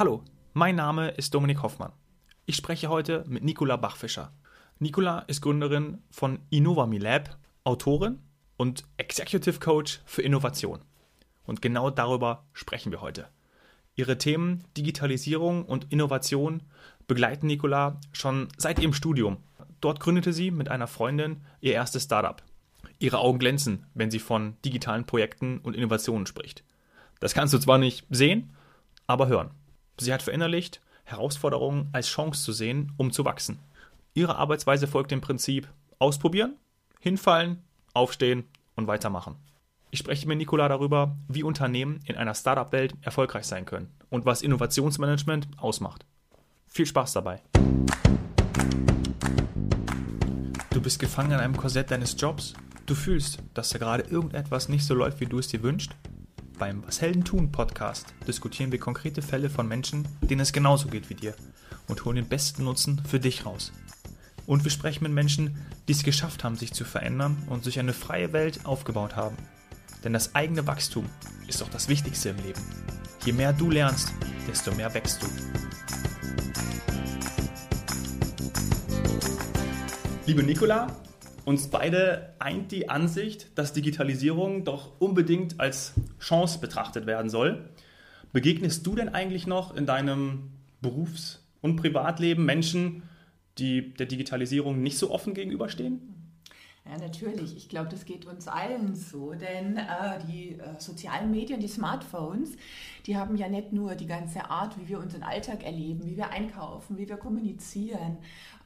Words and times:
Hallo, 0.00 0.24
mein 0.54 0.76
Name 0.76 1.10
ist 1.10 1.34
Dominik 1.34 1.62
Hoffmann. 1.62 1.92
Ich 2.46 2.56
spreche 2.56 2.88
heute 2.88 3.22
mit 3.28 3.44
Nicola 3.44 3.76
Bachfischer. 3.76 4.32
Nicola 4.78 5.18
ist 5.26 5.42
Gründerin 5.42 5.98
von 6.10 6.38
Innovami 6.48 6.96
Lab, 6.96 7.36
Autorin 7.64 8.18
und 8.56 8.84
Executive 8.96 9.60
Coach 9.60 10.00
für 10.06 10.22
Innovation. 10.22 10.78
Und 11.44 11.60
genau 11.60 11.90
darüber 11.90 12.46
sprechen 12.54 12.92
wir 12.92 13.02
heute. 13.02 13.28
Ihre 13.94 14.16
Themen 14.16 14.64
Digitalisierung 14.74 15.66
und 15.66 15.92
Innovation 15.92 16.62
begleiten 17.06 17.46
Nicola 17.46 18.00
schon 18.12 18.48
seit 18.56 18.78
ihrem 18.78 18.94
Studium. 18.94 19.36
Dort 19.82 20.00
gründete 20.00 20.32
sie 20.32 20.50
mit 20.50 20.70
einer 20.70 20.86
Freundin 20.86 21.42
ihr 21.60 21.74
erstes 21.74 22.04
Startup. 22.04 22.42
Ihre 22.98 23.18
Augen 23.18 23.38
glänzen, 23.38 23.84
wenn 23.92 24.10
sie 24.10 24.18
von 24.18 24.56
digitalen 24.64 25.04
Projekten 25.04 25.58
und 25.58 25.76
Innovationen 25.76 26.26
spricht. 26.26 26.64
Das 27.18 27.34
kannst 27.34 27.52
du 27.52 27.58
zwar 27.58 27.76
nicht 27.76 28.06
sehen, 28.08 28.54
aber 29.06 29.28
hören. 29.28 29.50
Sie 30.00 30.14
hat 30.14 30.22
verinnerlicht, 30.22 30.80
Herausforderungen 31.04 31.90
als 31.92 32.08
Chance 32.08 32.42
zu 32.42 32.52
sehen, 32.52 32.92
um 32.96 33.12
zu 33.12 33.26
wachsen. 33.26 33.58
Ihre 34.14 34.36
Arbeitsweise 34.36 34.86
folgt 34.86 35.10
dem 35.10 35.20
Prinzip 35.20 35.68
ausprobieren, 35.98 36.56
hinfallen, 37.00 37.62
aufstehen 37.92 38.44
und 38.76 38.86
weitermachen. 38.86 39.36
Ich 39.90 39.98
spreche 39.98 40.26
mit 40.26 40.38
Nicola 40.38 40.68
darüber, 40.68 41.16
wie 41.28 41.42
Unternehmen 41.42 42.00
in 42.06 42.16
einer 42.16 42.34
Startup-Welt 42.34 42.94
erfolgreich 43.02 43.44
sein 43.44 43.66
können 43.66 43.90
und 44.08 44.24
was 44.24 44.40
Innovationsmanagement 44.40 45.48
ausmacht. 45.58 46.06
Viel 46.66 46.86
Spaß 46.86 47.12
dabei. 47.12 47.42
Du 50.70 50.80
bist 50.80 50.98
gefangen 50.98 51.32
in 51.32 51.40
einem 51.40 51.56
Korsett 51.58 51.90
deines 51.90 52.16
Jobs. 52.18 52.54
Du 52.86 52.94
fühlst, 52.94 53.42
dass 53.52 53.68
da 53.68 53.78
gerade 53.78 54.04
irgendetwas 54.04 54.70
nicht 54.70 54.86
so 54.86 54.94
läuft, 54.94 55.20
wie 55.20 55.26
du 55.26 55.38
es 55.38 55.48
dir 55.48 55.62
wünschst. 55.62 55.94
Beim 56.60 56.86
Was 56.86 57.00
Helden 57.00 57.24
tun 57.24 57.50
Podcast 57.50 58.12
diskutieren 58.28 58.70
wir 58.70 58.78
konkrete 58.78 59.22
Fälle 59.22 59.48
von 59.48 59.66
Menschen, 59.66 60.06
denen 60.20 60.42
es 60.42 60.52
genauso 60.52 60.88
geht 60.88 61.08
wie 61.08 61.14
dir 61.14 61.34
und 61.88 62.04
holen 62.04 62.16
den 62.16 62.28
besten 62.28 62.64
Nutzen 62.64 63.00
für 63.08 63.18
dich 63.18 63.46
raus. 63.46 63.72
Und 64.44 64.62
wir 64.62 64.70
sprechen 64.70 65.04
mit 65.04 65.12
Menschen, 65.12 65.56
die 65.88 65.92
es 65.92 66.02
geschafft 66.02 66.44
haben, 66.44 66.56
sich 66.56 66.74
zu 66.74 66.84
verändern 66.84 67.42
und 67.48 67.64
sich 67.64 67.78
eine 67.78 67.94
freie 67.94 68.34
Welt 68.34 68.66
aufgebaut 68.66 69.16
haben. 69.16 69.38
Denn 70.04 70.12
das 70.12 70.34
eigene 70.34 70.66
Wachstum 70.66 71.06
ist 71.48 71.62
doch 71.62 71.70
das 71.70 71.88
Wichtigste 71.88 72.28
im 72.28 72.36
Leben. 72.36 72.60
Je 73.24 73.32
mehr 73.32 73.54
du 73.54 73.70
lernst, 73.70 74.12
desto 74.46 74.74
mehr 74.74 74.92
wächst 74.92 75.22
du. 75.22 75.26
Liebe 80.26 80.42
Nicola, 80.42 80.94
uns 81.50 81.68
beide 81.68 82.32
eint 82.38 82.70
die 82.70 82.88
Ansicht, 82.88 83.58
dass 83.58 83.72
Digitalisierung 83.72 84.64
doch 84.64 85.00
unbedingt 85.00 85.58
als 85.58 85.94
Chance 86.20 86.60
betrachtet 86.60 87.06
werden 87.06 87.28
soll. 87.28 87.68
Begegnest 88.32 88.86
du 88.86 88.94
denn 88.94 89.08
eigentlich 89.08 89.48
noch 89.48 89.76
in 89.76 89.84
deinem 89.84 90.52
Berufs- 90.80 91.44
und 91.60 91.76
Privatleben 91.76 92.44
Menschen, 92.44 93.02
die 93.58 93.92
der 93.94 94.06
Digitalisierung 94.06 94.80
nicht 94.80 94.96
so 94.96 95.10
offen 95.10 95.34
gegenüberstehen? 95.34 96.19
Ja, 96.86 96.96
natürlich. 96.96 97.56
Ich 97.56 97.68
glaube, 97.68 97.90
das 97.90 98.04
geht 98.04 98.26
uns 98.26 98.48
allen 98.48 98.94
so, 98.94 99.34
denn 99.34 99.76
äh, 99.76 100.18
die 100.26 100.58
äh, 100.58 100.78
sozialen 100.78 101.30
Medien, 101.30 101.60
die 101.60 101.68
Smartphones, 101.68 102.56
die 103.06 103.16
haben 103.16 103.36
ja 103.36 103.48
nicht 103.48 103.72
nur 103.72 103.94
die 103.94 104.06
ganze 104.06 104.48
Art, 104.50 104.78
wie 104.78 104.88
wir 104.88 104.98
unseren 104.98 105.22
Alltag 105.22 105.62
erleben, 105.62 106.04
wie 106.06 106.16
wir 106.16 106.30
einkaufen, 106.30 106.96
wie 106.96 107.08
wir 107.08 107.18
kommunizieren, 107.18 108.16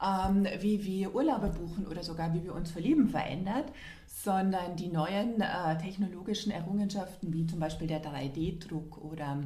ähm, 0.01 0.47
wie 0.61 0.83
wir 0.85 1.13
Urlaube 1.13 1.49
buchen 1.49 1.87
oder 1.87 2.03
sogar 2.03 2.33
wie 2.33 2.43
wir 2.43 2.55
uns 2.55 2.71
verlieben 2.71 3.09
verändert, 3.09 3.71
sondern 4.07 4.77
die 4.77 4.87
neuen 4.87 5.41
äh, 5.41 5.77
technologischen 5.77 6.51
Errungenschaften 6.51 7.33
wie 7.33 7.45
zum 7.45 7.59
Beispiel 7.59 7.87
der 7.87 8.01
3D-Druck 8.01 8.97
oder 8.97 9.43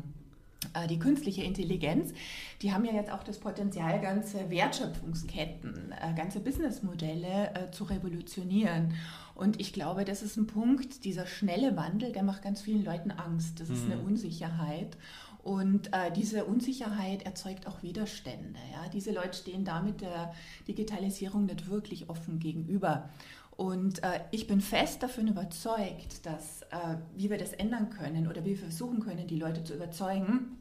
die 0.90 1.00
künstliche 1.00 1.44
Intelligenz, 1.44 2.14
die 2.62 2.74
haben 2.74 2.84
ja 2.84 2.92
jetzt 2.92 3.12
auch 3.12 3.24
das 3.24 3.40
Potenzial, 3.40 4.02
ganze 4.02 4.50
Wertschöpfungsketten, 4.50 5.94
äh, 5.94 6.14
ganze 6.16 6.42
Businessmodelle 6.42 7.54
äh, 7.54 7.72
zu 7.72 7.86
revolutionieren. 7.86 8.94
Und 9.36 9.60
ich 9.62 9.72
glaube, 9.72 10.04
das 10.04 10.22
ist 10.22 10.36
ein 10.36 10.48
Punkt, 10.48 11.06
dieser 11.06 11.26
schnelle 11.26 11.78
Wandel, 11.78 12.12
der 12.12 12.24
macht 12.24 12.42
ganz 12.42 12.62
vielen 12.62 12.84
Leuten 12.84 13.12
Angst. 13.12 13.62
Das 13.62 13.70
ist 13.70 13.86
eine 13.86 13.96
mhm. 13.96 14.08
Unsicherheit. 14.08 14.98
Und 15.42 15.94
äh, 15.94 16.12
diese 16.12 16.44
Unsicherheit 16.44 17.24
erzeugt 17.24 17.66
auch 17.66 17.82
Widerstände. 17.82 18.60
Ja? 18.74 18.90
Diese 18.90 19.12
Leute 19.12 19.38
stehen 19.38 19.64
damit 19.64 20.02
der 20.02 20.34
Digitalisierung 20.68 21.46
nicht 21.46 21.70
wirklich 21.70 22.10
offen 22.10 22.40
gegenüber. 22.40 23.10
Und 23.60 24.04
äh, 24.04 24.22
ich 24.32 24.48
bin 24.48 24.62
fest 24.62 25.04
davon 25.04 25.28
überzeugt, 25.28 26.26
dass 26.26 26.62
äh, 26.72 26.96
wie 27.18 27.30
wir 27.30 27.38
das 27.38 27.52
ändern 27.52 27.90
können 27.90 28.30
oder 28.30 28.46
wie 28.46 28.52
wir 28.52 28.58
versuchen 28.58 29.02
können, 29.02 29.28
die 29.28 29.36
Leute 29.36 29.66
zu 29.66 29.74
überzeugen, 29.74 30.58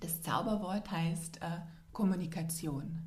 das 0.00 0.22
Zauberwort 0.22 0.90
heißt 0.90 1.42
äh, 1.42 1.60
Kommunikation. 1.92 3.00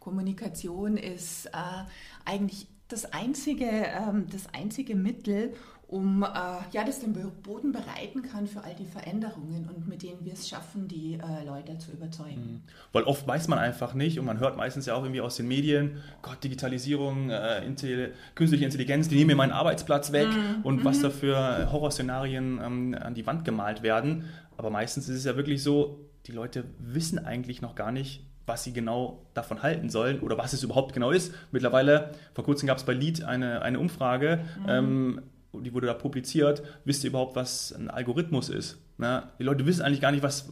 Kommunikation 0.00 0.98
ist 0.98 1.46
äh, 1.46 1.84
eigentlich 2.26 2.66
das 2.88 3.06
einzige, 3.06 3.64
ähm, 3.64 4.26
das 4.30 4.52
einzige 4.52 4.96
Mittel, 4.96 5.54
um 5.94 6.24
äh, 6.24 6.26
ja, 6.72 6.82
das 6.84 6.98
den 6.98 7.12
Boden 7.12 7.70
bereiten 7.70 8.22
kann 8.22 8.48
für 8.48 8.64
all 8.64 8.74
die 8.74 8.84
Veränderungen 8.84 9.70
und 9.72 9.86
mit 9.86 10.02
denen 10.02 10.24
wir 10.24 10.32
es 10.32 10.48
schaffen, 10.48 10.88
die 10.88 11.14
äh, 11.14 11.46
Leute 11.46 11.78
zu 11.78 11.92
überzeugen. 11.92 12.34
Mhm. 12.34 12.62
Weil 12.92 13.04
oft 13.04 13.28
weiß 13.28 13.46
man 13.46 13.60
einfach 13.60 13.94
nicht 13.94 14.18
und 14.18 14.24
man 14.24 14.40
hört 14.40 14.56
meistens 14.56 14.86
ja 14.86 14.96
auch 14.96 15.04
irgendwie 15.04 15.20
aus 15.20 15.36
den 15.36 15.46
Medien, 15.46 15.98
Gott, 16.20 16.42
Digitalisierung, 16.42 17.30
äh, 17.30 17.64
Intelli 17.64 18.08
künstliche 18.34 18.64
Intelligenz, 18.64 19.06
die 19.06 19.14
nehmen 19.14 19.28
mir 19.28 19.36
meinen 19.36 19.52
Arbeitsplatz 19.52 20.10
weg 20.10 20.26
mhm. 20.26 20.64
und 20.64 20.80
mhm. 20.80 20.84
was 20.84 21.00
da 21.00 21.10
für 21.10 21.70
Horrorszenarien 21.70 22.60
ähm, 22.60 22.96
an 23.00 23.14
die 23.14 23.24
Wand 23.24 23.44
gemalt 23.44 23.84
werden. 23.84 24.24
Aber 24.56 24.70
meistens 24.70 25.08
ist 25.08 25.18
es 25.18 25.24
ja 25.24 25.36
wirklich 25.36 25.62
so, 25.62 26.00
die 26.26 26.32
Leute 26.32 26.64
wissen 26.80 27.24
eigentlich 27.24 27.62
noch 27.62 27.76
gar 27.76 27.92
nicht, 27.92 28.26
was 28.46 28.64
sie 28.64 28.72
genau 28.72 29.26
davon 29.32 29.62
halten 29.62 29.90
sollen 29.90 30.18
oder 30.18 30.36
was 30.38 30.54
es 30.54 30.64
überhaupt 30.64 30.92
genau 30.92 31.12
ist. 31.12 31.32
Mittlerweile, 31.52 32.10
vor 32.34 32.42
kurzem 32.42 32.66
gab 32.66 32.78
es 32.78 32.84
bei 32.84 32.94
Lead 32.94 33.22
eine, 33.22 33.62
eine 33.62 33.78
Umfrage, 33.78 34.40
mhm. 34.58 34.68
ähm, 34.68 35.22
die 35.60 35.72
wurde 35.72 35.86
da 35.86 35.94
publiziert, 35.94 36.62
wisst 36.84 37.04
ihr 37.04 37.10
überhaupt, 37.10 37.36
was 37.36 37.72
ein 37.72 37.90
Algorithmus 37.90 38.48
ist? 38.48 38.78
Na, 38.96 39.32
die 39.38 39.42
Leute 39.42 39.66
wissen 39.66 39.82
eigentlich 39.82 40.00
gar 40.00 40.12
nicht, 40.12 40.22
was, 40.22 40.50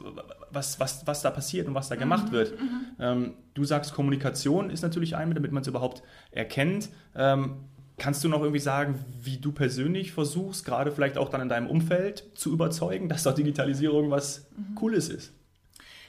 was, 0.51 0.81
was, 0.81 1.07
was 1.07 1.23
da 1.23 1.31
passiert 1.31 1.69
und 1.69 1.75
was 1.75 1.89
da 1.89 1.95
gemacht 1.95 2.29
mhm, 2.29 2.33
wird. 2.33 2.61
Mhm. 2.61 2.81
Ähm, 2.99 3.35
du 3.55 3.65
sagst, 3.65 3.95
Kommunikation 3.95 4.71
ist 4.71 4.83
natürlich 4.83 5.15
ein, 5.17 5.33
damit 5.33 5.53
man 5.53 5.63
es 5.63 5.69
überhaupt 5.69 6.03
erkennt. 6.33 6.89
Ähm, 7.15 7.57
kannst 7.99 8.25
du 8.25 8.29
noch 8.29 8.41
irgendwie 8.41 8.59
sagen, 8.59 8.99
wie 9.21 9.37
du 9.37 9.53
persönlich 9.53 10.13
versuchst, 10.13 10.65
gerade 10.65 10.91
vielleicht 10.91 11.19
auch 11.19 11.29
dann 11.29 11.41
in 11.41 11.49
deinem 11.49 11.69
Umfeld 11.69 12.25
zu 12.35 12.53
überzeugen, 12.53 13.09
dass 13.09 13.23
doch 13.23 13.35
Digitalisierung 13.35 14.11
was 14.11 14.49
mhm. 14.57 14.75
Cooles 14.75 15.09
ist? 15.09 15.33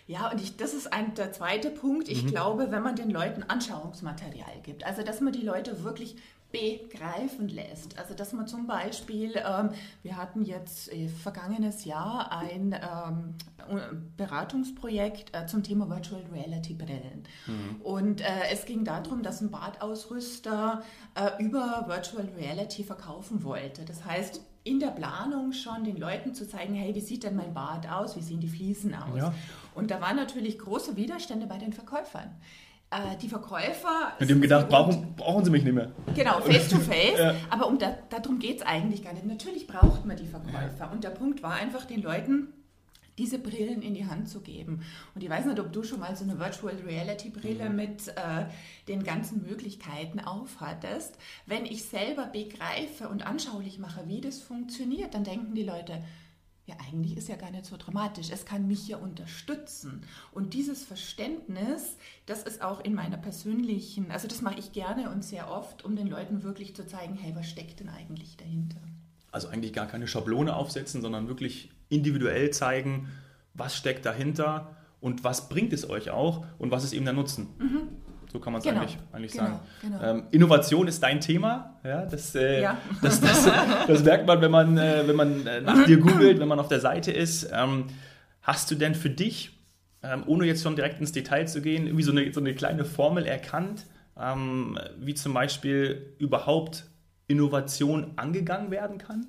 Ja, 0.07 0.31
und 0.31 0.41
ich, 0.41 0.57
das 0.57 0.73
ist 0.73 0.91
ein, 0.91 1.13
der 1.15 1.31
zweite 1.31 1.69
Punkt. 1.69 2.09
Ich 2.09 2.23
mhm. 2.23 2.27
glaube, 2.27 2.71
wenn 2.71 2.83
man 2.83 2.95
den 2.95 3.09
Leuten 3.09 3.43
Anschauungsmaterial 3.43 4.61
gibt, 4.63 4.85
also 4.85 5.03
dass 5.03 5.21
man 5.21 5.33
die 5.33 5.45
Leute 5.45 5.83
wirklich 5.83 6.15
begreifen 6.53 7.49
lässt. 7.49 7.97
Also 7.97 8.13
dass 8.13 8.31
man 8.31 8.47
zum 8.47 8.67
Beispiel, 8.67 9.33
ähm, 9.35 9.71
wir 10.03 10.15
hatten 10.15 10.43
jetzt 10.43 10.93
äh, 10.93 11.09
vergangenes 11.09 11.83
Jahr 11.83 12.31
ein 12.31 12.73
ähm, 12.73 13.33
Beratungsprojekt 14.17 15.35
äh, 15.35 15.47
zum 15.47 15.63
Thema 15.63 15.89
Virtual 15.89 16.21
Reality 16.31 16.75
Brillen. 16.75 17.23
Mhm. 17.47 17.81
Und 17.81 18.21
äh, 18.21 18.25
es 18.51 18.65
ging 18.65 18.85
darum, 18.85 19.23
dass 19.23 19.41
ein 19.41 19.49
Badausrüster 19.49 20.83
äh, 21.15 21.43
über 21.43 21.85
Virtual 21.87 22.29
Reality 22.37 22.83
verkaufen 22.83 23.43
wollte. 23.43 23.83
Das 23.83 24.05
heißt, 24.05 24.41
in 24.63 24.79
der 24.79 24.91
Planung 24.91 25.53
schon 25.53 25.83
den 25.83 25.97
Leuten 25.97 26.35
zu 26.35 26.47
zeigen, 26.47 26.75
hey, 26.75 26.93
wie 26.93 27.01
sieht 27.01 27.23
denn 27.23 27.35
mein 27.35 27.53
Bad 27.53 27.89
aus, 27.89 28.15
wie 28.15 28.21
sehen 28.21 28.39
die 28.39 28.47
Fliesen 28.47 28.93
aus? 28.93 29.17
Ja. 29.17 29.33
Und 29.73 29.89
da 29.89 29.99
waren 30.01 30.15
natürlich 30.15 30.59
große 30.59 30.95
Widerstände 30.95 31.47
bei 31.47 31.57
den 31.57 31.73
Verkäufern 31.73 32.29
die 33.21 33.29
Verkäufer. 33.29 34.13
Mit 34.19 34.29
dem 34.29 34.41
gedacht, 34.41 34.69
brauchen, 34.69 35.15
brauchen 35.15 35.45
sie 35.45 35.51
mich 35.51 35.63
nicht 35.63 35.73
mehr. 35.73 35.91
Genau, 36.15 36.39
face 36.41 36.69
to 36.69 36.77
face. 36.79 37.19
ja. 37.19 37.35
Aber 37.49 37.67
um 37.67 37.77
da, 37.77 37.97
darum 38.09 38.39
geht 38.39 38.57
es 38.57 38.61
eigentlich 38.63 39.03
gar 39.03 39.13
nicht. 39.13 39.25
Natürlich 39.25 39.67
braucht 39.67 40.05
man 40.05 40.17
die 40.17 40.27
Verkäufer. 40.27 40.73
Ja. 40.79 40.91
Und 40.91 41.03
der 41.03 41.09
Punkt 41.09 41.43
war 41.43 41.53
einfach, 41.53 41.85
den 41.85 42.01
Leuten 42.01 42.53
diese 43.17 43.37
Brillen 43.37 43.81
in 43.81 43.93
die 43.93 44.07
Hand 44.07 44.27
zu 44.27 44.41
geben. 44.41 44.81
Und 45.13 45.23
ich 45.23 45.29
weiß 45.29 45.45
nicht, 45.45 45.59
ob 45.59 45.71
du 45.71 45.83
schon 45.83 45.99
mal 45.99 46.15
so 46.15 46.23
eine 46.23 46.39
Virtual 46.39 46.75
Reality 46.85 47.29
Brille 47.29 47.69
mhm. 47.69 47.75
mit 47.75 48.07
äh, 48.09 48.45
den 48.87 49.03
ganzen 49.03 49.43
Möglichkeiten 49.43 50.19
aufhattest. 50.19 51.17
Wenn 51.45 51.65
ich 51.65 51.83
selber 51.83 52.25
begreife 52.25 53.07
und 53.09 53.25
anschaulich 53.25 53.77
mache, 53.77 54.07
wie 54.07 54.21
das 54.21 54.39
funktioniert, 54.39 55.13
dann 55.13 55.23
denken 55.23 55.53
die 55.53 55.63
Leute, 55.63 56.03
ja, 56.65 56.75
eigentlich 56.87 57.17
ist 57.17 57.27
ja 57.27 57.35
gar 57.35 57.51
nicht 57.51 57.65
so 57.65 57.75
dramatisch. 57.75 58.29
Es 58.31 58.45
kann 58.45 58.67
mich 58.67 58.87
ja 58.87 58.97
unterstützen. 58.97 60.01
Und 60.31 60.53
dieses 60.53 60.85
Verständnis, 60.85 61.97
das 62.25 62.43
ist 62.43 62.61
auch 62.61 62.79
in 62.81 62.93
meiner 62.93 63.17
persönlichen, 63.17 64.11
also 64.11 64.27
das 64.29 64.41
mache 64.41 64.59
ich 64.59 64.71
gerne 64.71 65.09
und 65.09 65.25
sehr 65.25 65.51
oft, 65.51 65.83
um 65.83 65.95
den 65.95 66.07
Leuten 66.07 66.43
wirklich 66.43 66.75
zu 66.75 66.87
zeigen, 66.87 67.15
hey, 67.15 67.35
was 67.35 67.49
steckt 67.49 67.81
denn 67.81 67.89
eigentlich 67.89 68.37
dahinter? 68.37 68.79
Also 69.31 69.49
eigentlich 69.49 69.73
gar 69.73 69.87
keine 69.87 70.07
Schablone 70.07 70.55
aufsetzen, 70.55 71.01
sondern 71.01 71.27
wirklich 71.27 71.71
individuell 71.89 72.51
zeigen, 72.51 73.09
was 73.53 73.75
steckt 73.75 74.05
dahinter 74.05 74.77
und 75.01 75.25
was 75.25 75.49
bringt 75.49 75.73
es 75.73 75.89
euch 75.89 76.11
auch 76.11 76.45
und 76.59 76.71
was 76.71 76.85
ist 76.85 76.93
eben 76.93 77.03
der 77.03 77.13
Nutzen. 77.13 77.49
Mhm. 77.59 78.02
So 78.33 78.39
kann 78.39 78.51
man 78.51 78.59
es 78.61 78.65
genau, 78.65 78.81
eigentlich, 78.81 78.97
eigentlich 79.11 79.31
genau, 79.31 79.43
sagen. 79.43 79.59
Genau. 79.81 80.03
Ähm, 80.03 80.23
Innovation 80.31 80.87
ist 80.87 81.03
dein 81.03 81.21
Thema. 81.21 81.79
Ja, 81.83 82.05
das, 82.05 82.33
äh, 82.33 82.63
ja. 82.63 82.77
das, 83.01 83.21
das, 83.21 83.47
das, 83.87 84.03
merkt 84.03 84.25
man, 84.25 84.41
wenn 84.41 84.49
man, 84.49 84.77
äh, 84.77 85.07
wenn 85.07 85.15
man 85.15 85.45
äh, 85.45 85.61
nach 85.61 85.85
dir 85.85 85.97
googelt, 85.97 86.39
wenn 86.39 86.47
man 86.47 86.59
auf 86.59 86.67
der 86.67 86.79
Seite 86.79 87.11
ist. 87.11 87.47
Ähm, 87.53 87.85
hast 88.41 88.71
du 88.71 88.75
denn 88.75 88.95
für 88.95 89.11
dich 89.11 89.53
ähm, 90.03 90.23
ohne 90.25 90.45
jetzt 90.45 90.63
schon 90.63 90.75
direkt 90.75 90.99
ins 90.99 91.11
Detail 91.11 91.47
zu 91.47 91.61
gehen, 91.61 91.85
irgendwie 91.85 92.03
so 92.03 92.11
eine, 92.11 92.31
so 92.33 92.39
eine 92.39 92.53
kleine 92.53 92.85
Formel 92.85 93.25
erkannt, 93.25 93.85
ähm, 94.19 94.77
wie 94.97 95.13
zum 95.13 95.33
Beispiel 95.33 96.15
überhaupt 96.19 96.85
Innovation 97.27 98.13
angegangen 98.17 98.69
werden 98.69 98.97
kann? 98.97 99.27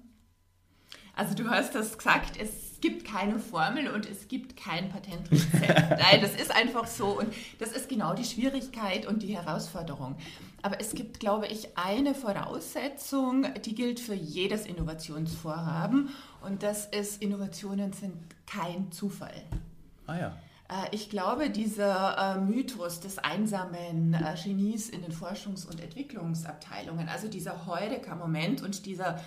Also 1.16 1.34
du 1.34 1.48
hast 1.48 1.74
das 1.74 1.96
gesagt, 1.96 2.38
es 2.40 2.63
gibt 2.84 3.06
keine 3.06 3.38
Formel 3.38 3.88
und 3.88 4.06
es 4.10 4.28
gibt 4.28 4.58
kein 4.58 4.90
Patentrezept. 4.90 5.90
Nein, 5.90 6.20
das 6.20 6.34
ist 6.34 6.54
einfach 6.54 6.86
so 6.86 7.18
und 7.18 7.32
das 7.58 7.72
ist 7.72 7.88
genau 7.88 8.12
die 8.12 8.24
Schwierigkeit 8.24 9.06
und 9.06 9.22
die 9.22 9.34
Herausforderung. 9.34 10.16
Aber 10.60 10.78
es 10.82 10.94
gibt, 10.94 11.18
glaube 11.18 11.46
ich, 11.46 11.78
eine 11.78 12.14
Voraussetzung, 12.14 13.46
die 13.62 13.74
gilt 13.74 14.00
für 14.00 14.12
jedes 14.12 14.66
Innovationsvorhaben 14.66 16.10
und 16.42 16.62
das 16.62 16.84
ist, 16.84 17.22
Innovationen 17.22 17.94
sind 17.94 18.16
kein 18.46 18.92
Zufall. 18.92 19.32
Ah 20.06 20.18
ja. 20.18 20.36
Äh, 20.68 20.88
ich 20.90 21.08
glaube, 21.08 21.48
dieser 21.48 22.36
äh, 22.36 22.40
Mythos 22.40 23.00
des 23.00 23.18
einsamen 23.18 24.12
äh, 24.12 24.34
Genies 24.42 24.90
in 24.90 25.00
den 25.00 25.12
Forschungs- 25.12 25.66
und 25.66 25.80
Entwicklungsabteilungen, 25.80 27.08
also 27.08 27.28
dieser 27.28 27.66
Heureka-Moment 27.66 28.62
und 28.62 28.86
dieser, 28.86 29.20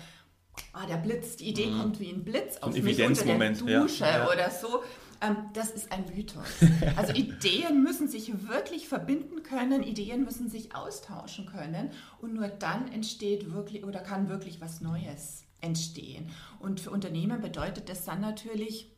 ah, 0.72 0.86
der 0.86 0.96
Blitz, 0.96 1.36
die 1.36 1.48
Idee 1.48 1.66
mhm. 1.66 1.80
kommt 1.80 2.00
wie 2.00 2.10
ein 2.10 2.24
Blitz 2.24 2.58
auf 2.58 2.74
ein 2.74 2.84
mich 2.84 3.02
unter 3.02 3.24
der 3.24 3.52
Dusche 3.52 4.04
ja. 4.04 4.30
oder 4.30 4.50
so, 4.50 4.82
ähm, 5.20 5.36
das 5.52 5.70
ist 5.70 5.90
ein 5.92 6.04
Mythos. 6.14 6.46
Also 6.96 7.12
Ideen 7.12 7.82
müssen 7.82 8.08
sich 8.08 8.48
wirklich 8.48 8.88
verbinden 8.88 9.42
können, 9.42 9.82
Ideen 9.82 10.24
müssen 10.24 10.48
sich 10.48 10.74
austauschen 10.74 11.46
können 11.46 11.90
und 12.20 12.34
nur 12.34 12.48
dann 12.48 12.90
entsteht 12.92 13.52
wirklich 13.52 13.84
oder 13.84 14.00
kann 14.00 14.28
wirklich 14.28 14.60
was 14.60 14.80
Neues 14.80 15.44
entstehen. 15.60 16.30
Und 16.60 16.80
für 16.80 16.90
Unternehmen 16.90 17.40
bedeutet 17.40 17.88
das 17.88 18.04
dann 18.04 18.20
natürlich, 18.20 18.92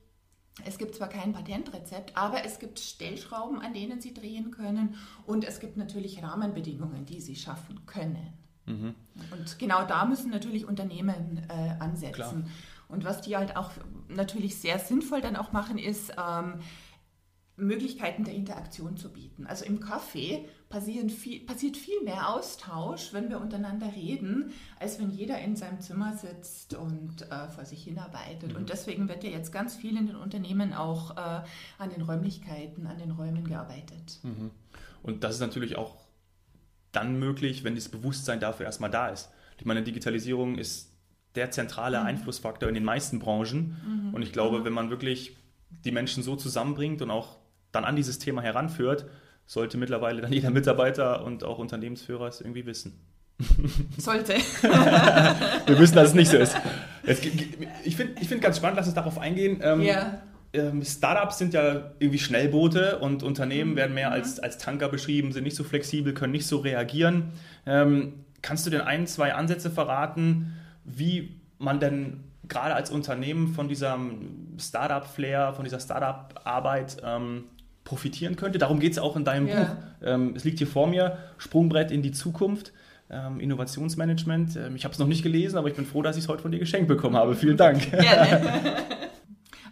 es 0.65 0.79
gibt 0.79 0.95
zwar 0.95 1.09
kein 1.09 1.33
Patentrezept, 1.33 2.17
aber 2.17 2.45
es 2.45 2.59
gibt 2.59 2.81
Stellschrauben, 2.81 3.61
an 3.61 3.73
denen 3.73 4.01
Sie 4.01 4.13
drehen 4.13 4.51
können 4.51 4.97
und 5.27 5.45
es 5.45 5.61
gibt 5.61 5.77
natürlich 5.77 6.23
Rahmenbedingungen, 6.23 7.07
die 7.07 7.21
Sie 7.21 7.37
schaffen 7.37 7.87
können. 7.87 8.35
Mhm. 8.67 8.95
Und 9.31 9.59
genau 9.59 9.85
da 9.87 10.05
müssen 10.05 10.31
natürlich 10.31 10.67
Unternehmen 10.67 11.47
äh, 11.49 11.77
ansetzen. 11.79 12.13
Klar. 12.13 12.45
Und 12.89 13.05
was 13.05 13.21
die 13.21 13.37
halt 13.37 13.57
auch 13.57 13.71
natürlich 14.09 14.59
sehr 14.59 14.79
sinnvoll 14.79 15.21
dann 15.21 15.37
auch 15.37 15.53
machen, 15.53 15.79
ist, 15.79 16.13
ähm, 16.19 16.61
Möglichkeiten 17.61 18.25
der 18.25 18.35
Interaktion 18.35 18.97
zu 18.97 19.13
bieten. 19.13 19.47
Also 19.47 19.65
im 19.65 19.81
Café 19.81 20.45
viel, 21.09 21.41
passiert 21.41 21.77
viel 21.77 22.03
mehr 22.03 22.29
Austausch, 22.31 23.13
wenn 23.13 23.29
wir 23.29 23.41
untereinander 23.41 23.93
reden, 23.95 24.53
als 24.79 24.99
wenn 24.99 25.11
jeder 25.11 25.39
in 25.41 25.57
seinem 25.57 25.81
Zimmer 25.81 26.17
sitzt 26.17 26.75
und 26.75 27.23
äh, 27.31 27.49
vor 27.49 27.65
sich 27.65 27.85
hinarbeitet. 27.85 28.51
Mhm. 28.51 28.57
Und 28.57 28.71
deswegen 28.71 29.09
wird 29.09 29.25
ja 29.25 29.31
jetzt 29.31 29.53
ganz 29.53 29.77
viel 29.77 29.97
in 29.97 30.07
den 30.07 30.17
Unternehmen 30.17 30.73
auch 30.73 31.17
äh, 31.17 31.43
an 31.79 31.91
den 31.91 32.03
Räumlichkeiten, 32.03 32.87
an 32.87 32.99
den 32.99 33.11
Räumen 33.11 33.45
gearbeitet. 33.45 34.21
Mhm. 34.23 34.51
Und 35.03 35.25
das 35.25 35.37
ist 35.37 35.41
natürlich 35.41 35.77
auch 35.77 35.97
dann 36.93 37.19
möglich, 37.19 37.65
wenn 37.65 37.75
das 37.75 37.89
Bewusstsein 37.89 38.41
dafür 38.41 38.67
erstmal 38.67 38.91
da 38.91 39.09
ist. 39.09 39.31
Ich 39.59 39.65
meine, 39.65 39.83
Digitalisierung 39.83 40.57
ist 40.57 40.91
der 41.35 41.51
zentrale 41.51 42.01
mhm. 42.01 42.07
Einflussfaktor 42.07 42.69
in 42.69 42.75
den 42.75 42.85
meisten 42.85 43.19
Branchen. 43.19 43.77
Mhm. 43.87 44.15
Und 44.15 44.23
ich 44.23 44.33
glaube, 44.33 44.61
mhm. 44.61 44.65
wenn 44.65 44.73
man 44.73 44.91
wirklich 44.91 45.37
die 45.85 45.93
Menschen 45.93 46.23
so 46.23 46.37
zusammenbringt 46.37 47.03
und 47.03 47.11
auch 47.11 47.39
dann 47.73 47.85
an 47.85 47.97
dieses 47.97 48.19
Thema 48.19 48.43
heranführt, 48.43 49.07
sollte 49.47 49.79
mittlerweile 49.79 50.21
dann 50.21 50.33
jeder 50.33 50.51
Mitarbeiter 50.51 51.25
und 51.25 51.45
auch 51.45 51.59
Unternehmensführer 51.59 52.27
es 52.27 52.41
irgendwie 52.41 52.67
wissen. 52.67 53.01
Sollte. 53.97 54.35
Wir 54.35 55.79
wissen, 55.79 55.95
dass 55.95 56.09
es 56.09 56.15
nicht 56.15 56.31
so 56.31 56.37
ist. 56.37 56.55
Jetzt, 57.07 57.25
ich 57.85 57.97
finde 57.97 58.21
ich 58.21 58.29
find 58.29 58.43
ganz 58.43 58.59
spannend, 58.59 58.77
lass 58.77 58.87
uns 58.87 58.95
darauf 58.95 59.19
eingehen. 59.19 59.61
Ähm, 59.63 59.81
ja. 59.81 60.21
Ähm, 60.53 60.83
Startups 60.85 61.39
sind 61.39 61.55
ja 61.55 61.93
irgendwie 61.99 62.19
Schnellboote 62.19 62.99
und 62.99 63.23
Unternehmen 63.23 63.73
mhm. 63.73 63.77
werden 63.77 63.95
mehr 63.95 64.11
als, 64.11 64.41
als 64.41 64.59
Tanker 64.59 64.89
beschrieben, 64.89 65.33
sind 65.33 65.45
nicht 65.45 65.57
so 65.57 65.65
flexibel, 65.65 66.13
können 66.13 66.33
nicht 66.33 66.47
so 66.47 66.59
reagieren. 66.59 67.31
Ähm, 67.67 68.25
kannst 68.43 68.67
du 68.67 68.71
denn 68.71 68.81
ein, 68.81 69.07
zwei 69.07 69.35
Ansätze 69.35 69.71
verraten, 69.71 70.55
wie 70.85 71.37
man 71.59 71.79
denn 71.79 72.25
gerade 72.49 72.75
als 72.75 72.91
Unternehmen 72.91 73.49
von 73.49 73.69
diesem 73.69 74.57
Startup-Flair, 74.59 75.53
von 75.55 75.65
dieser 75.65 75.79
Startup-Arbeit 75.79 76.97
ähm, 77.05 77.45
profitieren 77.85 78.37
könnte. 78.37 78.59
Darum 78.59 78.81
geht 78.81 78.93
es 78.93 78.99
auch 78.99 79.17
in 79.17 79.25
deinem 79.25 79.47
ja. 79.47 79.65
Buch. 79.65 79.77
Ähm, 80.03 80.35
es 80.37 80.45
liegt 80.45 80.59
hier 80.59 80.67
vor 80.67 80.89
mir, 80.89 81.19
Sprungbrett 81.39 81.91
in 81.91 82.03
die 82.03 82.13
Zukunft. 82.13 82.73
Ähm, 83.09 83.41
Innovationsmanagement. 83.41 84.57
Ähm, 84.57 84.77
ich 84.77 84.85
habe 84.85 84.93
es 84.93 84.99
noch 84.99 85.07
nicht 85.07 85.23
gelesen, 85.23 85.57
aber 85.59 85.69
ich 85.69 85.75
bin 85.75 85.85
froh, 85.85 86.03
dass 86.03 86.17
ich 86.17 86.25
es 86.25 86.29
heute 86.29 86.43
von 86.43 86.53
dir 86.53 86.59
geschenkt 86.59 86.89
bekommen 86.89 87.17
habe. 87.17 87.35
Vielen 87.35 87.57
Dank. 87.57 87.91
Gerne. 87.91 88.53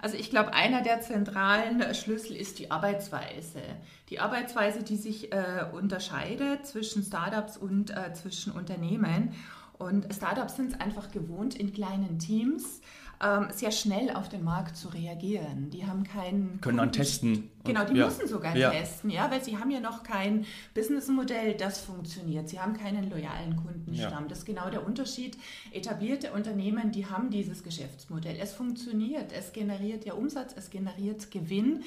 Also 0.01 0.17
ich 0.17 0.31
glaube, 0.31 0.53
einer 0.55 0.83
der 0.83 1.01
zentralen 1.01 1.95
Schlüssel 1.95 2.37
ist 2.37 2.59
die 2.59 2.71
Arbeitsweise. 2.71 3.63
Die 4.11 4.21
Arbeitsweise, 4.21 4.83
die 4.83 4.97
sich 4.97 5.33
äh, 5.33 5.67
unterscheidet 5.73 6.67
zwischen 6.67 7.03
Startups 7.03 7.57
und 7.57 7.91
äh, 7.91 8.13
zwischen 8.13 8.53
Unternehmen. 8.53 9.35
Und 9.79 10.13
Startups 10.13 10.57
sind 10.57 10.73
es 10.73 10.81
einfach 10.81 11.11
gewohnt, 11.11 11.55
in 11.55 11.73
kleinen 11.73 12.19
Teams 12.19 12.81
ähm, 13.21 13.49
sehr 13.51 13.73
schnell 13.73 14.11
auf 14.11 14.29
den 14.29 14.45
Markt 14.45 14.77
zu 14.77 14.89
reagieren. 14.89 15.71
Die 15.71 15.87
haben 15.87 16.05
keinen. 16.05 16.61
Können 16.61 16.79
dann 16.79 16.93
testen. 16.93 17.51
Genau, 17.65 17.85
die 17.85 17.97
ja. 17.97 18.07
müssen 18.07 18.29
sogar 18.29 18.57
ja. 18.57 18.71
testen, 18.71 19.11
ja, 19.11 19.31
weil 19.31 19.43
sie 19.43 19.59
haben 19.59 19.71
ja 19.71 19.81
noch 19.81 20.03
kein 20.03 20.47
Businessmodell, 20.73 21.55
das 21.55 21.81
funktioniert. 21.81 22.49
Sie 22.49 22.61
haben 22.61 22.75
keinen 22.75 23.11
loyalen 23.11 23.57
Kundenstamm. 23.57 24.23
Ja. 24.23 24.29
Das 24.29 24.39
ist 24.39 24.45
genau 24.47 24.71
der 24.71 24.87
Unterschied. 24.87 25.37
Etablierte 25.73 26.33
Unternehmen, 26.33 26.93
die 26.93 27.07
haben 27.07 27.31
dieses 27.31 27.63
Geschäftsmodell. 27.63 28.37
Es 28.41 28.53
funktioniert, 28.53 29.33
es 29.33 29.53
generiert 29.53 30.05
ja 30.05 30.15
Umsatz, 30.15 30.55
es 30.57 30.71
generiert 30.71 31.31
Gewinn. 31.31 31.85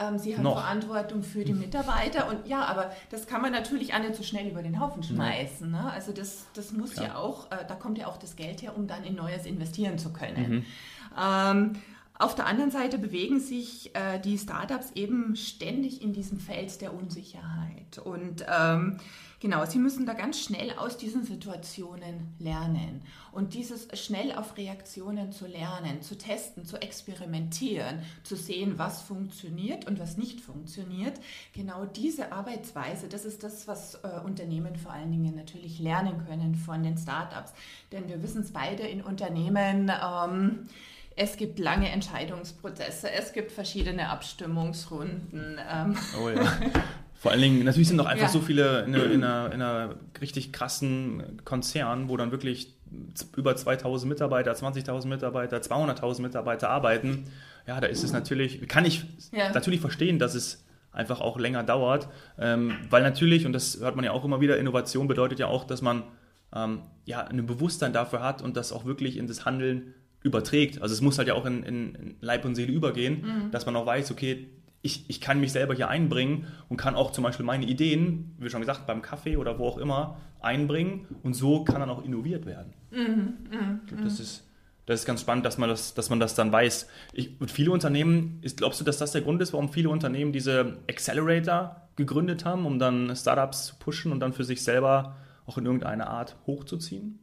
Ähm, 0.00 0.18
sie 0.18 0.34
haben 0.34 0.44
noch. 0.44 0.60
Verantwortung 0.60 1.22
für 1.22 1.44
die 1.44 1.52
Mitarbeiter 1.52 2.28
und 2.28 2.46
ja, 2.46 2.64
aber 2.64 2.90
das 3.10 3.26
kann 3.26 3.42
man 3.42 3.52
natürlich 3.52 3.92
auch 3.92 3.98
nicht 3.98 4.14
so 4.14 4.22
schnell 4.22 4.48
über 4.48 4.62
den 4.62 4.80
Haufen 4.80 5.02
schmeißen. 5.02 5.70
Ne? 5.70 5.90
Also 5.92 6.12
das, 6.12 6.46
das 6.54 6.72
muss 6.72 6.96
ja, 6.96 7.02
ja 7.04 7.16
auch, 7.16 7.50
äh, 7.50 7.64
da 7.68 7.74
kommt 7.74 7.98
ja 7.98 8.06
auch 8.06 8.16
das 8.16 8.36
Geld 8.36 8.62
her, 8.62 8.76
um 8.76 8.86
dann 8.86 9.04
in 9.04 9.14
Neues 9.14 9.44
investieren 9.44 9.98
zu 9.98 10.12
können. 10.12 10.50
Mhm. 10.50 10.64
Ähm, 11.20 11.72
auf 12.18 12.34
der 12.34 12.46
anderen 12.46 12.70
Seite 12.70 12.98
bewegen 12.98 13.40
sich 13.40 13.94
äh, 13.94 14.18
die 14.18 14.36
Startups 14.36 14.92
eben 14.94 15.36
ständig 15.36 16.02
in 16.02 16.12
diesem 16.12 16.38
Feld 16.38 16.80
der 16.82 16.94
Unsicherheit. 16.94 17.98
Und 18.04 18.44
ähm, 18.46 18.98
genau, 19.40 19.64
sie 19.64 19.78
müssen 19.78 20.06
da 20.06 20.12
ganz 20.12 20.40
schnell 20.40 20.72
aus 20.72 20.96
diesen 20.96 21.24
Situationen 21.24 22.28
lernen. 22.38 23.02
Und 23.32 23.54
dieses 23.54 23.88
schnell 23.98 24.32
auf 24.32 24.56
Reaktionen 24.56 25.32
zu 25.32 25.46
lernen, 25.46 26.02
zu 26.02 26.16
testen, 26.16 26.64
zu 26.64 26.76
experimentieren, 26.80 28.02
zu 28.22 28.36
sehen, 28.36 28.74
was 28.76 29.02
funktioniert 29.02 29.86
und 29.86 29.98
was 29.98 30.16
nicht 30.16 30.40
funktioniert, 30.40 31.18
genau 31.54 31.86
diese 31.86 32.32
Arbeitsweise, 32.32 33.08
das 33.08 33.24
ist 33.24 33.42
das, 33.42 33.66
was 33.66 33.96
äh, 33.96 34.20
Unternehmen 34.24 34.76
vor 34.76 34.92
allen 34.92 35.10
Dingen 35.10 35.34
natürlich 35.34 35.78
lernen 35.78 36.24
können 36.26 36.54
von 36.54 36.82
den 36.82 36.96
Startups. 36.96 37.52
Denn 37.90 38.08
wir 38.08 38.22
wissen 38.22 38.42
es 38.42 38.52
beide 38.52 38.82
in 38.82 39.02
Unternehmen. 39.02 39.90
Ähm, 39.90 40.66
es 41.16 41.36
gibt 41.36 41.58
lange 41.58 41.90
Entscheidungsprozesse, 41.90 43.10
es 43.10 43.32
gibt 43.32 43.52
verschiedene 43.52 44.08
Abstimmungsrunden. 44.08 45.58
Ähm. 45.70 45.96
Oh 46.22 46.28
ja. 46.28 46.52
Vor 47.20 47.32
allen 47.32 47.42
Dingen, 47.42 47.64
natürlich 47.64 47.88
sind 47.88 47.98
noch 47.98 48.06
einfach 48.06 48.28
ja. 48.28 48.30
so 48.30 48.40
viele 48.40 48.80
in, 48.84 48.94
in, 48.94 49.22
einer, 49.22 49.52
in 49.52 49.60
einer 49.60 49.94
richtig 50.22 50.54
krassen 50.54 51.42
Konzern, 51.44 52.08
wo 52.08 52.16
dann 52.16 52.30
wirklich 52.30 52.74
über 53.36 53.54
2000 53.54 54.08
Mitarbeiter, 54.08 54.50
20.000 54.52 55.06
Mitarbeiter, 55.06 55.58
200.000 55.58 56.22
Mitarbeiter 56.22 56.70
arbeiten. 56.70 57.24
Ja, 57.66 57.78
da 57.78 57.88
ist 57.88 58.04
es 58.04 58.12
natürlich, 58.12 58.66
kann 58.68 58.86
ich 58.86 59.04
ja. 59.32 59.52
natürlich 59.52 59.80
verstehen, 59.80 60.18
dass 60.18 60.34
es 60.34 60.64
einfach 60.92 61.20
auch 61.20 61.38
länger 61.38 61.62
dauert, 61.62 62.08
ähm, 62.38 62.78
weil 62.88 63.02
natürlich, 63.02 63.44
und 63.44 63.52
das 63.52 63.80
hört 63.80 63.96
man 63.96 64.04
ja 64.06 64.12
auch 64.12 64.24
immer 64.24 64.40
wieder, 64.40 64.56
Innovation 64.56 65.06
bedeutet 65.06 65.38
ja 65.38 65.46
auch, 65.46 65.64
dass 65.64 65.82
man 65.82 66.04
ähm, 66.54 66.84
ja, 67.04 67.20
ein 67.20 67.44
Bewusstsein 67.44 67.92
dafür 67.92 68.22
hat 68.22 68.40
und 68.40 68.56
das 68.56 68.72
auch 68.72 68.86
wirklich 68.86 69.18
in 69.18 69.26
das 69.26 69.44
Handeln 69.44 69.92
überträgt. 70.22 70.80
Also 70.80 70.94
es 70.94 71.02
muss 71.02 71.18
halt 71.18 71.28
ja 71.28 71.34
auch 71.34 71.44
in, 71.44 71.64
in 71.64 72.16
Leib 72.22 72.46
und 72.46 72.54
Seele 72.54 72.72
übergehen, 72.72 73.20
mhm. 73.20 73.50
dass 73.50 73.66
man 73.66 73.76
auch 73.76 73.84
weiß, 73.84 74.10
okay, 74.10 74.48
ich, 74.82 75.04
ich 75.08 75.20
kann 75.20 75.40
mich 75.40 75.52
selber 75.52 75.74
hier 75.74 75.88
einbringen 75.88 76.46
und 76.68 76.76
kann 76.76 76.94
auch 76.94 77.12
zum 77.12 77.24
Beispiel 77.24 77.44
meine 77.44 77.66
Ideen, 77.66 78.34
wie 78.38 78.48
schon 78.48 78.60
gesagt, 78.60 78.86
beim 78.86 79.02
Kaffee 79.02 79.36
oder 79.36 79.58
wo 79.58 79.66
auch 79.66 79.78
immer, 79.78 80.18
einbringen 80.40 81.06
und 81.22 81.34
so 81.34 81.64
kann 81.64 81.80
dann 81.80 81.90
auch 81.90 82.02
innoviert 82.02 82.46
werden. 82.46 82.72
Mhm. 82.90 83.36
Mhm. 83.50 84.02
Das, 84.02 84.18
ist, 84.20 84.48
das 84.86 85.00
ist 85.00 85.06
ganz 85.06 85.20
spannend, 85.20 85.44
dass 85.44 85.58
man 85.58 85.68
das, 85.68 85.92
dass 85.92 86.08
man 86.08 86.18
das 86.18 86.34
dann 86.34 86.50
weiß. 86.50 86.88
Ich, 87.12 87.38
und 87.40 87.50
viele 87.50 87.72
Unternehmen, 87.72 88.38
ist, 88.40 88.56
glaubst 88.56 88.80
du, 88.80 88.84
dass 88.84 88.96
das 88.96 89.12
der 89.12 89.20
Grund 89.20 89.42
ist, 89.42 89.52
warum 89.52 89.70
viele 89.70 89.90
Unternehmen 89.90 90.32
diese 90.32 90.78
Accelerator 90.88 91.88
gegründet 91.96 92.46
haben, 92.46 92.64
um 92.64 92.78
dann 92.78 93.14
Startups 93.14 93.66
zu 93.66 93.74
pushen 93.76 94.12
und 94.12 94.20
dann 94.20 94.32
für 94.32 94.44
sich 94.44 94.64
selber 94.64 95.16
auch 95.44 95.58
in 95.58 95.66
irgendeiner 95.66 96.08
Art 96.08 96.36
hochzuziehen? 96.46 97.18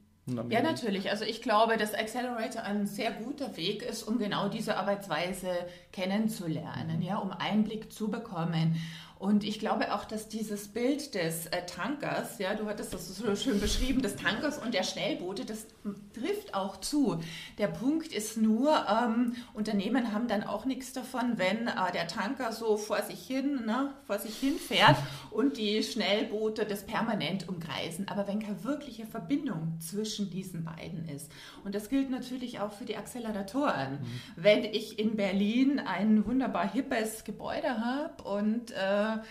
Ja, 0.49 0.61
natürlich. 0.61 1.09
Also 1.09 1.23
ich 1.23 1.41
glaube, 1.41 1.77
dass 1.77 1.93
Accelerator 1.93 2.63
ein 2.63 2.85
sehr 2.85 3.11
guter 3.11 3.55
Weg 3.55 3.81
ist, 3.81 4.03
um 4.03 4.19
genau 4.19 4.49
diese 4.49 4.75
Arbeitsweise 4.75 5.49
kennenzulernen, 5.93 7.01
ja, 7.01 7.17
um 7.17 7.31
Einblick 7.31 7.93
zu 7.93 8.09
bekommen. 8.09 8.75
Und 9.19 9.43
ich 9.43 9.59
glaube 9.59 9.93
auch, 9.93 10.05
dass 10.05 10.27
dieses 10.27 10.67
Bild 10.67 11.15
des 11.15 11.47
äh, 11.47 11.65
Tankers, 11.65 12.37
ja, 12.37 12.53
du 12.53 12.67
hattest 12.67 12.93
das 12.93 13.07
so 13.07 13.35
schön 13.35 13.59
beschrieben, 13.59 14.01
des 14.01 14.15
Tankers 14.15 14.59
und 14.59 14.73
der 14.73 14.83
Schnellboote, 14.83 15.43
das 15.43 15.65
trifft 16.13 16.53
auch 16.53 16.77
zu. 16.77 17.19
Der 17.57 17.67
Punkt 17.67 18.11
ist 18.11 18.37
nur, 18.37 18.85
ähm, 18.87 19.35
Unternehmen 19.53 20.13
haben 20.13 20.27
dann 20.27 20.43
auch 20.43 20.65
nichts 20.65 20.93
davon, 20.93 21.33
wenn 21.37 21.67
äh, 21.67 21.91
der 21.93 22.07
Tanker 22.07 22.51
so 22.51 22.77
vor 22.77 23.01
sich 23.01 23.25
hin, 23.25 23.65
ne, 23.65 23.93
vor 24.05 24.19
sich 24.19 24.37
hin 24.37 24.55
fährt 24.57 24.97
und 25.31 25.57
die 25.57 25.81
Schnellboote 25.81 26.65
das 26.65 26.83
permanent 26.83 27.49
umkreisen. 27.49 28.07
Aber 28.07 28.27
wenn 28.27 28.39
keine 28.39 28.63
wirkliche 28.63 29.05
Verbindung 29.05 29.77
zwischen 29.79 30.29
diesen 30.29 30.63
beiden 30.63 31.07
ist. 31.09 31.31
Und 31.63 31.73
das 31.73 31.89
gilt 31.89 32.09
natürlich 32.09 32.59
auch 32.59 32.71
für 32.71 32.85
die 32.85 32.97
Acceleratoren. 32.97 33.93
Mhm. 33.93 34.05
Wenn 34.35 34.63
ich 34.63 34.99
in 34.99 35.15
Berlin 35.15 35.79
ein 35.79 36.25
wunderbar 36.25 36.71
hippes 36.71 37.23
Gebäude 37.23 37.79
habe 37.79 38.23
und 38.23 38.71
äh, 38.71 39.06
ela 39.07 39.23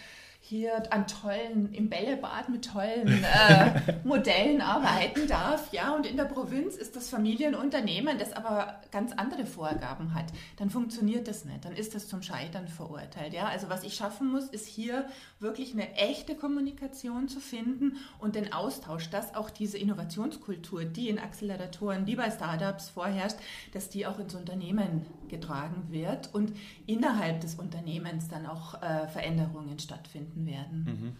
hier 0.48 0.92
an 0.92 1.08
tollen, 1.08 1.72
im 1.72 1.88
Bällebad 1.88 2.48
mit 2.48 2.66
tollen 2.66 3.24
äh, 3.24 3.80
Modellen 4.04 4.60
arbeiten 4.60 5.26
darf, 5.26 5.72
ja, 5.72 5.92
und 5.92 6.06
in 6.06 6.16
der 6.16 6.24
Provinz 6.24 6.76
ist 6.76 6.94
das 6.94 7.08
Familienunternehmen, 7.08 8.16
das 8.16 8.32
aber 8.32 8.80
ganz 8.92 9.12
andere 9.12 9.44
Vorgaben 9.44 10.14
hat, 10.14 10.26
dann 10.56 10.70
funktioniert 10.70 11.26
das 11.26 11.44
nicht, 11.44 11.64
dann 11.64 11.72
ist 11.72 11.96
das 11.96 12.06
zum 12.06 12.22
Scheitern 12.22 12.68
verurteilt, 12.68 13.32
ja. 13.32 13.48
Also 13.48 13.68
was 13.68 13.82
ich 13.82 13.94
schaffen 13.94 14.30
muss, 14.30 14.44
ist 14.44 14.68
hier 14.68 15.06
wirklich 15.40 15.72
eine 15.72 15.92
echte 15.94 16.36
Kommunikation 16.36 17.26
zu 17.26 17.40
finden 17.40 17.96
und 18.20 18.36
den 18.36 18.52
Austausch, 18.52 19.10
dass 19.10 19.34
auch 19.34 19.50
diese 19.50 19.78
Innovationskultur, 19.78 20.84
die 20.84 21.08
in 21.08 21.18
Acceleratoren, 21.18 22.04
die 22.04 22.14
bei 22.14 22.30
Startups 22.30 22.88
vorherrscht, 22.90 23.38
dass 23.72 23.88
die 23.88 24.06
auch 24.06 24.20
ins 24.20 24.36
Unternehmen 24.36 25.06
getragen 25.28 25.88
wird 25.90 26.32
und 26.32 26.52
innerhalb 26.86 27.40
des 27.40 27.56
Unternehmens 27.56 28.28
dann 28.28 28.46
auch 28.46 28.80
äh, 28.80 29.08
Veränderungen 29.08 29.80
stattfinden 29.80 30.35
gefunden 30.36 30.46
werden. 30.46 30.84
Mhm. 30.84 31.16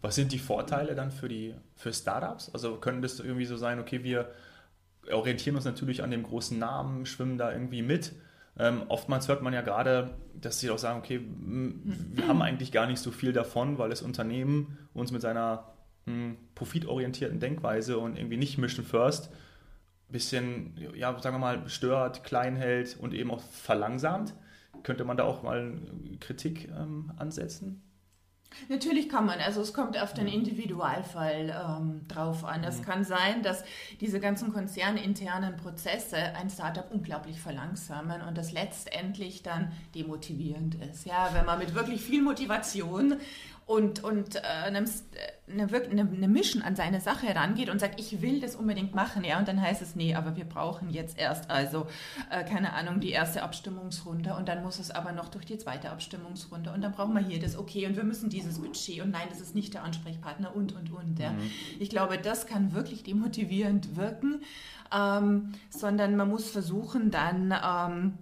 Was 0.00 0.14
sind 0.14 0.32
die 0.32 0.38
Vorteile 0.38 0.94
dann 0.94 1.10
für 1.10 1.28
die 1.28 1.54
für 1.74 1.92
Startups? 1.92 2.50
Also 2.52 2.76
können 2.76 3.02
das 3.02 3.18
irgendwie 3.18 3.46
so 3.46 3.56
sein, 3.56 3.80
okay, 3.80 4.04
wir 4.04 4.30
orientieren 5.10 5.56
uns 5.56 5.64
natürlich 5.64 6.02
an 6.02 6.10
dem 6.10 6.22
großen 6.22 6.58
Namen, 6.58 7.06
schwimmen 7.06 7.38
da 7.38 7.52
irgendwie 7.52 7.82
mit. 7.82 8.12
Ähm, 8.58 8.82
oftmals 8.88 9.28
hört 9.28 9.42
man 9.42 9.52
ja 9.52 9.62
gerade, 9.62 10.14
dass 10.34 10.60
sie 10.60 10.70
auch 10.70 10.78
sagen, 10.78 10.98
okay, 10.98 11.20
wir 11.24 12.28
haben 12.28 12.42
eigentlich 12.42 12.72
gar 12.72 12.86
nicht 12.86 13.00
so 13.00 13.10
viel 13.10 13.32
davon, 13.32 13.78
weil 13.78 13.90
das 13.90 14.02
Unternehmen 14.02 14.78
uns 14.94 15.10
mit 15.10 15.22
seiner 15.22 15.72
mh, 16.06 16.34
profitorientierten 16.54 17.40
Denkweise 17.40 17.98
und 17.98 18.16
irgendwie 18.16 18.36
nicht 18.36 18.58
Mission 18.58 18.84
First 18.84 19.30
bisschen, 20.10 20.74
ja, 20.94 21.18
sagen 21.20 21.36
wir 21.36 21.40
mal, 21.40 21.68
stört, 21.68 22.24
klein 22.24 22.56
hält 22.56 22.96
und 22.98 23.12
eben 23.12 23.30
auch 23.30 23.42
verlangsamt. 23.42 24.34
Könnte 24.82 25.04
man 25.04 25.18
da 25.18 25.24
auch 25.24 25.42
mal 25.42 25.74
Kritik 26.18 26.68
ähm, 26.68 27.12
ansetzen? 27.18 27.82
Natürlich 28.68 29.08
kann 29.08 29.26
man, 29.26 29.38
also 29.40 29.60
es 29.60 29.72
kommt 29.72 30.00
auf 30.00 30.14
den 30.14 30.26
Individualfall 30.26 31.50
ähm, 31.50 32.00
drauf 32.08 32.44
an. 32.44 32.64
Es 32.64 32.80
mhm. 32.80 32.84
kann 32.84 33.04
sein, 33.04 33.42
dass 33.42 33.64
diese 34.00 34.20
ganzen 34.20 34.52
konzerninternen 34.52 35.56
Prozesse 35.56 36.16
ein 36.16 36.50
Startup 36.50 36.90
unglaublich 36.90 37.40
verlangsamen 37.40 38.22
und 38.22 38.36
das 38.36 38.52
letztendlich 38.52 39.42
dann 39.42 39.72
demotivierend 39.94 40.74
ist. 40.76 41.06
Ja, 41.06 41.30
wenn 41.32 41.46
man 41.46 41.58
mit 41.58 41.74
wirklich 41.74 42.02
viel 42.02 42.22
Motivation 42.22 43.16
und, 43.68 44.02
und 44.02 44.36
äh, 44.36 44.40
eine, 44.64 44.82
eine, 45.46 46.00
eine 46.00 46.28
Mission 46.28 46.62
an 46.62 46.74
seine 46.74 47.02
Sache 47.02 47.26
herangeht 47.26 47.68
und 47.68 47.80
sagt, 47.80 48.00
ich 48.00 48.22
will 48.22 48.40
das 48.40 48.56
unbedingt 48.56 48.94
machen, 48.94 49.24
ja, 49.24 49.38
und 49.38 49.46
dann 49.46 49.60
heißt 49.60 49.82
es, 49.82 49.94
nee, 49.94 50.14
aber 50.14 50.36
wir 50.36 50.46
brauchen 50.46 50.88
jetzt 50.88 51.18
erst 51.18 51.50
also, 51.50 51.86
äh, 52.30 52.44
keine 52.44 52.72
Ahnung, 52.72 52.98
die 52.98 53.10
erste 53.10 53.42
Abstimmungsrunde 53.42 54.34
und 54.34 54.48
dann 54.48 54.62
muss 54.62 54.78
es 54.78 54.90
aber 54.90 55.12
noch 55.12 55.28
durch 55.28 55.44
die 55.44 55.58
zweite 55.58 55.90
Abstimmungsrunde 55.90 56.72
und 56.72 56.80
dann 56.80 56.92
brauchen 56.92 57.12
wir 57.12 57.20
hier 57.20 57.38
das 57.40 57.58
Okay 57.58 57.86
und 57.86 57.94
wir 57.94 58.04
müssen 58.04 58.30
dieses 58.30 58.58
Budget 58.58 59.02
und 59.02 59.10
nein, 59.10 59.28
das 59.28 59.42
ist 59.42 59.54
nicht 59.54 59.74
der 59.74 59.84
Ansprechpartner 59.84 60.56
und, 60.56 60.74
und, 60.74 60.90
und. 60.90 61.18
Ja. 61.18 61.32
Mhm. 61.32 61.50
Ich 61.78 61.90
glaube, 61.90 62.16
das 62.16 62.46
kann 62.46 62.72
wirklich 62.72 63.02
demotivierend 63.02 63.96
wirken, 63.96 64.40
ähm, 64.96 65.52
sondern 65.68 66.16
man 66.16 66.30
muss 66.30 66.48
versuchen, 66.48 67.10
dann 67.10 67.54
ähm, 67.62 68.18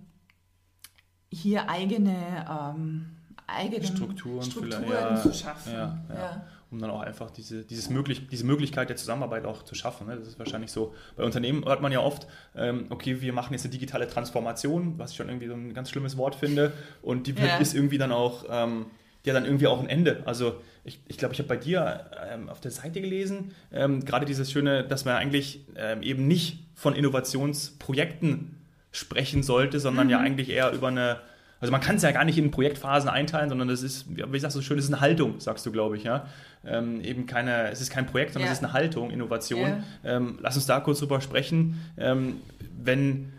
hier 1.30 1.70
eigene... 1.70 2.46
Ähm, 2.50 3.15
eigenen 3.46 3.84
Strukturen, 3.84 4.42
Strukturen 4.42 4.88
ja, 4.90 5.16
zu 5.16 5.32
schaffen. 5.32 5.72
Ja, 5.72 5.98
ja. 6.08 6.46
Um 6.70 6.80
dann 6.80 6.90
auch 6.90 7.00
einfach 7.00 7.30
diese, 7.30 7.64
dieses 7.64 7.90
möglich, 7.90 8.26
diese 8.28 8.44
Möglichkeit 8.44 8.88
der 8.88 8.96
Zusammenarbeit 8.96 9.44
auch 9.44 9.62
zu 9.62 9.76
schaffen. 9.76 10.08
Ne? 10.08 10.16
Das 10.16 10.26
ist 10.26 10.38
wahrscheinlich 10.38 10.72
so. 10.72 10.94
Bei 11.16 11.22
Unternehmen 11.22 11.64
hört 11.64 11.80
man 11.80 11.92
ja 11.92 12.00
oft, 12.00 12.26
ähm, 12.56 12.86
okay, 12.90 13.20
wir 13.20 13.32
machen 13.32 13.52
jetzt 13.52 13.64
eine 13.64 13.70
digitale 13.70 14.08
Transformation, 14.08 14.98
was 14.98 15.12
ich 15.12 15.16
schon 15.16 15.28
irgendwie 15.28 15.46
so 15.46 15.54
ein 15.54 15.74
ganz 15.74 15.90
schlimmes 15.90 16.16
Wort 16.16 16.34
finde. 16.34 16.72
Und 17.02 17.28
die 17.28 17.34
ist 17.60 17.74
irgendwie 17.74 17.98
dann 17.98 18.10
auch, 18.10 18.44
ähm, 18.50 18.86
ja, 19.24 19.32
dann 19.32 19.44
irgendwie 19.44 19.68
auch 19.68 19.80
ein 19.80 19.88
Ende. 19.88 20.22
Also 20.26 20.56
ich 20.84 20.94
glaube, 20.94 21.04
ich, 21.08 21.18
glaub, 21.18 21.32
ich 21.32 21.38
habe 21.38 21.48
bei 21.48 21.56
dir 21.56 22.10
ähm, 22.28 22.48
auf 22.48 22.60
der 22.60 22.70
Seite 22.70 23.00
gelesen, 23.00 23.52
gerade 23.70 24.24
dieses 24.24 24.52
Schöne, 24.52 24.84
dass 24.84 25.04
man 25.04 25.16
eigentlich 25.16 25.66
eben 26.00 26.28
nicht 26.28 26.64
von 26.74 26.94
Innovationsprojekten 26.94 28.56
sprechen 28.92 29.42
sollte, 29.42 29.80
sondern 29.80 30.06
mhm. 30.06 30.12
ja 30.12 30.20
eigentlich 30.20 30.50
eher 30.50 30.72
über 30.72 30.88
eine 30.88 31.20
also 31.60 31.72
man 31.72 31.80
kann 31.80 31.96
es 31.96 32.02
ja 32.02 32.12
gar 32.12 32.24
nicht 32.24 32.36
in 32.36 32.50
Projektphasen 32.50 33.08
einteilen, 33.08 33.48
sondern 33.48 33.68
das 33.68 33.82
ist, 33.82 34.06
wie 34.08 34.38
sagst 34.38 34.56
du 34.56 34.60
so 34.60 34.64
schön, 34.64 34.76
das 34.76 34.86
ist 34.86 34.92
eine 34.92 35.00
Haltung, 35.00 35.40
sagst 35.40 35.64
du, 35.64 35.72
glaube 35.72 35.96
ich, 35.96 36.04
ja. 36.04 36.26
Ähm, 36.64 37.00
eben 37.00 37.26
keine, 37.26 37.70
es 37.70 37.80
ist 37.80 37.90
kein 37.90 38.06
Projekt, 38.06 38.34
sondern 38.34 38.46
yeah. 38.46 38.52
es 38.52 38.58
ist 38.58 38.64
eine 38.64 38.72
Haltung, 38.72 39.10
Innovation. 39.10 39.60
Yeah. 39.60 39.82
Ähm, 40.04 40.38
lass 40.42 40.56
uns 40.56 40.66
da 40.66 40.80
kurz 40.80 40.98
drüber 40.98 41.20
sprechen. 41.20 41.80
Ähm, 41.96 42.40
wenn 42.78 43.32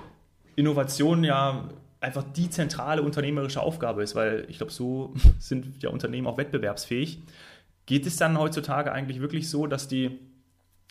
Innovation 0.55 1.23
ja 1.23 1.69
einfach 1.99 2.23
die 2.23 2.49
zentrale 2.49 3.01
unternehmerische 3.01 3.61
Aufgabe 3.61 4.01
ist, 4.01 4.15
weil 4.15 4.45
ich 4.49 4.57
glaube, 4.57 4.71
so 4.71 5.13
sind 5.39 5.83
ja 5.83 5.89
Unternehmen 5.89 6.25
auch 6.27 6.37
wettbewerbsfähig. 6.37 7.21
Geht 7.85 8.05
es 8.05 8.17
dann 8.17 8.37
heutzutage 8.37 8.91
eigentlich 8.91 9.21
wirklich 9.21 9.49
so, 9.49 9.67
dass 9.67 9.87
die, 9.87 10.19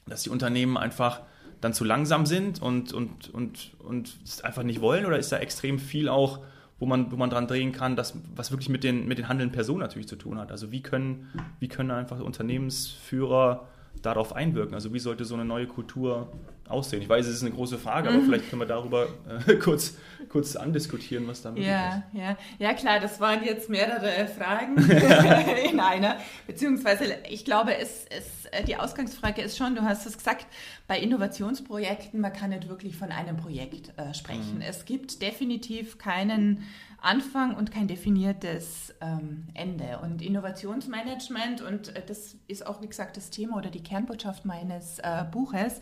dass 0.07 0.23
die 0.23 0.31
Unternehmen 0.31 0.77
einfach 0.77 1.23
dann 1.61 1.73
zu 1.73 1.85
langsam 1.85 2.27
sind 2.27 2.63
und, 2.63 2.93
und, 2.93 3.33
und, 3.33 3.73
und 3.81 4.17
es 4.25 4.43
einfach 4.43 4.63
nicht 4.63 4.81
wollen 4.81 5.07
oder 5.07 5.19
ist 5.19 5.33
da 5.33 5.39
extrem 5.39 5.79
viel 5.79 6.09
auch 6.09 6.41
wo 6.79 6.87
man, 6.87 7.11
wo 7.11 7.17
man 7.17 7.31
dran 7.31 7.47
drehen 7.47 7.73
kann, 7.73 7.97
das, 7.97 8.19
was 8.35 8.51
wirklich 8.51 8.69
mit 8.69 8.85
den, 8.85 9.07
mit 9.09 9.19
den 9.19 9.29
handelnden 9.29 9.55
Personen 9.55 9.81
natürlich 9.81 10.09
zu 10.09 10.17
tun 10.17 10.39
hat. 10.39 10.51
Also 10.51 10.73
wie 10.73 10.83
können, 10.83 11.29
wie 11.59 11.69
können 11.69 11.91
einfach 11.91 12.21
Unternehmensführer 12.21 13.67
darauf 14.03 14.35
einwirken? 14.35 14.75
Also 14.75 14.93
wie 14.93 14.99
sollte 14.99 15.25
so 15.25 15.35
eine 15.35 15.45
neue 15.45 15.67
Kultur 15.67 16.33
aussehen? 16.69 17.03
Ich 17.03 17.09
weiß, 17.09 17.27
es 17.27 17.37
ist 17.37 17.43
eine 17.43 17.53
große 17.53 17.79
Frage, 17.79 18.09
aber 18.09 18.19
mhm. 18.19 18.27
vielleicht 18.27 18.51
können 18.51 18.63
wir 18.63 18.67
darüber 18.67 19.09
äh, 19.47 19.55
kurz, 19.63 19.95
kurz 20.29 20.57
andiskutieren, 20.57 21.27
was 21.27 21.43
damit 21.43 21.65
ja, 21.65 21.89
ist. 21.89 22.03
Ja, 22.13 22.37
ja, 22.59 22.75
klar, 22.75 23.01
das 23.01 23.21
waren 23.21 23.45
jetzt 23.45 23.69
mehrere 23.69 24.27
Fragen 24.29 24.77
in 25.71 25.81
einer. 25.81 26.17
Beziehungsweise, 26.47 27.17
ich 27.29 27.45
glaube, 27.45 27.77
es, 27.77 28.07
es, 28.11 28.47
äh, 28.53 28.65
die 28.65 28.77
Ausgangsfrage 28.77 29.43
ist 29.43 29.57
schon, 29.57 29.75
du 29.75 29.83
hast 29.83 30.07
es 30.07 30.17
gesagt, 30.17 30.47
bei 30.87 30.99
Innovationsprojekten, 30.99 32.21
man 32.21 32.33
kann 32.33 32.51
nicht 32.51 32.69
wirklich 32.69 32.97
von 32.97 33.11
einem 33.11 33.37
Projekt 33.37 33.93
äh, 33.99 34.15
sprechen. 34.15 34.57
Mhm. 34.57 34.63
Es 34.63 34.85
gibt 34.85 35.23
definitiv 35.23 35.99
keinen 35.99 36.65
Anfang 37.01 37.55
und 37.55 37.71
kein 37.71 37.89
definiertes 37.89 38.95
ähm, 39.01 39.45
Ende. 39.55 40.01
Und 40.03 40.23
Innovationsmanagement, 40.23 41.63
und 41.63 41.95
äh, 41.95 42.03
das 42.05 42.37
ist 42.49 42.67
auch, 42.67 42.83
wie 42.83 42.89
gesagt, 42.89 43.17
das 43.17 43.31
Thema 43.31 43.57
oder 43.57 43.71
die 43.71 43.83
Kernbotschaft 43.83 44.45
meines 44.45 44.99
äh, 44.99 45.25
Buches, 45.31 45.81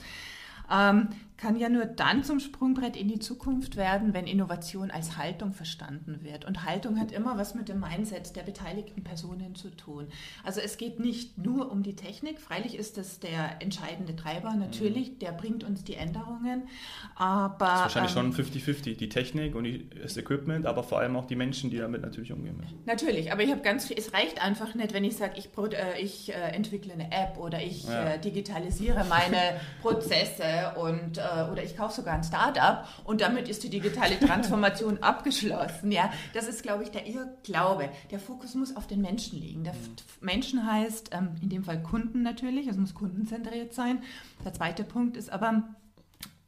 ähm, 0.71 1.09
kann 1.37 1.57
ja 1.57 1.69
nur 1.69 1.85
dann 1.85 2.23
zum 2.23 2.39
Sprungbrett 2.39 2.97
in 2.97 3.09
die 3.09 3.19
Zukunft 3.19 3.77
werden, 3.77 4.15
wenn 4.15 4.27
Innovation 4.27 4.91
als 4.91 5.17
Haltung 5.17 5.53
verstanden 5.53 6.21
wird. 6.23 6.45
Und 6.45 6.65
Haltung 6.65 6.99
hat 6.99 7.11
immer 7.11 7.37
was 7.37 7.55
mit 7.55 7.69
dem 7.69 7.81
Mindset 7.81 8.37
der 8.37 8.43
beteiligten 8.43 9.03
Personen 9.03 9.55
zu 9.55 9.71
tun. 9.71 10.07
Also 10.45 10.61
es 10.61 10.77
geht 10.77 11.01
nicht 11.01 11.37
nur 11.37 11.73
um 11.73 11.83
die 11.83 11.97
Technik, 11.97 12.41
freilich 12.41 12.77
ist 12.77 12.99
das 12.99 13.19
der 13.19 13.61
entscheidende 13.61 14.15
Treiber, 14.15 14.55
natürlich, 14.55 15.13
mhm. 15.13 15.19
der 15.19 15.33
bringt 15.33 15.65
uns 15.65 15.83
die 15.83 15.95
Änderungen, 15.95 16.69
aber... 17.17 17.67
Das 17.67 17.75
ist 17.75 17.97
wahrscheinlich 17.97 18.17
ähm, 18.17 18.33
schon 18.33 18.75
50-50, 18.75 18.97
die 18.97 19.09
Technik 19.09 19.55
und 19.57 19.65
die, 19.65 19.89
das 19.91 20.17
Equipment, 20.17 20.67
aber 20.67 20.85
vor 20.85 21.01
allem 21.01 21.17
auch 21.17 21.27
die 21.27 21.37
Menschen, 21.37 21.71
die 21.71 21.79
damit 21.79 22.03
natürlich 22.03 22.33
umgehen 22.33 22.57
müssen. 22.57 22.79
Natürlich, 22.87 23.33
aber 23.33 23.43
ich 23.43 23.51
habe 23.51 23.63
ganz 23.63 23.87
viel, 23.87 23.99
es 23.99 24.13
reicht 24.13 24.41
einfach 24.41 24.75
nicht, 24.75 24.93
wenn 24.93 25.05
ich 25.05 25.17
sage, 25.17 25.35
ich, 25.37 25.49
äh, 25.57 26.01
ich 26.01 26.31
äh, 26.31 26.35
entwickle 26.55 26.93
eine 26.93 27.11
App 27.11 27.39
oder 27.39 27.61
ich 27.61 27.85
ja. 27.85 28.15
äh, 28.15 28.21
digitalisiere 28.21 29.05
meine 29.09 29.61
Prozesse 29.83 30.75
und 30.77 31.19
äh, 31.25 31.51
oder 31.51 31.63
ich 31.63 31.77
kaufe 31.77 31.95
sogar 31.95 32.15
ein 32.15 32.25
Startup 32.25 32.85
und 33.05 33.21
damit 33.21 33.49
ist 33.49 33.63
die 33.63 33.71
digitale 33.71 34.19
Transformation 34.21 35.03
abgeschlossen. 35.03 35.91
Ja, 35.91 36.11
das 36.33 36.49
ist, 36.49 36.63
glaube 36.63 36.85
ich, 36.85 36.91
der 36.91 37.07
Irrglaube. 37.07 37.89
Der 38.11 38.19
Fokus 38.19 38.55
muss 38.55 38.77
auf 38.77 38.87
den 38.87 39.01
Menschen 39.01 39.41
liegen. 39.41 39.65
Der 39.65 39.75
mhm. 39.75 39.97
Menschen 40.21 40.71
heißt 40.71 41.11
ähm, 41.13 41.31
in 41.41 41.49
dem 41.49 41.65
Fall 41.65 41.83
Kunden 41.83 42.23
natürlich, 42.23 42.67
es 42.67 42.77
muss 42.77 42.95
kundenzentriert 42.95 43.75
sein. 43.75 44.03
Der 44.45 44.53
zweite 44.53 44.85
Punkt 44.85 45.17
ist 45.17 45.31
aber, 45.31 45.63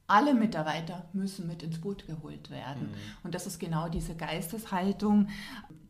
alle 0.07 0.33
Mitarbeiter 0.33 1.05
müssen 1.11 1.47
mit 1.47 1.63
ins 1.63 1.81
Boot 1.81 2.07
geholt 2.07 2.49
werden. 2.49 2.83
Mhm. 2.83 2.95
Und 3.23 3.35
das 3.35 3.45
ist 3.45 3.59
genau 3.59 3.89
diese 3.89 4.15
Geisteshaltung, 4.15 5.27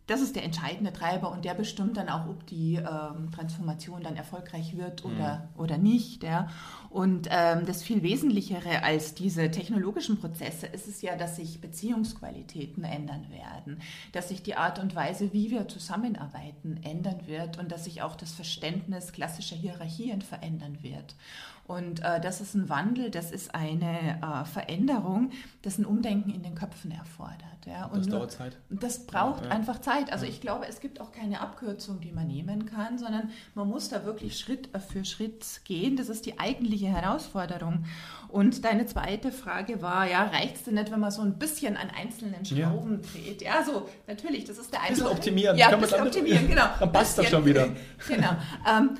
das 0.07 0.21
ist 0.21 0.37
der 0.37 0.45
entscheidende 0.45 0.93
Treiber 0.93 1.31
und 1.31 1.43
der 1.43 1.53
bestimmt 1.53 1.97
dann 1.97 2.07
auch, 2.07 2.27
ob 2.27 2.47
die 2.47 2.75
ähm, 2.75 3.29
Transformation 3.33 4.01
dann 4.01 4.15
erfolgreich 4.15 4.77
wird 4.77 5.03
oder, 5.03 5.49
mhm. 5.53 5.61
oder 5.61 5.77
nicht. 5.77 6.23
Ja. 6.23 6.47
Und 6.89 7.27
ähm, 7.31 7.65
das 7.65 7.83
viel 7.83 8.03
Wesentlichere 8.03 8.83
als 8.83 9.13
diese 9.13 9.51
technologischen 9.51 10.19
Prozesse 10.19 10.67
ist 10.67 10.87
es 10.87 11.01
ja, 11.01 11.15
dass 11.15 11.35
sich 11.35 11.59
Beziehungsqualitäten 11.61 12.83
ändern 12.83 13.25
werden, 13.29 13.81
dass 14.13 14.29
sich 14.29 14.43
die 14.43 14.55
Art 14.55 14.79
und 14.79 14.95
Weise, 14.95 15.33
wie 15.33 15.51
wir 15.51 15.67
zusammenarbeiten, 15.67 16.79
ändern 16.83 17.21
wird 17.25 17.57
und 17.57 17.71
dass 17.71 17.83
sich 17.83 18.01
auch 18.01 18.15
das 18.15 18.31
Verständnis 18.31 19.11
klassischer 19.11 19.55
Hierarchien 19.55 20.21
verändern 20.21 20.77
wird. 20.81 21.15
Und 21.67 22.01
äh, 22.01 22.21
das 22.21 22.39
ist 22.39 22.55
ein 22.55 22.69
Wandel, 22.69 23.11
das 23.11 23.31
ist 23.31 23.53
eine 23.53 24.21
äh, 24.21 24.45
Veränderung, 24.45 25.31
das 25.63 25.77
ein 25.77 25.85
Umdenken 25.85 26.29
in 26.29 26.41
den 26.41 26.55
Köpfen 26.55 26.91
erfordert. 26.91 27.41
Ja. 27.65 27.87
Und 27.87 27.99
das 27.99 28.07
nur, 28.07 28.19
dauert 28.19 28.31
Zeit. 28.31 28.57
Das 28.69 29.05
braucht 29.05 29.43
ja, 29.43 29.49
ja. 29.49 29.55
einfach 29.55 29.81
Zeit. 29.81 30.13
Also 30.13 30.25
ich 30.25 30.39
glaube, 30.39 30.65
es 30.67 30.79
gibt 30.79 31.01
auch 31.01 31.11
keine 31.11 31.41
Abkürzung, 31.41 31.99
die 31.99 32.13
man 32.13 32.27
nehmen 32.27 32.65
kann, 32.65 32.97
sondern 32.97 33.31
man 33.53 33.67
muss 33.67 33.89
da 33.89 34.05
wirklich 34.05 34.39
Schritt 34.39 34.69
für 34.87 35.03
Schritt 35.03 35.61
gehen. 35.65 35.97
Das 35.97 36.07
ist 36.07 36.25
die 36.25 36.39
eigentliche 36.39 36.76
Herausforderung. 36.85 37.85
Und 38.29 38.65
deine 38.65 38.85
zweite 38.85 39.31
Frage 39.31 39.81
war, 39.81 40.09
ja, 40.09 40.23
reicht 40.23 40.57
es 40.57 40.63
denn 40.63 40.75
nicht, 40.75 40.91
wenn 40.91 40.99
man 40.99 41.11
so 41.11 41.21
ein 41.21 41.39
bisschen 41.39 41.77
an 41.77 41.89
einzelnen 41.89 42.45
Schrauben 42.45 43.01
dreht? 43.01 43.41
Ja, 43.41 43.63
so, 43.63 43.87
natürlich, 44.05 44.45
das 44.45 44.57
ist 44.57 44.71
der. 44.71 44.81
Ein 44.81 44.89
bisschen 44.89 45.07
optimieren. 45.07 45.57
Ja, 45.57 45.69
ein 45.69 45.79
bisschen 45.79 46.01
optimieren, 46.05 46.47
genau. 46.47 46.65
Dann 46.79 46.91
passt 46.91 47.17
das 47.17 47.29
schon 47.29 47.45
wieder. 47.45 47.69
Genau. 48.07 48.35
Ähm, 48.69 48.97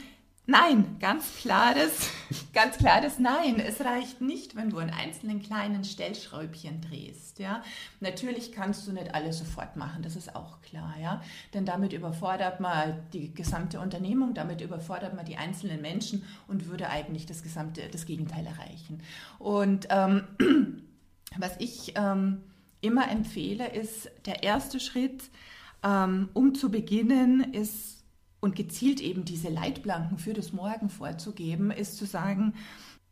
Nein, 0.50 0.96
ganz 1.02 1.36
klares, 1.42 2.10
ganz 2.54 2.78
klares 2.78 3.20
Nein. 3.20 3.60
Es 3.60 3.82
reicht 3.82 4.22
nicht, 4.22 4.56
wenn 4.56 4.70
du 4.70 4.78
an 4.78 4.90
einzelnen 4.90 5.42
kleinen 5.42 5.84
Stellschräubchen 5.84 6.80
drehst. 6.80 7.40
Ja, 7.40 7.62
natürlich 8.00 8.54
kannst 8.54 8.88
du 8.88 8.94
nicht 8.94 9.14
alles 9.14 9.40
sofort 9.40 9.76
machen. 9.76 10.04
Das 10.04 10.16
ist 10.16 10.38
auch 10.38 10.62
klar. 10.62 10.94
Ja, 11.02 11.22
denn 11.54 11.66
damit 11.66 11.92
überfordert 11.92 12.62
man 12.62 12.98
die 13.12 13.34
gesamte 13.34 13.82
Unternehmung, 13.82 14.34
damit 14.34 14.62
überfordert 14.62 15.18
man 15.18 15.26
die 15.26 15.36
einzelnen 15.36 15.82
Menschen 15.82 16.24
und 16.48 16.68
würde 16.68 16.90
eigentlich 16.90 17.26
das 17.26 17.44
gesamte, 17.44 17.82
das 17.92 18.06
Gegenteil 18.06 18.46
erreichen. 18.46 19.04
Und 19.40 19.88
ähm, 19.90 20.24
was 21.38 21.58
ich 21.60 21.92
ähm, 21.98 22.42
immer 22.80 23.12
empfehle, 23.12 23.68
ist 23.68 24.10
der 24.26 24.44
erste 24.44 24.80
Schritt, 24.80 25.24
ähm, 25.84 26.30
um 26.34 26.56
zu 26.56 26.72
beginnen, 26.72 27.54
ist 27.54 27.97
und 28.48 28.56
gezielt 28.56 29.02
eben 29.02 29.26
diese 29.26 29.50
Leitplanken 29.50 30.18
für 30.18 30.34
das 30.34 30.54
Morgen 30.54 30.90
vorzugeben, 30.90 31.70
ist 31.70 31.98
zu 31.98 32.06
sagen, 32.06 32.54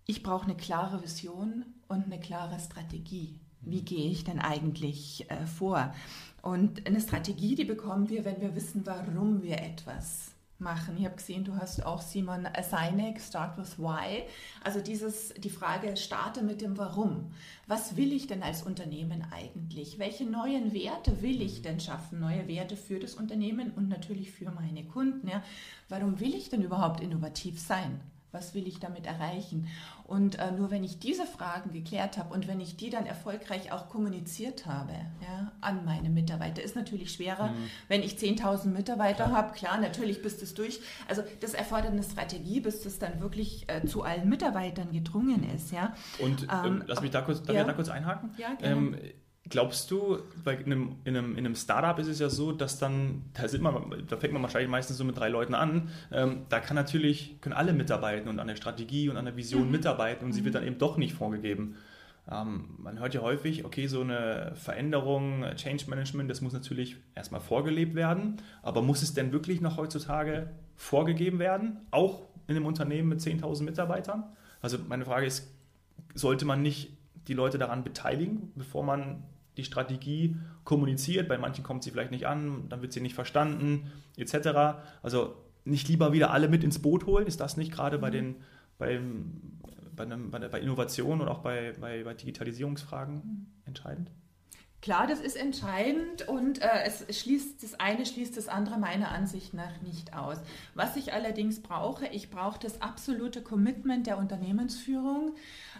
ich 0.06 0.24
brauche 0.24 0.46
eine 0.46 0.56
klare 0.56 1.04
Vision 1.04 1.66
und 1.90 2.06
eine 2.06 2.22
klare 2.22 2.58
Strategie. 2.58 3.38
Wie 3.60 3.82
gehe 3.82 4.10
ich 4.10 4.24
denn 4.24 4.40
eigentlich 4.40 5.30
äh, 5.30 5.46
vor? 5.46 5.94
Und 6.42 6.88
eine 6.88 7.02
Strategie, 7.02 7.56
die 7.56 7.66
bekommen 7.66 8.08
wir, 8.08 8.24
wenn 8.24 8.40
wir 8.40 8.56
wissen, 8.56 8.86
warum 8.86 9.44
wir 9.44 9.58
etwas 9.58 10.35
machen. 10.60 10.96
Ich 10.98 11.06
habe 11.06 11.16
gesehen, 11.16 11.44
du 11.44 11.56
hast 11.56 11.86
auch 11.86 12.02
Simon 12.02 12.48
Seinek, 12.70 13.20
Start 13.22 13.58
with 13.58 13.78
Why. 13.78 14.24
Also 14.64 14.80
dieses, 14.80 15.34
die 15.34 15.50
Frage, 15.50 15.98
starte 15.98 16.44
mit 16.44 16.62
dem 16.62 16.78
Warum. 16.78 17.32
Was 17.68 17.98
will 17.98 18.14
ich 18.14 18.28
denn 18.28 18.44
als 18.44 18.64
Unternehmen 18.64 19.26
eigentlich? 19.32 20.00
Welche 20.00 20.26
neuen 20.26 20.74
Werte 20.74 21.22
will 21.22 21.42
ich 21.42 21.62
denn 21.62 21.80
schaffen? 21.80 22.20
Neue 22.20 22.48
Werte 22.48 22.78
für 22.78 23.00
das 23.00 23.16
Unternehmen 23.16 23.72
und 23.72 23.90
natürlich 23.90 24.32
für 24.32 24.52
meine 24.52 24.86
Kunden. 24.86 25.28
Ja? 25.28 25.44
Warum 25.90 26.20
will 26.20 26.34
ich 26.34 26.50
denn 26.50 26.62
überhaupt 26.62 27.02
innovativ 27.02 27.60
sein? 27.60 28.00
Was 28.36 28.54
will 28.54 28.68
ich 28.68 28.80
damit 28.80 29.08
erreichen? 29.08 29.68
Und 30.04 30.38
äh, 30.38 30.52
nur 30.52 30.70
wenn 30.70 30.84
ich 30.84 31.00
diese 31.00 31.26
Fragen 31.26 31.72
geklärt 31.72 32.20
habe 32.20 32.32
und 32.32 32.48
wenn 32.48 32.60
ich 32.60 32.78
die 32.78 32.92
dann 32.92 33.08
erfolgreich 33.08 33.72
auch 33.72 33.90
kommuniziert 33.90 34.68
habe 34.68 34.94
ja, 35.22 35.52
an 35.62 35.84
meine 35.84 36.10
Mitarbeiter, 36.10 36.62
ist 36.62 36.76
natürlich 36.76 37.12
schwerer, 37.12 37.48
mhm. 37.48 37.70
wenn 37.88 38.04
ich 38.04 38.14
10.000 38.14 38.68
Mitarbeiter 38.68 39.32
habe. 39.32 39.54
Klar, 39.54 39.80
natürlich 39.80 40.22
bist 40.22 40.44
es 40.44 40.54
durch. 40.54 40.80
Also 41.08 41.24
das 41.40 41.56
erfordert 41.56 41.94
eine 41.94 42.04
Strategie, 42.04 42.60
bis 42.60 42.84
das 42.84 43.00
dann 43.00 43.20
wirklich 43.20 43.66
äh, 43.68 43.86
zu 43.88 44.04
allen 44.04 44.30
Mitarbeitern 44.30 44.92
gedrungen 44.92 45.44
ist. 45.56 45.72
Ja. 45.72 45.96
Und 46.20 46.44
ähm, 46.44 46.50
ähm 46.66 46.84
lass 46.86 47.02
mich 47.02 47.12
da 47.12 47.22
kurz, 47.22 47.42
darf 47.42 47.56
ja. 47.56 47.62
ich 47.62 47.68
da 47.68 47.74
kurz 47.74 47.90
einhaken? 47.90 48.30
Ja, 48.38 48.54
gerne. 48.54 48.76
Ähm, 48.76 48.98
Glaubst 49.48 49.92
du, 49.92 50.18
bei 50.44 50.58
einem, 50.58 50.96
in, 51.04 51.16
einem, 51.16 51.34
in 51.34 51.46
einem 51.46 51.56
Startup 51.56 52.00
ist 52.00 52.08
es 52.08 52.18
ja 52.18 52.30
so, 52.30 52.52
dass 52.52 52.80
dann, 52.80 53.22
da, 53.34 53.48
sind 53.48 53.62
man, 53.62 54.06
da 54.08 54.18
fängt 54.18 54.34
man 54.34 54.42
wahrscheinlich 54.42 54.72
meistens 54.72 54.98
so 54.98 55.04
mit 55.04 55.18
drei 55.18 55.30
Leuten 55.30 55.54
an, 55.54 55.90
ähm, 56.12 56.48
da 56.50 56.60
kann 56.60 56.76
natürlich, 56.76 57.40
können 57.42 57.54
alle 57.54 57.72
mitarbeiten 57.72 58.28
und 58.28 58.40
an 58.40 58.48
der 58.48 58.56
Strategie 58.56 59.08
und 59.08 59.18
an 59.18 59.26
der 59.26 59.38
Vision 59.38 59.66
mhm. 59.66 59.72
mitarbeiten 59.72 60.26
und 60.26 60.34
sie 60.34 60.44
wird 60.44 60.56
mhm. 60.56 60.60
dann 60.60 60.68
eben 60.68 60.78
doch 60.80 60.98
nicht 60.98 61.14
vorgegeben. 61.14 61.76
Ähm, 62.28 62.70
man 62.80 63.00
hört 63.00 63.14
ja 63.14 63.22
häufig, 63.22 63.66
okay, 63.66 63.86
so 63.86 64.02
eine 64.02 64.54
Veränderung, 64.56 65.46
Change 65.56 65.86
Management, 65.90 66.32
das 66.32 66.42
muss 66.42 66.54
natürlich 66.54 66.98
erstmal 67.14 67.42
vorgelebt 67.42 67.94
werden, 67.94 68.38
aber 68.64 68.82
muss 68.82 69.04
es 69.04 69.14
denn 69.14 69.32
wirklich 69.32 69.62
noch 69.62 69.78
heutzutage 69.78 70.50
vorgegeben 70.76 71.38
werden, 71.38 71.82
auch 71.92 72.24
in 72.48 72.56
einem 72.56 72.66
Unternehmen 72.66 73.10
mit 73.10 73.20
10.000 73.20 73.62
Mitarbeitern? 73.62 74.24
Also 74.62 74.80
meine 74.88 75.06
Frage 75.06 75.28
ist, 75.28 75.52
sollte 76.16 76.46
man 76.46 76.64
nicht 76.64 76.98
die 77.28 77.34
Leute 77.34 77.60
daran 77.60 77.84
beteiligen, 77.84 78.52
bevor 78.56 78.84
man 78.84 79.24
die 79.58 79.64
Strategie 79.64 80.38
kommuniziert. 80.64 81.28
Bei 81.28 81.38
manchen 81.38 81.64
kommt 81.64 81.84
sie 81.84 81.92
vielleicht 81.92 82.12
nicht 82.12 82.28
an, 82.28 82.68
dann 82.70 82.82
wird 82.82 82.94
sie 82.94 83.02
nicht 83.02 83.16
verstanden, 83.16 83.92
etc. 84.18 84.80
Also 85.02 85.36
nicht 85.64 85.88
lieber 85.88 86.14
wieder 86.14 86.32
alle 86.32 86.48
mit 86.48 86.64
ins 86.64 86.80
Boot 86.80 87.06
holen. 87.06 87.28
Ist 87.28 87.40
das 87.40 87.58
nicht 87.58 87.72
gerade 87.72 87.98
bei 87.98 88.10
mhm. 88.10 88.14
den 88.14 88.36
beim, 88.78 89.42
bei, 89.96 90.04
einem, 90.04 90.32
bei, 90.32 90.40
bei 90.48 90.60
Innovation 90.60 91.22
und 91.22 91.28
auch 91.28 91.40
bei, 91.40 91.74
bei, 91.80 92.04
bei 92.04 92.14
Digitalisierungsfragen 92.14 93.16
mhm. 93.16 93.46
entscheidend? 93.66 94.12
Klar, 94.86 95.08
das 95.08 95.20
ist 95.20 95.36
entscheidend 95.36 96.28
und 96.28 96.62
äh, 96.62 96.68
es 96.86 97.20
schließt 97.20 97.64
das 97.64 97.80
eine 97.80 98.06
schließt 98.06 98.38
das 98.38 98.48
andere 98.48 98.78
meiner 98.78 99.10
Ansicht 99.10 99.56
nach 99.56 99.82
nicht 99.82 100.16
aus. 100.16 100.38
Was 100.76 100.96
ich 100.96 101.12
allerdings 101.12 101.60
brauche, 101.64 102.06
ich 102.06 102.30
brauche 102.30 102.60
das 102.60 102.84
absolute 102.84 103.42
Commitment 103.42 104.06
der 104.06 104.20
Unternehmensführung, 104.20 105.34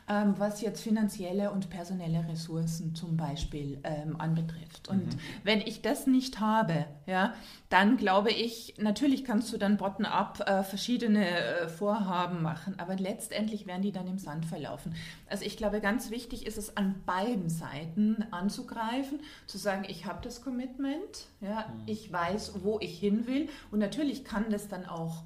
ähm, 0.10 0.34
was 0.40 0.62
jetzt 0.62 0.82
finanzielle 0.82 1.52
und 1.52 1.70
personelle 1.70 2.28
Ressourcen 2.28 2.96
zum 2.96 3.16
Beispiel 3.16 3.78
ähm, 3.84 4.20
anbetrifft. 4.20 4.88
Und 4.90 5.06
mhm. 5.06 5.20
wenn 5.44 5.62
ich 5.62 5.84
das 5.84 6.08
nicht 6.08 6.40
habe, 6.40 6.86
ja, 7.06 7.36
dann 7.70 7.98
glaube 7.98 8.32
ich, 8.32 8.74
natürlich 8.80 9.24
kannst 9.24 9.54
du 9.54 9.60
dann 9.60 9.78
bottom-up 9.78 10.40
äh, 10.48 10.64
verschiedene 10.64 11.28
äh, 11.28 11.68
Vorhaben 11.68 12.42
machen, 12.42 12.80
aber 12.80 12.96
letztendlich 12.96 13.68
werden 13.68 13.84
die 13.84 13.92
dann 13.92 14.08
im 14.08 14.18
Sand 14.18 14.48
verlaufen. 14.48 14.96
Also 15.30 15.46
ich 15.46 15.58
glaube, 15.58 15.80
ganz 15.80 16.10
wichtig 16.10 16.48
ist 16.48 16.58
es 16.58 16.76
an 16.76 16.96
beiden 17.06 17.50
Seiten 17.50 18.26
anzugreifen 18.32 18.95
greifen, 18.96 19.20
zu 19.48 19.58
sagen, 19.58 19.86
ich 19.88 20.06
habe 20.06 20.20
das 20.24 20.42
Commitment, 20.42 21.28
ja, 21.42 21.68
mhm. 21.68 21.84
ich 21.86 22.12
weiß, 22.12 22.64
wo 22.64 22.80
ich 22.80 23.00
hin 23.00 23.28
will 23.28 23.50
und 23.72 23.80
natürlich 23.80 24.24
kann 24.24 24.50
das 24.50 24.68
dann 24.68 24.86
auch 24.86 25.24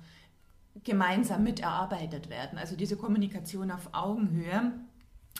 gemeinsam 0.83 1.43
miterarbeitet 1.43 2.29
werden. 2.29 2.57
Also 2.57 2.75
diese 2.75 2.95
Kommunikation 2.95 3.71
auf 3.71 3.89
Augenhöhe, 3.91 4.71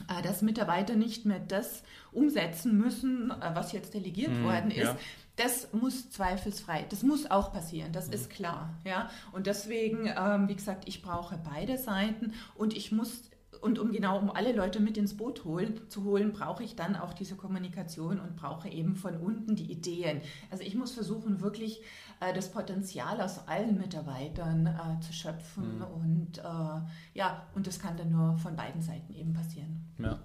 äh, 0.08 0.22
dass 0.22 0.42
Mitarbeiter 0.42 0.96
nicht 0.96 1.26
mehr 1.26 1.40
das 1.40 1.84
umsetzen 2.12 2.78
müssen, 2.78 3.32
äh, 3.32 3.52
was 3.54 3.72
jetzt 3.72 3.94
delegiert 3.94 4.32
mhm, 4.32 4.44
worden 4.44 4.72
ist. 4.72 4.84
Ja. 4.84 4.98
Das 5.36 5.72
muss 5.72 6.10
zweifelsfrei, 6.10 6.86
das 6.90 7.02
muss 7.02 7.32
auch 7.32 7.54
passieren, 7.54 7.94
das 7.94 8.08
mhm. 8.08 8.14
ist 8.14 8.30
klar. 8.30 8.74
Ja? 8.84 9.10
Und 9.32 9.48
deswegen, 9.48 10.12
ähm, 10.18 10.50
wie 10.50 10.56
gesagt, 10.56 10.88
ich 10.88 11.02
brauche 11.02 11.38
beide 11.38 11.78
Seiten 11.78 12.34
und 12.56 12.76
ich 12.76 12.92
muss 12.92 13.29
und 13.62 13.80
um 13.80 13.92
genau 13.92 14.18
um 14.18 14.30
alle 14.30 14.54
Leute 14.54 14.80
mit 14.80 14.98
ins 14.98 15.16
Boot 15.16 15.44
holen, 15.44 15.82
zu 15.90 16.04
holen, 16.04 16.32
brauche 16.32 16.64
ich 16.64 16.76
dann 16.76 16.96
auch 16.96 17.14
diese 17.14 17.36
Kommunikation 17.36 18.20
und 18.20 18.36
brauche 18.36 18.70
eben 18.70 18.96
von 18.96 19.18
unten 19.18 19.56
die 19.56 19.72
Ideen. 19.72 20.22
Also 20.50 20.64
ich 20.64 20.76
muss 20.76 20.92
versuchen, 20.92 21.42
wirklich 21.42 21.82
äh, 22.20 22.34
das 22.34 22.52
Potenzial 22.52 23.22
aus 23.22 23.48
allen 23.48 23.78
Mitarbeitern 23.78 24.66
äh, 24.66 25.00
zu 25.02 25.14
schöpfen 25.14 25.78
mhm. 25.78 25.84
und 25.84 26.38
äh, 26.38 26.82
ja, 27.14 27.48
und 27.56 27.68
das 27.68 27.80
kann 27.80 27.98
dann 27.98 28.12
nur 28.12 28.38
von 28.38 28.56
beiden 28.56 28.82
Seiten 28.82 29.14
eben 29.14 29.34
passieren. 29.34 29.86
Ja. 29.98 30.20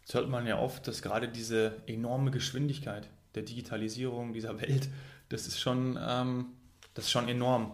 Jetzt 0.00 0.14
hört 0.14 0.28
man 0.30 0.46
ja 0.46 0.58
oft, 0.58 0.88
dass 0.88 1.02
gerade 1.02 1.28
diese 1.28 1.82
enorme 1.86 2.30
Geschwindigkeit 2.30 3.08
der 3.34 3.42
Digitalisierung 3.42 4.32
dieser 4.32 4.58
Welt, 4.60 4.88
das 5.28 5.46
ist 5.46 5.60
schon, 5.60 5.98
ähm, 6.00 6.46
das 6.94 7.04
ist 7.04 7.10
schon 7.10 7.28
enorm. 7.28 7.72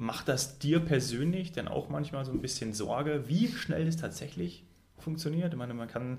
Macht 0.00 0.28
das 0.28 0.60
dir 0.60 0.78
persönlich 0.78 1.50
denn 1.50 1.66
auch 1.66 1.88
manchmal 1.88 2.24
so 2.24 2.30
ein 2.30 2.40
bisschen 2.40 2.72
Sorge, 2.72 3.24
wie 3.26 3.48
schnell 3.48 3.84
es 3.88 3.96
tatsächlich 3.96 4.64
funktioniert? 4.96 5.52
Ich 5.52 5.58
meine, 5.58 5.74
man 5.74 5.88
kann 5.88 6.18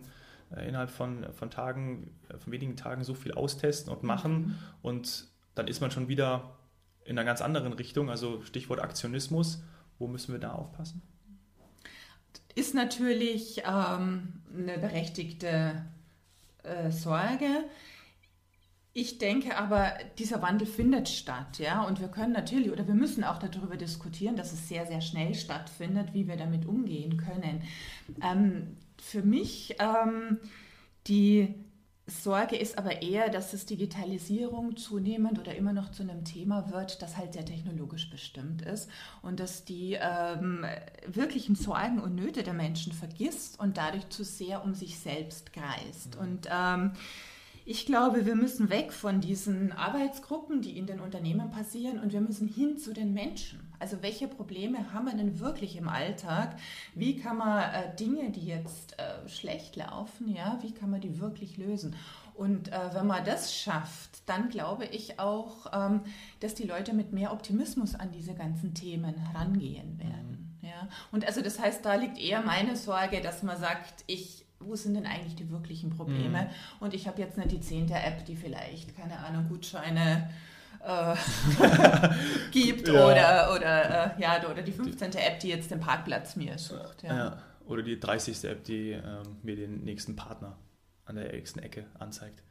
äh, 0.53 0.67
innerhalb 0.67 0.89
von, 0.89 1.25
von 1.31 1.49
Tagen, 1.49 2.11
äh, 2.27 2.37
von 2.37 2.51
wenigen 2.51 2.75
Tagen 2.75 3.05
so 3.05 3.13
viel 3.13 3.31
austesten 3.31 3.89
und 3.89 4.03
machen 4.03 4.33
mhm. 4.33 4.55
und 4.81 5.27
dann 5.55 5.69
ist 5.69 5.79
man 5.79 5.91
schon 5.91 6.09
wieder 6.09 6.57
in 7.05 7.17
einer 7.17 7.25
ganz 7.25 7.41
anderen 7.41 7.71
Richtung. 7.71 8.09
Also 8.09 8.41
Stichwort 8.43 8.81
Aktionismus. 8.81 9.63
Wo 9.97 10.07
müssen 10.07 10.33
wir 10.33 10.39
da 10.39 10.51
aufpassen? 10.51 11.01
Ist 12.55 12.75
natürlich 12.75 13.63
ähm, 13.65 14.41
eine 14.53 14.77
berechtigte 14.77 15.85
äh, 16.63 16.91
Sorge. 16.91 17.63
Ich 18.99 19.17
denke 19.17 19.55
aber, 19.55 19.93
dieser 20.17 20.41
Wandel 20.41 20.67
findet 20.67 21.07
statt, 21.07 21.57
ja, 21.57 21.83
und 21.83 22.01
wir 22.01 22.09
können 22.09 22.33
natürlich 22.33 22.69
oder 22.69 22.85
wir 22.85 22.95
müssen 22.95 23.23
auch 23.23 23.37
darüber 23.37 23.77
diskutieren, 23.77 24.35
dass 24.35 24.51
es 24.51 24.67
sehr, 24.67 24.85
sehr 24.87 24.99
schnell 24.99 25.35
stattfindet, 25.35 26.13
wie 26.13 26.27
wir 26.27 26.35
damit 26.35 26.65
umgehen 26.65 27.15
können. 27.15 27.63
Ähm, 28.21 28.75
für 29.01 29.23
mich 29.23 29.77
ähm, 29.79 30.39
die 31.07 31.55
Sorge 32.07 32.57
ist 32.57 32.77
aber 32.77 33.01
eher, 33.01 33.29
dass 33.29 33.53
es 33.53 33.65
Digitalisierung 33.65 34.75
zunehmend 34.75 35.39
oder 35.39 35.55
immer 35.55 35.71
noch 35.71 35.91
zu 35.91 36.03
einem 36.03 36.25
Thema 36.25 36.69
wird, 36.69 37.01
das 37.01 37.15
halt 37.15 37.31
sehr 37.31 37.45
technologisch 37.45 38.09
bestimmt 38.09 38.63
ist 38.63 38.89
und 39.21 39.39
dass 39.39 39.63
die 39.63 39.97
ähm, 39.97 40.65
wirklichen 41.07 41.55
Sorgen 41.55 42.01
und 42.01 42.15
Nöte 42.15 42.43
der 42.43 42.53
Menschen 42.53 42.91
vergisst 42.91 43.61
und 43.61 43.77
dadurch 43.77 44.09
zu 44.09 44.25
sehr 44.25 44.65
um 44.65 44.73
sich 44.73 44.99
selbst 44.99 45.53
kreist. 45.53 46.15
Mhm. 46.15 46.21
Und 46.21 46.49
ähm, 46.51 46.91
ich 47.69 47.85
glaube, 47.85 48.25
wir 48.25 48.33
müssen 48.33 48.71
weg 48.71 48.91
von 48.91 49.21
diesen 49.21 49.71
Arbeitsgruppen, 49.71 50.63
die 50.63 50.75
in 50.75 50.87
den 50.87 50.99
Unternehmen 50.99 51.51
passieren, 51.51 51.99
und 51.99 52.11
wir 52.11 52.19
müssen 52.19 52.47
hin 52.47 52.79
zu 52.79 52.93
den 52.93 53.13
Menschen. 53.13 53.59
Also 53.77 54.01
welche 54.01 54.27
Probleme 54.27 54.91
haben 54.91 55.05
wir 55.05 55.13
denn 55.15 55.39
wirklich 55.39 55.75
im 55.75 55.87
Alltag? 55.87 56.55
Wie 56.95 57.19
kann 57.19 57.37
man 57.37 57.61
äh, 57.71 57.95
Dinge, 57.95 58.31
die 58.31 58.47
jetzt 58.47 58.97
äh, 58.97 59.29
schlecht 59.29 59.75
laufen, 59.75 60.33
ja, 60.33 60.57
wie 60.63 60.71
kann 60.71 60.89
man 60.89 60.99
die 60.99 61.19
wirklich 61.19 61.57
lösen? 61.57 61.95
Und 62.33 62.69
äh, 62.69 62.93
wenn 62.93 63.05
man 63.05 63.23
das 63.23 63.55
schafft, 63.55 64.27
dann 64.27 64.49
glaube 64.49 64.85
ich 64.85 65.19
auch, 65.19 65.67
ähm, 65.71 66.01
dass 66.39 66.55
die 66.55 66.65
Leute 66.65 66.93
mit 66.93 67.13
mehr 67.13 67.31
Optimismus 67.31 67.93
an 67.93 68.11
diese 68.11 68.33
ganzen 68.33 68.73
Themen 68.73 69.13
herangehen 69.13 69.99
werden. 69.99 70.57
Mhm. 70.59 70.67
Ja? 70.67 70.89
Und 71.11 71.23
also 71.27 71.41
das 71.41 71.59
heißt, 71.59 71.85
da 71.85 71.93
liegt 71.93 72.17
eher 72.17 72.41
meine 72.41 72.75
Sorge, 72.75 73.21
dass 73.21 73.43
man 73.43 73.59
sagt, 73.59 74.05
ich 74.07 74.48
wo 74.59 74.75
sind 74.75 74.95
denn 74.95 75.05
eigentlich 75.05 75.35
die 75.35 75.49
wirklichen 75.49 75.89
Probleme? 75.89 76.43
Mhm. 76.43 76.47
Und 76.79 76.93
ich 76.93 77.07
habe 77.07 77.21
jetzt 77.21 77.37
nicht 77.37 77.51
die 77.51 77.61
zehnte 77.61 77.93
App, 77.93 78.25
die 78.25 78.35
vielleicht, 78.35 78.95
keine 78.95 79.17
Ahnung, 79.19 79.47
Gutscheine 79.47 80.29
äh, 80.85 81.15
gibt 82.51 82.87
ja. 82.87 83.05
oder, 83.05 83.55
oder, 83.55 84.17
äh, 84.17 84.21
ja, 84.21 84.49
oder 84.49 84.61
die 84.61 84.71
15. 84.71 85.13
App, 85.13 85.39
die 85.39 85.49
jetzt 85.49 85.71
den 85.71 85.79
Parkplatz 85.79 86.35
mir 86.35 86.57
sucht. 86.57 87.03
Ja. 87.03 87.15
ja. 87.15 87.43
Oder 87.65 87.83
die 87.83 87.99
30. 87.99 88.43
App, 88.45 88.63
die 88.63 88.91
ähm, 88.91 89.37
mir 89.43 89.55
den 89.55 89.83
nächsten 89.83 90.15
Partner 90.15 90.57
an 91.05 91.15
der 91.15 91.31
nächsten 91.31 91.59
Ecke 91.59 91.85
anzeigt. 91.97 92.43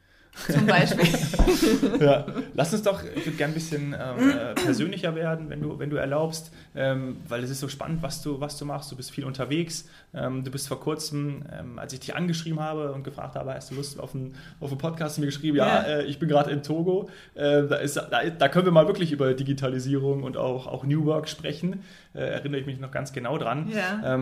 Zum 0.47 0.65
Beispiel. 0.65 1.99
ja. 1.99 2.25
Lass 2.53 2.73
uns 2.73 2.83
doch, 2.83 3.03
ich 3.03 3.25
würde 3.25 3.37
gerne 3.37 3.51
ein 3.51 3.55
bisschen 3.55 3.93
ähm, 3.99 4.29
äh, 4.29 4.53
persönlicher 4.63 5.15
werden, 5.15 5.49
wenn 5.49 5.61
du, 5.61 5.79
wenn 5.79 5.89
du 5.89 5.97
erlaubst, 5.97 6.51
ähm, 6.75 7.17
weil 7.27 7.43
es 7.43 7.49
ist 7.49 7.59
so 7.59 7.67
spannend, 7.67 8.01
was 8.01 8.21
du, 8.21 8.39
was 8.39 8.57
du 8.57 8.65
machst. 8.65 8.91
Du 8.91 8.95
bist 8.95 9.11
viel 9.11 9.25
unterwegs. 9.25 9.87
Ähm, 10.13 10.43
du 10.43 10.51
bist 10.51 10.67
vor 10.67 10.79
kurzem, 10.79 11.43
ähm, 11.51 11.79
als 11.79 11.93
ich 11.93 11.99
dich 11.99 12.15
angeschrieben 12.15 12.59
habe 12.59 12.91
und 12.91 13.03
gefragt 13.03 13.35
habe, 13.35 13.53
hast 13.53 13.71
du 13.71 13.75
Lust 13.75 13.99
auf 13.99 14.15
einen, 14.15 14.35
auf 14.59 14.69
einen 14.69 14.77
Podcast, 14.77 15.19
mir 15.19 15.25
geschrieben, 15.25 15.57
ja, 15.57 15.67
ja 15.67 15.81
äh, 15.99 16.05
ich 16.05 16.19
bin 16.19 16.29
gerade 16.29 16.51
in 16.51 16.63
Togo. 16.63 17.09
Äh, 17.35 17.67
da, 17.67 17.75
ist, 17.75 17.97
da, 17.97 18.29
da, 18.29 18.49
können 18.49 18.65
wir 18.65 18.71
mal 18.71 18.87
wirklich 18.87 19.11
über 19.11 19.33
Digitalisierung 19.33 20.23
und 20.23 20.37
auch, 20.37 20.67
auch 20.67 20.83
New 20.83 21.05
Work 21.05 21.27
sprechen. 21.27 21.83
Äh, 22.13 22.19
erinnere 22.19 22.61
ich 22.61 22.65
mich 22.65 22.79
noch 22.79 22.91
ganz 22.91 23.13
genau 23.13 23.37
dran. 23.37 23.69
Ja. 23.69 24.17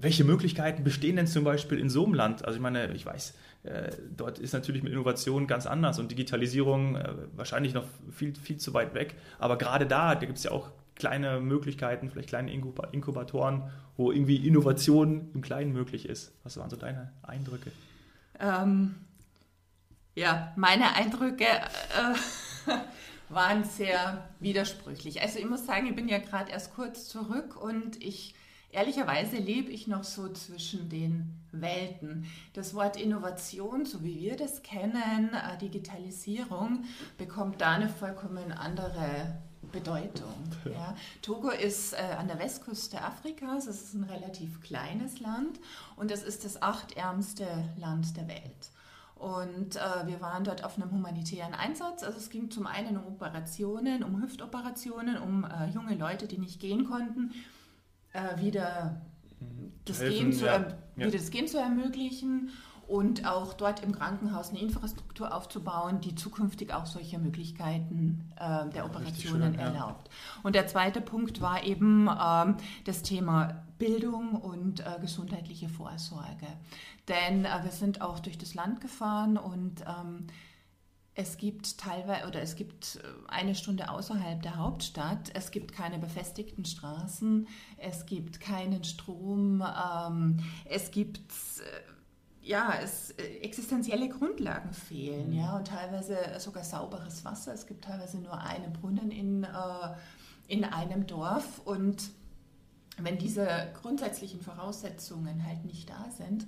Welche 0.00 0.24
Möglichkeiten 0.24 0.82
bestehen 0.82 1.16
denn 1.16 1.26
zum 1.26 1.44
Beispiel 1.44 1.78
in 1.78 1.90
so 1.90 2.04
einem 2.04 2.14
Land? 2.14 2.44
Also 2.44 2.56
ich 2.56 2.62
meine, 2.62 2.92
ich 2.94 3.04
weiß, 3.04 3.34
äh, 3.64 3.90
dort 4.16 4.38
ist 4.38 4.52
natürlich 4.52 4.82
mit 4.82 4.92
Innovation 4.92 5.46
ganz 5.46 5.66
anders 5.66 5.98
und 5.98 6.10
Digitalisierung 6.10 6.96
äh, 6.96 7.12
wahrscheinlich 7.36 7.74
noch 7.74 7.84
viel, 8.10 8.34
viel 8.34 8.56
zu 8.56 8.72
weit 8.72 8.94
weg. 8.94 9.14
Aber 9.38 9.58
gerade 9.58 9.86
da, 9.86 10.14
da 10.14 10.20
gibt 10.20 10.38
es 10.38 10.44
ja 10.44 10.52
auch 10.52 10.70
kleine 10.94 11.40
Möglichkeiten, 11.40 12.10
vielleicht 12.10 12.28
kleine 12.28 12.52
Inkubatoren, 12.52 13.70
wo 13.96 14.12
irgendwie 14.12 14.46
Innovation 14.46 15.30
im 15.34 15.42
Kleinen 15.42 15.72
möglich 15.72 16.08
ist. 16.08 16.32
Was 16.44 16.56
waren 16.56 16.70
so 16.70 16.76
deine 16.76 17.12
Eindrücke? 17.22 17.70
Ähm, 18.38 18.94
ja, 20.14 20.52
meine 20.56 20.94
Eindrücke 20.94 21.44
äh, 21.44 22.70
waren 23.28 23.64
sehr 23.64 24.28
widersprüchlich. 24.40 25.20
Also 25.20 25.38
ich 25.38 25.46
muss 25.46 25.66
sagen, 25.66 25.86
ich 25.86 25.96
bin 25.96 26.08
ja 26.08 26.18
gerade 26.18 26.50
erst 26.50 26.74
kurz 26.74 27.08
zurück 27.08 27.56
und 27.62 28.02
ich 28.02 28.34
Ehrlicherweise 28.72 29.36
lebe 29.36 29.70
ich 29.70 29.88
noch 29.88 30.04
so 30.04 30.28
zwischen 30.28 30.88
den 30.88 31.40
Welten. 31.50 32.26
Das 32.52 32.74
Wort 32.74 32.96
Innovation, 32.96 33.84
so 33.84 34.04
wie 34.04 34.20
wir 34.20 34.36
das 34.36 34.62
kennen, 34.62 35.30
äh, 35.34 35.58
Digitalisierung, 35.58 36.84
bekommt 37.18 37.60
da 37.60 37.72
eine 37.72 37.88
vollkommen 37.88 38.52
andere 38.52 39.40
Bedeutung. 39.72 40.34
Ja. 40.64 40.94
Togo 41.20 41.50
ist 41.50 41.94
äh, 41.94 41.96
an 42.16 42.28
der 42.28 42.38
Westküste 42.38 43.02
Afrikas, 43.02 43.66
es 43.66 43.82
ist 43.82 43.94
ein 43.94 44.04
relativ 44.04 44.60
kleines 44.60 45.18
Land 45.18 45.58
und 45.96 46.12
es 46.12 46.22
ist 46.22 46.44
das 46.44 46.62
achtärmste 46.62 47.46
Land 47.76 48.16
der 48.16 48.28
Welt. 48.28 48.70
Und 49.16 49.76
äh, 49.76 50.06
wir 50.06 50.20
waren 50.20 50.44
dort 50.44 50.64
auf 50.64 50.76
einem 50.76 50.92
humanitären 50.92 51.54
Einsatz. 51.54 52.04
Also 52.04 52.18
es 52.18 52.30
ging 52.30 52.50
zum 52.50 52.66
einen 52.66 52.96
um 52.96 53.06
Operationen, 53.06 54.02
um 54.02 54.22
Hüftoperationen, 54.22 55.18
um 55.18 55.44
äh, 55.44 55.66
junge 55.70 55.94
Leute, 55.94 56.26
die 56.26 56.38
nicht 56.38 56.58
gehen 56.60 56.86
konnten 56.86 57.32
äh, 58.12 58.40
wieder, 58.40 59.00
das 59.84 60.00
Helfen, 60.00 60.18
Gehen 60.18 60.32
zu, 60.32 60.46
ja. 60.46 60.66
wieder 60.96 61.10
das 61.10 61.30
Gehen 61.30 61.48
zu 61.48 61.58
ermöglichen 61.58 62.50
und 62.90 63.24
auch 63.24 63.52
dort 63.52 63.84
im 63.84 63.92
Krankenhaus 63.92 64.50
eine 64.50 64.58
Infrastruktur 64.58 65.32
aufzubauen, 65.32 66.00
die 66.00 66.16
zukünftig 66.16 66.74
auch 66.74 66.86
solche 66.86 67.20
Möglichkeiten 67.20 68.32
äh, 68.36 68.68
der 68.70 68.84
Operationen 68.84 69.54
schön, 69.54 69.60
erlaubt. 69.60 70.08
Ja. 70.08 70.40
Und 70.42 70.56
der 70.56 70.66
zweite 70.66 71.00
Punkt 71.00 71.40
war 71.40 71.62
eben 71.62 72.08
ähm, 72.08 72.56
das 72.84 73.02
Thema 73.02 73.62
Bildung 73.78 74.32
und 74.32 74.80
äh, 74.80 74.98
gesundheitliche 75.00 75.68
Vorsorge. 75.68 76.48
Denn 77.06 77.44
äh, 77.44 77.62
wir 77.62 77.70
sind 77.70 78.00
auch 78.00 78.18
durch 78.18 78.38
das 78.38 78.54
Land 78.54 78.80
gefahren 78.80 79.36
und 79.36 79.82
ähm, 79.82 80.26
es 81.20 81.36
gibt 81.36 81.76
teilweise 81.76 82.26
oder 82.26 82.40
es 82.40 82.56
gibt 82.56 82.96
äh, 82.96 83.08
eine 83.28 83.54
Stunde 83.54 83.90
außerhalb 83.90 84.42
der 84.42 84.56
Hauptstadt. 84.56 85.30
Es 85.34 85.50
gibt 85.50 85.72
keine 85.72 85.98
befestigten 85.98 86.64
Straßen. 86.64 87.46
Es 87.76 88.06
gibt 88.06 88.40
keinen 88.40 88.84
Strom. 88.84 89.62
Ähm, 89.62 90.38
es 90.64 90.90
gibt 90.90 91.20
äh, 91.58 91.90
ja, 92.42 92.72
es, 92.82 93.10
äh, 93.12 93.38
existenzielle 93.42 94.08
Grundlagen 94.08 94.72
fehlen, 94.72 95.30
mhm. 95.30 95.38
ja, 95.38 95.56
und 95.56 95.68
teilweise 95.68 96.16
sogar 96.38 96.64
sauberes 96.64 97.24
Wasser. 97.24 97.52
Es 97.52 97.66
gibt 97.66 97.84
teilweise 97.84 98.18
nur 98.18 98.40
einen 98.40 98.72
Brunnen 98.72 99.10
in, 99.10 99.44
äh, 99.44 99.48
in 100.48 100.64
einem 100.64 101.06
Dorf 101.06 101.60
und 101.66 102.10
wenn 102.96 103.18
diese 103.18 103.46
grundsätzlichen 103.80 104.40
Voraussetzungen 104.40 105.46
halt 105.46 105.64
nicht 105.64 105.88
da 105.88 106.10
sind, 106.10 106.46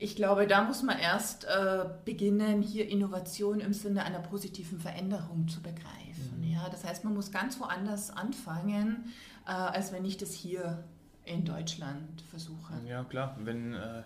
ich 0.00 0.16
glaube, 0.16 0.46
da 0.46 0.62
muss 0.64 0.82
man 0.82 0.98
erst 0.98 1.44
äh, 1.44 1.84
beginnen, 2.04 2.62
hier 2.62 2.88
Innovation 2.88 3.60
im 3.60 3.74
Sinne 3.74 4.02
einer 4.02 4.20
positiven 4.20 4.80
Veränderung 4.80 5.46
zu 5.46 5.60
begreifen. 5.60 6.38
Mhm. 6.38 6.52
Ja, 6.52 6.68
das 6.70 6.84
heißt, 6.84 7.04
man 7.04 7.14
muss 7.14 7.30
ganz 7.30 7.60
woanders 7.60 8.10
anfangen, 8.10 9.04
äh, 9.46 9.50
als 9.50 9.92
wenn 9.92 10.04
ich 10.04 10.16
das 10.16 10.32
hier 10.32 10.84
in 11.24 11.44
Deutschland 11.44 12.22
versuche. 12.30 12.72
Ja, 12.88 13.04
klar. 13.04 13.36
Wenn, 13.44 13.74
äh, 13.74 14.02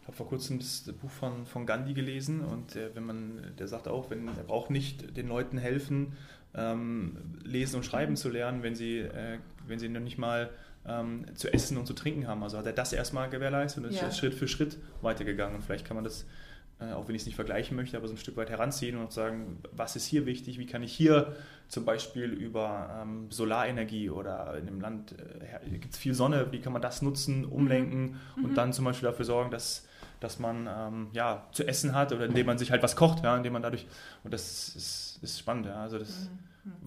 ich 0.00 0.06
habe 0.06 0.16
vor 0.16 0.28
kurzem 0.28 0.60
das 0.60 0.84
Buch 1.00 1.10
von, 1.10 1.44
von 1.44 1.66
Gandhi 1.66 1.92
gelesen 1.92 2.40
und 2.40 2.76
der, 2.76 2.94
wenn 2.94 3.04
man, 3.04 3.54
der 3.58 3.66
sagt 3.66 3.88
auch, 3.88 4.10
wenn, 4.10 4.28
er 4.28 4.44
braucht 4.44 4.70
nicht 4.70 5.16
den 5.16 5.26
Leuten 5.26 5.58
helfen, 5.58 6.16
ähm, 6.54 7.40
lesen 7.42 7.76
und 7.76 7.84
schreiben 7.84 8.12
mhm. 8.12 8.16
zu 8.16 8.28
lernen, 8.28 8.62
wenn 8.62 8.76
sie, 8.76 8.98
äh, 8.98 9.38
wenn 9.66 9.80
sie 9.80 9.88
noch 9.88 10.00
nicht 10.00 10.18
mal 10.18 10.50
ähm, 10.86 11.26
zu 11.34 11.52
essen 11.52 11.76
und 11.76 11.86
zu 11.86 11.94
trinken 11.94 12.26
haben. 12.26 12.42
Also 12.42 12.58
hat 12.58 12.66
er 12.66 12.72
das 12.72 12.92
erstmal 12.92 13.30
gewährleistet 13.30 13.84
und 13.84 13.90
ist 13.90 14.00
ja. 14.00 14.10
Schritt 14.10 14.34
für 14.34 14.48
Schritt 14.48 14.78
weitergegangen. 15.00 15.56
Und 15.56 15.62
vielleicht 15.62 15.86
kann 15.86 15.94
man 15.94 16.04
das, 16.04 16.26
äh, 16.80 16.92
auch 16.92 17.08
wenn 17.08 17.14
ich 17.14 17.22
es 17.22 17.26
nicht 17.26 17.36
vergleichen 17.36 17.76
möchte, 17.76 17.96
aber 17.96 18.08
so 18.08 18.14
ein 18.14 18.18
Stück 18.18 18.36
weit 18.36 18.50
heranziehen 18.50 18.96
und 18.96 19.12
sagen, 19.12 19.58
was 19.72 19.96
ist 19.96 20.06
hier 20.06 20.26
wichtig, 20.26 20.58
wie 20.58 20.66
kann 20.66 20.82
ich 20.82 20.92
hier 20.92 21.36
zum 21.68 21.84
Beispiel 21.84 22.32
über 22.32 23.00
ähm, 23.02 23.30
Solarenergie 23.30 24.10
oder 24.10 24.56
in 24.58 24.66
dem 24.66 24.80
Land 24.80 25.12
äh, 25.12 25.70
gibt 25.70 25.94
es 25.94 25.98
viel 25.98 26.14
Sonne, 26.14 26.48
wie 26.50 26.60
kann 26.60 26.72
man 26.72 26.82
das 26.82 27.02
nutzen, 27.02 27.44
umlenken 27.44 28.16
mhm. 28.36 28.44
und 28.44 28.50
mhm. 28.50 28.54
dann 28.54 28.72
zum 28.72 28.84
Beispiel 28.84 29.08
dafür 29.08 29.24
sorgen, 29.24 29.50
dass 29.50 29.86
dass 30.22 30.38
man 30.38 30.68
ähm, 30.70 31.08
ja, 31.12 31.48
zu 31.50 31.66
essen 31.66 31.94
hat 31.94 32.12
oder 32.12 32.26
indem 32.26 32.46
man 32.46 32.56
sich 32.56 32.70
halt 32.70 32.82
was 32.82 32.94
kocht, 32.94 33.24
ja, 33.24 33.36
indem 33.36 33.54
man 33.54 33.62
dadurch, 33.62 33.86
und 34.22 34.32
das 34.32 34.68
ist, 34.76 35.18
ist 35.20 35.38
spannend, 35.38 35.66
ja, 35.66 35.82
also 35.82 35.98
das, 35.98 36.30
mhm. 36.30 36.38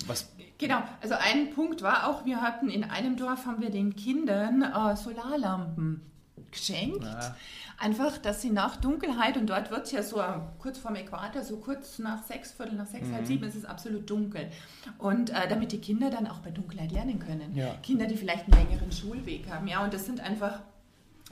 Was? 0.08 0.32
Genau, 0.58 0.82
also 1.02 1.16
ein 1.16 1.54
Punkt 1.54 1.82
war 1.82 2.08
auch, 2.08 2.26
wir 2.26 2.42
hatten 2.42 2.70
in 2.70 2.84
einem 2.84 3.18
Dorf, 3.18 3.46
haben 3.46 3.62
wir 3.62 3.70
den 3.70 3.96
Kindern 3.96 4.62
äh, 4.62 4.96
Solarlampen 4.96 6.02
geschenkt. 6.50 7.04
Ja. 7.04 7.36
Einfach, 7.78 8.18
dass 8.18 8.42
sie 8.42 8.52
nach 8.52 8.78
Dunkelheit, 8.78 9.36
und 9.36 9.50
dort 9.50 9.70
wird 9.70 9.86
es 9.86 9.92
ja 9.92 10.02
so 10.02 10.24
kurz 10.60 10.78
vorm 10.78 10.96
Äquator, 10.96 11.44
so 11.44 11.58
kurz 11.58 12.00
nach 12.00 12.24
sechs, 12.24 12.54
Viertel 12.54 12.76
nach 12.76 12.86
sechs, 12.86 13.08
mhm. 13.08 13.16
halb 13.16 13.26
sieben, 13.26 13.44
ist 13.44 13.56
es 13.56 13.66
absolut 13.66 14.10
dunkel. 14.10 14.50
Und 14.98 15.32
äh, 15.32 15.48
damit 15.50 15.74
die 15.74 15.82
Kinder 15.82 16.10
dann 16.10 16.28
auch 16.28 16.40
bei 16.40 16.52
Dunkelheit 16.52 16.94
lernen 16.94 17.20
können. 17.20 17.54
Ja. 17.54 17.74
Kinder, 17.84 18.06
die 18.06 18.16
vielleicht 18.16 18.46
einen 18.46 18.70
längeren 18.70 18.92
Schulweg 18.94 19.50
haben. 19.50 19.68
Ja, 19.68 19.84
und 19.84 19.94
das 19.94 20.06
sind 20.06 20.22
einfach 20.22 20.62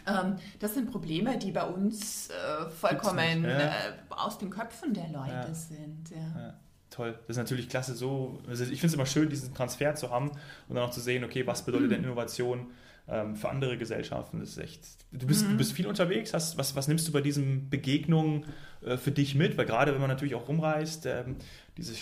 ähm, 0.06 0.36
das 0.60 0.73
sind 0.73 0.91
Probleme, 0.91 1.38
die 1.38 1.51
bei 1.51 1.65
uns 1.65 2.29
äh, 2.29 2.69
vollkommen 2.69 3.45
ja. 3.45 3.58
äh, 3.58 3.71
aus 4.10 4.38
den 4.38 4.49
Köpfen 4.49 4.93
der 4.93 5.08
Leute 5.08 5.47
ja. 5.47 5.53
sind. 5.53 6.10
Ja 6.10 6.56
toll. 6.93 7.17
Das 7.27 7.36
ist 7.36 7.38
natürlich 7.38 7.69
klasse 7.69 7.95
so. 7.95 8.39
Also 8.47 8.63
ich 8.63 8.79
finde 8.79 8.88
es 8.88 8.93
immer 8.93 9.06
schön, 9.06 9.29
diesen 9.29 9.53
Transfer 9.53 9.95
zu 9.95 10.10
haben 10.10 10.32
und 10.67 10.75
dann 10.75 10.84
auch 10.84 10.91
zu 10.91 11.01
sehen, 11.01 11.23
okay, 11.23 11.45
was 11.47 11.65
bedeutet 11.65 11.91
denn 11.91 12.03
Innovation 12.03 12.67
ähm, 13.08 13.36
für 13.36 13.49
andere 13.49 13.77
Gesellschaften? 13.77 14.39
Das 14.39 14.49
ist 14.49 14.58
echt. 14.58 14.82
Du 15.12 15.25
bist, 15.25 15.45
mhm. 15.45 15.51
du 15.51 15.58
bist 15.58 15.73
viel 15.73 15.88
unterwegs. 15.88 16.34
Hast, 16.34 16.58
was, 16.58 16.75
was 16.75 16.88
nimmst 16.88 17.08
du 17.08 17.12
bei 17.12 17.21
diesen 17.21 17.69
Begegnungen 17.69 18.45
äh, 18.86 18.97
für 18.97 19.12
dich 19.12 19.36
mit? 19.36 19.58
Weil 19.58 19.65
gerade 19.65 19.93
wenn 19.93 20.01
man 20.01 20.10
natürlich 20.10 20.36
auch 20.36 20.47
rumreist, 20.47 21.06
ähm, 21.06 21.36
dieses 21.77 21.97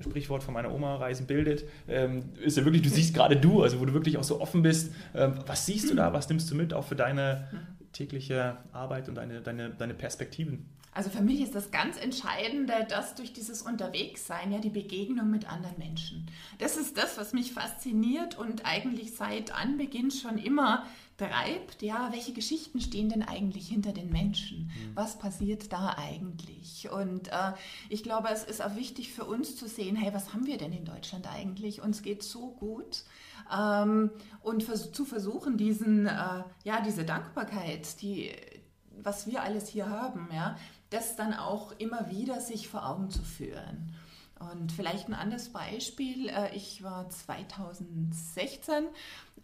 Sprichwort 0.00 0.42
von 0.42 0.54
meiner 0.54 0.72
Oma, 0.72 0.96
Reisen 0.96 1.26
bildet, 1.26 1.64
ähm, 1.88 2.24
ist 2.42 2.56
ja 2.56 2.64
wirklich, 2.64 2.82
du 2.82 2.90
siehst 2.90 3.14
gerade 3.14 3.36
du, 3.36 3.62
also 3.62 3.80
wo 3.80 3.86
du 3.86 3.94
wirklich 3.94 4.18
auch 4.18 4.24
so 4.24 4.40
offen 4.40 4.62
bist. 4.62 4.92
Ähm, 5.14 5.38
was 5.46 5.66
siehst 5.66 5.90
du 5.90 5.94
da? 5.94 6.12
Was 6.12 6.28
nimmst 6.28 6.50
du 6.50 6.54
mit 6.54 6.74
auch 6.74 6.84
für 6.84 6.96
deine 6.96 7.48
mhm. 7.50 7.83
Tägliche 7.94 8.58
Arbeit 8.72 9.08
und 9.08 9.14
deine, 9.14 9.40
deine, 9.40 9.70
deine 9.70 9.94
Perspektiven? 9.94 10.68
Also 10.94 11.10
für 11.10 11.22
mich 11.22 11.40
ist 11.40 11.56
das 11.56 11.72
ganz 11.72 11.96
Entscheidende, 11.96 12.86
dass 12.88 13.16
durch 13.16 13.32
dieses 13.32 13.62
Unterwegssein 13.62 14.52
ja 14.52 14.60
die 14.60 14.70
Begegnung 14.70 15.28
mit 15.28 15.50
anderen 15.50 15.76
Menschen. 15.76 16.30
Das 16.58 16.76
ist 16.76 16.96
das, 16.96 17.18
was 17.18 17.32
mich 17.32 17.52
fasziniert 17.52 18.38
und 18.38 18.64
eigentlich 18.64 19.16
seit 19.16 19.52
Anbeginn 19.52 20.12
schon 20.12 20.38
immer 20.38 20.86
treibt. 21.16 21.82
Ja, 21.82 22.10
welche 22.12 22.32
Geschichten 22.32 22.80
stehen 22.80 23.08
denn 23.08 23.22
eigentlich 23.24 23.68
hinter 23.68 23.92
den 23.92 24.10
Menschen? 24.10 24.66
Mhm. 24.66 24.92
Was 24.94 25.18
passiert 25.18 25.72
da 25.72 25.96
eigentlich? 25.98 26.88
Und 26.90 27.28
äh, 27.28 27.52
ich 27.88 28.04
glaube, 28.04 28.28
es 28.32 28.44
ist 28.44 28.62
auch 28.62 28.76
wichtig 28.76 29.12
für 29.12 29.24
uns 29.24 29.56
zu 29.56 29.66
sehen, 29.66 29.96
hey, 29.96 30.14
was 30.14 30.32
haben 30.32 30.46
wir 30.46 30.58
denn 30.58 30.72
in 30.72 30.84
Deutschland 30.84 31.26
eigentlich? 31.28 31.82
Uns 31.82 32.02
geht 32.02 32.22
so 32.22 32.52
gut. 32.52 33.02
Ähm, 33.52 34.10
und 34.42 34.62
vers 34.62 34.92
zu 34.92 35.04
versuchen, 35.04 35.56
diesen, 35.56 36.06
äh, 36.06 36.44
ja, 36.64 36.80
diese 36.84 37.04
Dankbarkeit, 37.04 38.00
die, 38.02 38.32
was 39.02 39.26
wir 39.26 39.42
alles 39.42 39.68
hier 39.68 39.88
haben, 39.88 40.28
ja, 40.32 40.56
das 40.90 41.16
dann 41.16 41.34
auch 41.34 41.72
immer 41.78 42.10
wieder 42.10 42.40
sich 42.40 42.68
vor 42.68 42.88
Augen 42.88 43.10
zu 43.10 43.22
führen. 43.22 43.94
Und 44.52 44.72
vielleicht 44.72 45.08
ein 45.08 45.14
anderes 45.14 45.50
Beispiel. 45.50 46.28
Äh, 46.28 46.54
ich 46.54 46.82
war 46.82 47.08
2016, 47.08 48.86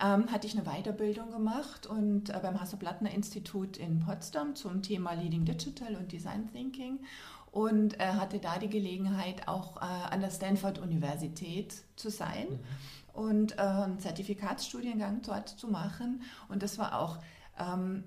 ähm, 0.00 0.30
hatte 0.30 0.46
ich 0.46 0.56
eine 0.58 0.64
Weiterbildung 0.64 1.30
gemacht 1.30 1.86
und 1.86 2.30
äh, 2.30 2.38
beim 2.42 2.60
Hasso-Plattner 2.60 3.10
Institut 3.10 3.76
in 3.76 4.00
Potsdam 4.00 4.54
zum 4.54 4.82
Thema 4.82 5.12
Leading 5.12 5.44
Digital 5.44 5.96
und 5.96 6.12
Design 6.12 6.50
Thinking 6.52 7.00
und 7.50 7.98
äh, 7.98 8.04
hatte 8.04 8.38
da 8.38 8.58
die 8.58 8.68
Gelegenheit, 8.68 9.48
auch 9.48 9.76
äh, 9.76 9.80
an 9.80 10.20
der 10.20 10.30
Stanford-Universität 10.30 11.74
zu 11.96 12.10
sein 12.10 12.46
mhm. 12.48 13.20
und 13.20 13.58
äh, 13.58 13.62
einen 13.62 13.98
Zertifikatsstudiengang 13.98 15.22
dort 15.22 15.48
zu 15.48 15.68
machen. 15.68 16.22
Und 16.48 16.62
das 16.62 16.78
war 16.78 16.98
auch 16.98 17.18
ähm, 17.58 18.04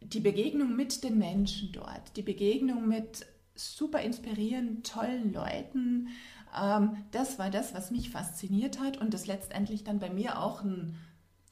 die 0.00 0.20
Begegnung 0.20 0.76
mit 0.76 1.04
den 1.04 1.18
Menschen 1.18 1.72
dort, 1.72 2.16
die 2.16 2.22
Begegnung 2.22 2.86
mit 2.86 3.26
super 3.54 4.00
inspirierenden, 4.00 4.82
tollen 4.82 5.32
Leuten, 5.32 6.08
ähm, 6.56 7.04
das 7.10 7.38
war 7.38 7.50
das, 7.50 7.74
was 7.74 7.90
mich 7.90 8.10
fasziniert 8.10 8.80
hat 8.80 8.98
und 8.98 9.14
das 9.14 9.26
letztendlich 9.26 9.84
dann 9.84 9.98
bei 9.98 10.10
mir 10.10 10.40
auch 10.40 10.62
einen 10.62 10.98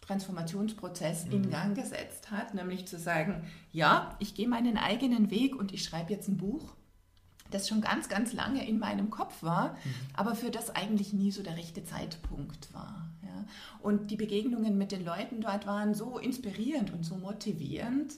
Transformationsprozess 0.02 1.26
mhm. 1.26 1.32
in 1.32 1.50
Gang 1.50 1.76
gesetzt 1.76 2.30
hat, 2.30 2.54
nämlich 2.54 2.86
zu 2.86 2.98
sagen, 2.98 3.44
ja, 3.72 4.16
ich 4.18 4.34
gehe 4.34 4.48
meinen 4.48 4.76
eigenen 4.76 5.30
Weg 5.30 5.56
und 5.56 5.72
ich 5.72 5.84
schreibe 5.84 6.12
jetzt 6.12 6.28
ein 6.28 6.36
Buch, 6.36 6.74
das 7.54 7.68
schon 7.68 7.80
ganz, 7.80 8.08
ganz 8.08 8.32
lange 8.32 8.66
in 8.66 8.78
meinem 8.78 9.10
Kopf 9.10 9.42
war, 9.42 9.70
mhm. 9.72 9.94
aber 10.14 10.34
für 10.34 10.50
das 10.50 10.74
eigentlich 10.74 11.12
nie 11.12 11.30
so 11.30 11.42
der 11.42 11.56
rechte 11.56 11.84
Zeitpunkt 11.84 12.72
war. 12.74 13.08
Ja. 13.22 13.44
Und 13.80 14.10
die 14.10 14.16
Begegnungen 14.16 14.76
mit 14.76 14.92
den 14.92 15.04
Leuten 15.04 15.40
dort 15.40 15.66
waren 15.66 15.94
so 15.94 16.18
inspirierend 16.18 16.92
und 16.92 17.04
so 17.04 17.16
motivierend, 17.16 18.14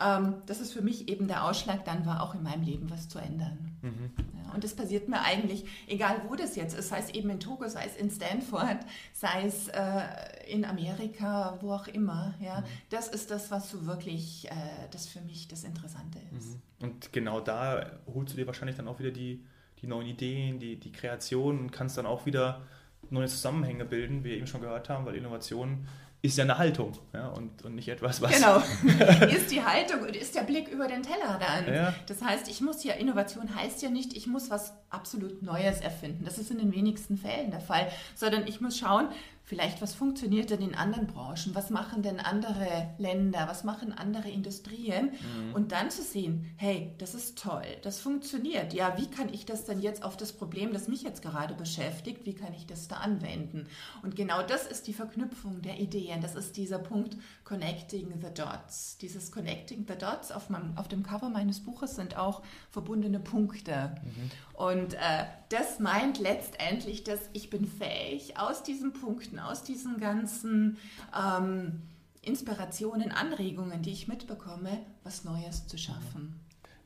ähm, 0.00 0.34
dass 0.46 0.60
es 0.60 0.72
für 0.72 0.82
mich 0.82 1.08
eben 1.08 1.28
der 1.28 1.44
Ausschlag 1.44 1.84
dann 1.84 2.06
war, 2.06 2.22
auch 2.22 2.34
in 2.34 2.42
meinem 2.42 2.62
Leben 2.62 2.90
was 2.90 3.08
zu 3.08 3.18
ändern. 3.18 3.76
Mhm. 3.82 4.10
Ja, 4.42 4.54
und 4.54 4.64
das 4.64 4.74
passiert 4.74 5.08
mir 5.08 5.20
eigentlich, 5.20 5.64
egal 5.86 6.22
wo 6.28 6.34
das 6.34 6.56
jetzt 6.56 6.78
ist, 6.78 6.88
sei 6.88 6.98
es 6.98 7.10
eben 7.10 7.30
in 7.30 7.40
Togo, 7.40 7.68
sei 7.68 7.84
es 7.84 7.96
in 7.96 8.10
Stanford, 8.10 8.78
sei 9.12 9.44
es 9.46 9.68
äh, 9.68 10.02
in 10.48 10.64
Amerika, 10.64 11.58
wo 11.60 11.72
auch 11.72 11.86
immer. 11.88 12.34
Ja, 12.40 12.60
mhm. 12.60 12.64
Das 12.88 13.08
ist 13.08 13.30
das, 13.30 13.50
was 13.50 13.70
so 13.70 13.86
wirklich, 13.86 14.50
äh, 14.50 14.54
das 14.90 15.06
für 15.06 15.20
mich 15.20 15.48
das 15.48 15.64
Interessante 15.64 16.18
ist. 16.38 16.56
Mhm. 16.80 16.86
Und 16.88 17.12
genau 17.12 17.40
da 17.40 17.90
holst 18.12 18.32
du 18.32 18.36
dir 18.36 18.46
wahrscheinlich 18.46 18.76
dann 18.76 18.88
auch 18.88 18.98
wieder 18.98 19.10
die, 19.10 19.44
die 19.82 19.86
neuen 19.86 20.06
Ideen, 20.06 20.58
die, 20.58 20.76
die 20.76 20.92
Kreation 20.92 21.58
und 21.58 21.72
kannst 21.72 21.98
dann 21.98 22.06
auch 22.06 22.26
wieder 22.26 22.62
neue 23.10 23.26
Zusammenhänge 23.26 23.84
bilden, 23.84 24.24
wie 24.24 24.30
wir 24.30 24.36
eben 24.36 24.46
schon 24.46 24.60
gehört 24.60 24.88
haben, 24.88 25.04
weil 25.04 25.14
Innovation 25.14 25.86
ist 26.22 26.36
ja 26.36 26.44
eine 26.44 26.58
Haltung 26.58 26.92
ja, 27.12 27.28
und, 27.70 27.76
nicht 27.76 27.88
etwas, 27.88 28.20
was. 28.20 28.32
Genau, 28.32 28.58
ist 29.26 29.50
die 29.50 29.62
Haltung 29.62 30.02
und 30.02 30.16
ist 30.16 30.34
der 30.34 30.42
Blick 30.42 30.68
über 30.68 30.86
den 30.86 31.02
Teller 31.02 31.38
dann. 31.40 31.72
Ja. 31.72 31.94
Das 32.06 32.22
heißt, 32.22 32.48
ich 32.48 32.60
muss 32.60 32.84
ja, 32.84 32.94
Innovation 32.94 33.54
heißt 33.54 33.82
ja 33.82 33.90
nicht, 33.90 34.16
ich 34.16 34.26
muss 34.26 34.50
was 34.50 34.74
absolut 34.90 35.42
Neues 35.42 35.80
erfinden. 35.80 36.24
Das 36.24 36.38
ist 36.38 36.50
in 36.50 36.58
den 36.58 36.72
wenigsten 36.74 37.16
Fällen 37.16 37.50
der 37.50 37.60
Fall, 37.60 37.90
sondern 38.14 38.46
ich 38.46 38.60
muss 38.60 38.78
schauen, 38.78 39.08
vielleicht, 39.42 39.82
was 39.82 39.94
funktioniert 39.94 40.50
denn 40.50 40.62
in 40.62 40.74
anderen 40.74 41.06
Branchen? 41.06 41.54
Was 41.54 41.70
machen 41.70 42.02
denn 42.02 42.20
andere 42.20 42.94
Länder? 42.98 43.46
Was 43.48 43.64
machen 43.64 43.92
andere 43.92 44.30
Industrien? 44.30 45.06
Mhm. 45.06 45.54
Und 45.54 45.72
dann 45.72 45.90
zu 45.90 46.02
sehen, 46.02 46.52
hey, 46.56 46.94
das 46.98 47.14
ist 47.14 47.38
toll, 47.38 47.64
das 47.82 48.00
funktioniert. 48.00 48.72
Ja, 48.72 48.96
wie 48.96 49.08
kann 49.08 49.32
ich 49.32 49.46
das 49.46 49.64
denn 49.64 49.80
jetzt 49.80 50.04
auf 50.04 50.16
das 50.16 50.32
Problem, 50.32 50.72
das 50.72 50.88
mich 50.88 51.02
jetzt 51.02 51.22
gerade 51.22 51.54
beschäftigt, 51.54 52.26
wie 52.26 52.34
kann 52.34 52.54
ich 52.54 52.66
das 52.66 52.88
da 52.88 52.96
anwenden? 52.96 53.66
Und 54.02 54.14
genau 54.14 54.42
das 54.42 54.66
ist 54.66 54.86
die 54.86 54.94
Verknüpfung 54.94 55.62
der 55.62 55.80
Ideen. 55.80 56.20
Das 56.20 56.34
ist 56.34 56.56
dieser 56.56 56.78
Punkt 56.78 57.16
Connecting 57.44 58.12
the 58.20 58.32
Dots. 58.32 58.98
Dieses 58.98 59.32
Connecting 59.32 59.84
the 59.88 59.96
Dots 59.96 60.30
auf, 60.30 60.48
meinem, 60.48 60.76
auf 60.76 60.86
dem 60.86 61.02
Cover 61.02 61.28
meines 61.28 61.60
Buches 61.60 61.96
sind 61.96 62.16
auch 62.16 62.42
verbundene 62.70 63.18
Punkte. 63.18 63.96
Mhm. 64.02 64.30
Und 64.54 64.94
äh, 64.94 65.24
das 65.50 65.80
meint 65.80 66.18
letztendlich, 66.18 67.04
dass 67.04 67.20
ich 67.32 67.50
bin 67.50 67.66
fähig, 67.66 68.38
aus 68.38 68.62
diesen 68.62 68.92
Punkten, 68.92 69.38
aus 69.38 69.64
diesen 69.64 70.00
ganzen 70.00 70.78
ähm, 71.14 71.82
Inspirationen, 72.22 73.10
Anregungen, 73.10 73.82
die 73.82 73.90
ich 73.90 74.08
mitbekomme, 74.08 74.78
was 75.04 75.24
Neues 75.24 75.66
zu 75.66 75.76
schaffen. 75.76 76.40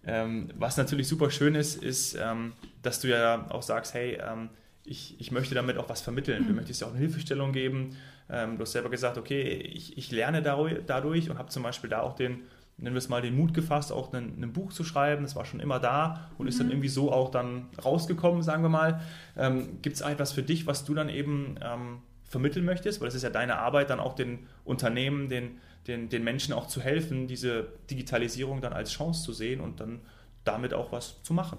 Ähm, 0.07 0.50
was 0.57 0.77
natürlich 0.77 1.09
super 1.09 1.31
schön 1.31 1.55
ist, 1.55 1.83
ist, 1.83 2.14
ähm, 2.14 2.53
dass 2.83 3.00
du 3.00 3.09
ja 3.09 3.50
auch 3.50 3.62
sagst, 3.62 3.94
hey, 3.94 4.18
ähm, 4.20 4.48
ich, 4.85 5.18
ich 5.20 5.31
möchte 5.31 5.55
damit 5.55 5.79
auch 5.79 5.88
was 5.88 6.00
vermitteln. 6.00 6.44
Mhm. 6.44 6.48
Du 6.48 6.55
möchtest 6.55 6.81
ja 6.81 6.87
auch 6.87 6.92
eine 6.92 7.00
Hilfestellung 7.00 7.53
geben. 7.53 7.96
Ähm, 8.31 8.57
du 8.57 8.62
hast 8.62 8.72
selber 8.72 8.90
gesagt, 8.90 9.18
okay, 9.18 9.42
ich, 9.42 9.96
ich 9.98 10.11
lerne 10.11 10.42
dadurch 10.42 11.31
und 11.31 11.38
habe 11.38 11.50
zum 11.50 11.62
Beispiel 11.62 11.90
da 11.90 12.00
auch 12.00 12.14
den 12.14 12.42
nennen 12.76 12.94
wir 12.94 12.98
es 12.98 13.08
mal, 13.08 13.22
den 13.22 13.37
Mut 13.37 13.54
gefasst, 13.54 13.92
auch 13.92 14.12
ein, 14.12 14.42
ein 14.42 14.52
Buch 14.52 14.72
zu 14.72 14.84
schreiben. 14.84 15.22
Das 15.22 15.37
war 15.37 15.44
schon 15.44 15.60
immer 15.60 15.78
da 15.78 16.30
und 16.38 16.44
mhm. 16.44 16.48
ist 16.48 16.58
dann 16.58 16.66
mhm. 16.66 16.72
irgendwie 16.72 16.88
so 16.88 17.12
auch 17.12 17.30
dann 17.30 17.68
rausgekommen, 17.82 18.42
sagen 18.42 18.62
wir 18.62 18.68
mal. 18.68 19.00
Ähm, 19.37 19.80
Gibt 19.82 19.96
es 19.96 20.02
etwas 20.02 20.32
für 20.32 20.42
dich, 20.42 20.66
was 20.66 20.84
du 20.84 20.94
dann 20.94 21.08
eben 21.08 21.56
ähm, 21.62 21.98
vermitteln 22.24 22.64
möchtest? 22.64 23.00
Weil 23.00 23.08
es 23.08 23.14
ist 23.14 23.22
ja 23.22 23.30
deine 23.30 23.58
Arbeit, 23.58 23.90
dann 23.90 24.00
auch 24.00 24.14
den 24.14 24.46
Unternehmen, 24.64 25.28
den, 25.28 25.58
den, 25.87 26.08
den 26.08 26.24
Menschen 26.24 26.52
auch 26.52 26.66
zu 26.66 26.80
helfen, 26.80 27.28
diese 27.28 27.68
Digitalisierung 27.90 28.60
dann 28.60 28.72
als 28.72 28.92
Chance 28.92 29.22
zu 29.24 29.32
sehen 29.32 29.60
und 29.60 29.80
dann 29.80 30.00
damit 30.44 30.74
auch 30.74 30.92
was 30.92 31.22
zu 31.22 31.32
machen. 31.32 31.58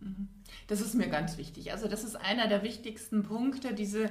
Mhm. 0.00 0.28
Das 0.66 0.80
ist 0.80 0.94
mir 0.94 1.08
ganz 1.08 1.38
wichtig. 1.38 1.72
Also 1.72 1.86
das 1.88 2.02
ist 2.02 2.16
einer 2.16 2.48
der 2.48 2.62
wichtigsten 2.62 3.22
Punkte. 3.22 3.72
Diese 3.72 4.10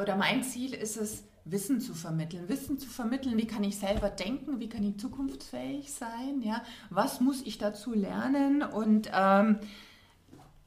oder 0.00 0.16
mein 0.16 0.42
Ziel 0.42 0.74
ist 0.74 0.96
es, 0.96 1.24
Wissen 1.46 1.80
zu 1.80 1.94
vermitteln. 1.94 2.48
Wissen 2.48 2.78
zu 2.78 2.88
vermitteln, 2.88 3.38
wie 3.38 3.46
kann 3.46 3.64
ich 3.64 3.78
selber 3.78 4.10
denken, 4.10 4.60
wie 4.60 4.68
kann 4.68 4.82
ich 4.82 4.98
zukunftsfähig 4.98 5.92
sein, 5.92 6.42
ja, 6.42 6.62
was 6.90 7.20
muss 7.20 7.42
ich 7.42 7.58
dazu 7.58 7.94
lernen 7.94 8.62
und 8.62 9.08
ähm, 9.14 9.60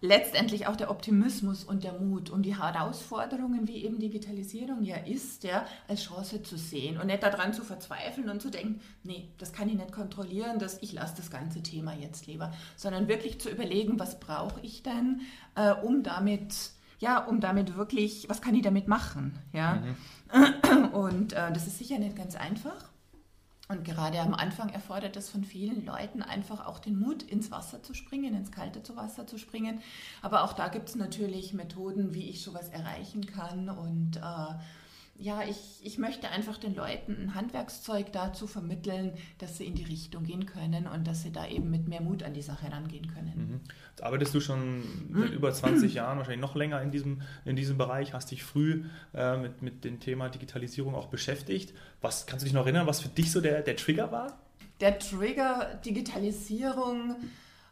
letztendlich 0.01 0.67
auch 0.67 0.77
der 0.77 0.89
Optimismus 0.89 1.65
und 1.65 1.83
der 1.83 1.99
Mut, 1.99 2.29
um 2.29 2.41
die 2.41 2.57
Herausforderungen, 2.57 3.67
wie 3.67 3.83
eben 3.83 3.99
Digitalisierung 3.99 4.83
ja 4.83 4.95
ist, 4.95 5.43
ja, 5.43 5.65
als 5.89 6.03
Chance 6.03 6.41
zu 6.43 6.57
sehen 6.57 6.97
und 6.97 7.07
nicht 7.07 7.23
daran 7.23 7.53
zu 7.53 7.63
verzweifeln 7.63 8.29
und 8.29 8.41
zu 8.41 8.49
denken, 8.49 8.79
nee, 9.03 9.27
das 9.37 9.51
kann 9.51 9.67
ich 9.67 9.75
nicht 9.75 9.91
kontrollieren, 9.91 10.59
das, 10.59 10.81
ich 10.81 10.93
lasse 10.93 11.15
das 11.17 11.29
ganze 11.29 11.61
Thema 11.61 11.93
jetzt 11.93 12.27
lieber, 12.27 12.53
sondern 12.77 13.09
wirklich 13.09 13.41
zu 13.41 13.49
überlegen, 13.49 13.99
was 13.99 14.19
brauche 14.19 14.61
ich 14.61 14.83
denn, 14.83 15.21
äh, 15.55 15.73
um 15.73 16.03
damit 16.03 16.53
ja, 16.99 17.19
um 17.19 17.39
damit 17.39 17.77
wirklich, 17.77 18.27
was 18.27 18.41
kann 18.41 18.55
ich 18.55 18.61
damit 18.61 18.89
machen? 18.89 19.39
Ja? 19.53 19.75
Mhm. 19.75 19.95
Und 20.93 21.33
äh, 21.33 21.51
das 21.51 21.67
ist 21.67 21.77
sicher 21.77 21.99
nicht 21.99 22.15
ganz 22.15 22.35
einfach. 22.35 22.89
Und 23.67 23.85
gerade 23.85 24.19
am 24.19 24.33
Anfang 24.33 24.69
erfordert 24.69 25.15
es 25.15 25.29
von 25.29 25.43
vielen 25.43 25.85
Leuten 25.85 26.23
einfach 26.23 26.65
auch 26.65 26.79
den 26.79 26.99
Mut, 26.99 27.21
ins 27.21 27.51
Wasser 27.51 27.83
zu 27.83 27.93
springen, 27.93 28.33
ins 28.35 28.51
kalte 28.51 28.81
Wasser 28.95 29.27
zu 29.27 29.37
springen. 29.37 29.81
Aber 30.23 30.43
auch 30.43 30.53
da 30.53 30.69
gibt 30.69 30.89
es 30.89 30.95
natürlich 30.95 31.53
Methoden, 31.53 32.15
wie 32.15 32.29
ich 32.29 32.41
sowas 32.41 32.69
erreichen 32.69 33.27
kann. 33.27 33.69
Und 33.69 34.17
äh, 34.17 34.55
ja, 35.21 35.43
ich, 35.43 35.57
ich 35.81 35.97
möchte 35.97 36.29
einfach 36.29 36.57
den 36.57 36.73
Leuten 36.73 37.17
ein 37.21 37.35
Handwerkszeug 37.35 38.13
dazu 38.13 38.47
vermitteln, 38.47 39.11
dass 39.37 39.57
sie 39.57 39.65
in 39.65 39.75
die 39.75 39.83
Richtung 39.83 40.23
gehen 40.23 40.45
können 40.45 40.87
und 40.87 41.05
dass 41.05 41.23
sie 41.23 41.31
da 41.31 41.45
eben 41.45 41.69
mit 41.69 41.89
mehr 41.89 41.99
Mut 41.99 42.23
an 42.23 42.33
die 42.33 42.41
Sache 42.41 42.71
rangehen 42.71 43.13
können. 43.13 43.33
Mhm. 43.35 43.59
Jetzt 43.89 44.01
arbeitest 44.01 44.33
du 44.33 44.39
schon 44.39 44.83
seit 45.13 45.31
über 45.31 45.51
20 45.51 45.93
Jahren, 45.93 46.17
wahrscheinlich 46.19 46.41
noch 46.41 46.55
länger 46.55 46.81
in 46.81 46.91
diesem, 46.91 47.21
in 47.43 47.57
diesem 47.57 47.77
Bereich, 47.77 48.13
hast 48.13 48.31
dich 48.31 48.45
früh 48.45 48.85
äh, 49.13 49.35
mit, 49.35 49.61
mit 49.61 49.83
dem 49.83 49.99
Thema 49.99 50.29
Digitalisierung 50.29 50.95
auch 50.95 51.07
beschäftigt. 51.07 51.73
Was 51.99 52.25
kannst 52.25 52.43
du 52.43 52.45
dich 52.45 52.53
noch 52.53 52.63
erinnern, 52.63 52.87
was 52.87 53.01
für 53.01 53.09
dich 53.09 53.29
so 53.29 53.41
der, 53.41 53.61
der 53.61 53.75
Trigger 53.75 54.13
war? 54.13 54.39
Der 54.79 54.99
Trigger 54.99 55.81
Digitalisierung 55.85 57.17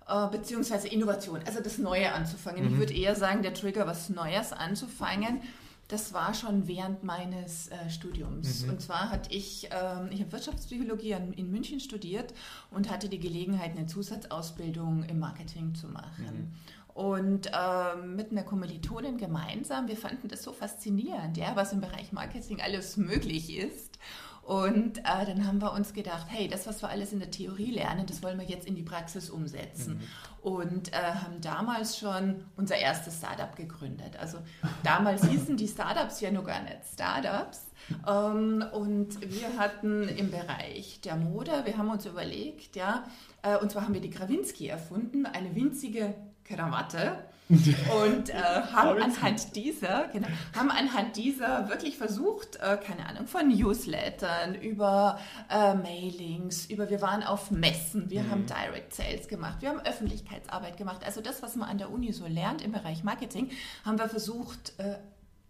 äh, 0.05 0.27
beziehungsweise 0.27 0.89
Innovation, 0.89 1.39
also 1.45 1.61
das 1.61 1.77
Neue 1.77 2.11
anzufangen. 2.11 2.65
Mhm. 2.65 2.73
Ich 2.73 2.77
würde 2.77 2.93
eher 2.93 3.15
sagen, 3.15 3.41
der 3.41 3.53
Trigger, 3.53 3.87
was 3.87 4.09
Neues 4.09 4.51
anzufangen 4.51 5.39
das 5.87 6.13
war 6.13 6.33
schon 6.33 6.67
während 6.67 7.03
meines 7.03 7.69
äh, 7.69 7.89
Studiums. 7.89 8.63
Mhm. 8.63 8.71
Und 8.71 8.81
zwar 8.81 9.09
hatte 9.09 9.33
ich, 9.33 9.69
ähm, 9.71 10.09
ich 10.11 10.19
habe 10.19 10.31
Wirtschaftspsychologie 10.33 11.15
in, 11.35 11.51
München 11.51 11.79
studiert 11.79 12.33
und 12.71 12.89
hatte 12.89 13.07
die 13.07 13.19
Gelegenheit, 13.19 13.77
eine 13.77 13.85
Zusatzausbildung 13.85 15.03
im 15.03 15.19
Marketing 15.19 15.75
zu 15.75 15.87
machen. 15.87 16.25
Mhm. 16.25 16.93
Und 16.93 17.51
ähm, 17.53 18.15
mit 18.15 18.31
einer 18.31 18.43
Kommilitonin 18.43 19.17
gemeinsam, 19.17 19.87
wir 19.87 19.97
fanden 19.97 20.27
das 20.29 20.41
so 20.41 20.51
faszinierend, 20.51 21.37
ja, 21.37 21.55
was 21.55 21.71
im 21.71 21.79
Bereich 21.79 22.11
Marketing 22.11 22.59
alles 22.59 22.97
möglich 22.97 23.55
ist. 23.55 23.99
Und 24.47 24.99
äh, 24.99 25.25
dann 25.25 25.45
haben 25.45 25.61
wir 25.61 25.73
uns 25.73 25.91
gedacht, 25.91 26.27
hey, 26.29 26.47
das, 26.47 26.67
was 26.67 26.81
wir 26.81 26.87
alles 26.87 27.11
in 27.11 27.19
der 27.19 27.29
Theorie 27.29 27.69
lernen, 27.71 28.05
das 28.05 28.23
wollen 28.23 28.39
wir 28.39 28.45
jetzt 28.45 28.65
in 28.65 28.75
die 28.75 28.81
Praxis 28.81 29.29
umsetzen. 29.29 29.95
Mhm. 29.95 30.49
Und 30.49 30.93
äh, 30.93 30.95
haben 30.95 31.41
damals 31.41 31.99
schon 31.99 32.45
unser 32.55 32.77
erstes 32.77 33.17
Startup 33.17 33.53
gegründet. 33.57 34.15
Also 34.17 34.37
damals 34.83 35.25
hießen 35.25 35.57
die 35.57 35.67
Startups 35.67 36.21
ja 36.21 36.31
nur 36.31 36.45
gar 36.45 36.61
nicht 36.61 36.77
Startups. 36.93 37.65
Ähm, 38.07 38.63
und 38.71 39.19
wir 39.21 39.57
hatten 39.57 40.07
im 40.09 40.31
Bereich 40.31 41.01
der 41.01 41.15
Mode, 41.15 41.51
wir 41.65 41.77
haben 41.77 41.89
uns 41.89 42.05
überlegt, 42.05 42.75
ja, 42.75 43.03
äh, 43.41 43.57
und 43.57 43.71
zwar 43.71 43.83
haben 43.83 43.93
wir 43.93 44.01
die 44.01 44.09
Krawinski 44.09 44.67
erfunden, 44.67 45.25
eine 45.25 45.55
winzige 45.55 46.13
Krawatte 46.43 47.17
und 47.49 48.29
äh, 48.29 48.33
haben 48.33 49.01
anhand 49.01 49.55
dieser, 49.55 50.09
genau, 50.09 50.27
haben 50.53 50.69
anhand 50.69 51.15
dieser 51.15 51.69
wirklich 51.69 51.97
versucht, 51.97 52.57
äh, 52.57 52.77
keine 52.77 53.07
Ahnung, 53.07 53.25
von 53.25 53.47
Newslettern 53.47 54.55
über 54.55 55.17
äh, 55.49 55.73
Mailings, 55.73 56.65
über 56.65 56.89
wir 56.89 57.01
waren 57.01 57.23
auf 57.23 57.49
Messen, 57.49 58.09
wir 58.09 58.23
mhm. 58.23 58.31
haben 58.31 58.45
Direct 58.47 58.93
Sales 58.93 59.29
gemacht, 59.29 59.61
wir 59.61 59.69
haben 59.69 59.79
Öffentlichkeitsarbeit 59.79 60.75
gemacht. 60.75 61.05
Also 61.05 61.21
das, 61.21 61.41
was 61.41 61.55
man 61.55 61.69
an 61.69 61.77
der 61.77 61.89
Uni 61.89 62.11
so 62.11 62.27
lernt 62.27 62.61
im 62.61 62.73
Bereich 62.73 63.05
Marketing, 63.05 63.49
haben 63.85 63.97
wir 63.97 64.09
versucht 64.09 64.73
äh, 64.77 64.95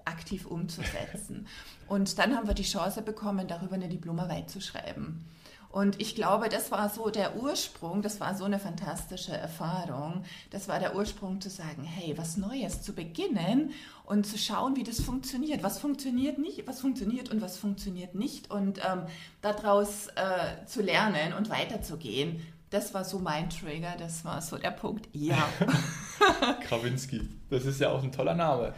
aktiv 0.08 0.46
umzusetzen. 0.46 1.48
Und 1.88 2.18
dann 2.18 2.36
haben 2.36 2.48
wir 2.48 2.54
die 2.54 2.64
Chance 2.64 3.02
bekommen, 3.02 3.48
darüber 3.48 3.76
eine 3.76 3.90
Diplomarbeit 3.90 4.50
zu 4.50 4.62
schreiben. 4.62 5.26
Und 5.70 6.02
ich 6.02 6.16
glaube, 6.16 6.50
das 6.50 6.72
war 6.72 6.90
so 6.90 7.10
der 7.10 7.36
Ursprung, 7.36 8.02
das 8.02 8.20
war 8.20 8.36
so 8.36 8.46
eine 8.46 8.58
fantastische 8.58 9.34
Erfahrung. 9.34 10.24
Das 10.50 10.68
war 10.68 10.80
der 10.80 10.96
Ursprung 10.96 11.42
zu 11.42 11.50
sagen, 11.50 11.84
hey, 11.84 12.18
was 12.18 12.38
Neues 12.38 12.82
zu 12.82 12.94
beginnen 12.94 13.72
und 14.06 14.26
zu 14.26 14.38
schauen, 14.38 14.76
wie 14.76 14.84
das 14.84 15.02
funktioniert. 15.02 15.64
Was 15.64 15.80
funktioniert 15.80 16.40
nicht, 16.40 16.66
was 16.68 16.80
funktioniert 16.80 17.30
und 17.30 17.42
was 17.42 17.58
funktioniert 17.58 18.16
nicht. 18.16 18.50
Und 18.50 18.80
ähm, 18.80 19.04
daraus 19.42 20.08
äh, 20.16 20.66
zu 20.66 20.82
lernen 20.82 21.34
und 21.34 21.50
weiterzugehen. 21.50 22.42
Das 22.70 22.94
war 22.94 23.06
so 23.06 23.20
mein 23.20 23.50
Trigger, 23.50 23.96
das 23.98 24.26
war 24.26 24.42
so 24.42 24.58
der 24.58 24.72
Punkt. 24.72 25.08
Ja. 25.14 25.48
Krawinski, 26.68 27.30
das 27.50 27.66
ist 27.66 27.80
ja 27.80 27.92
auch 27.92 28.04
ein 28.04 28.12
toller 28.12 28.34
Name. 28.34 28.74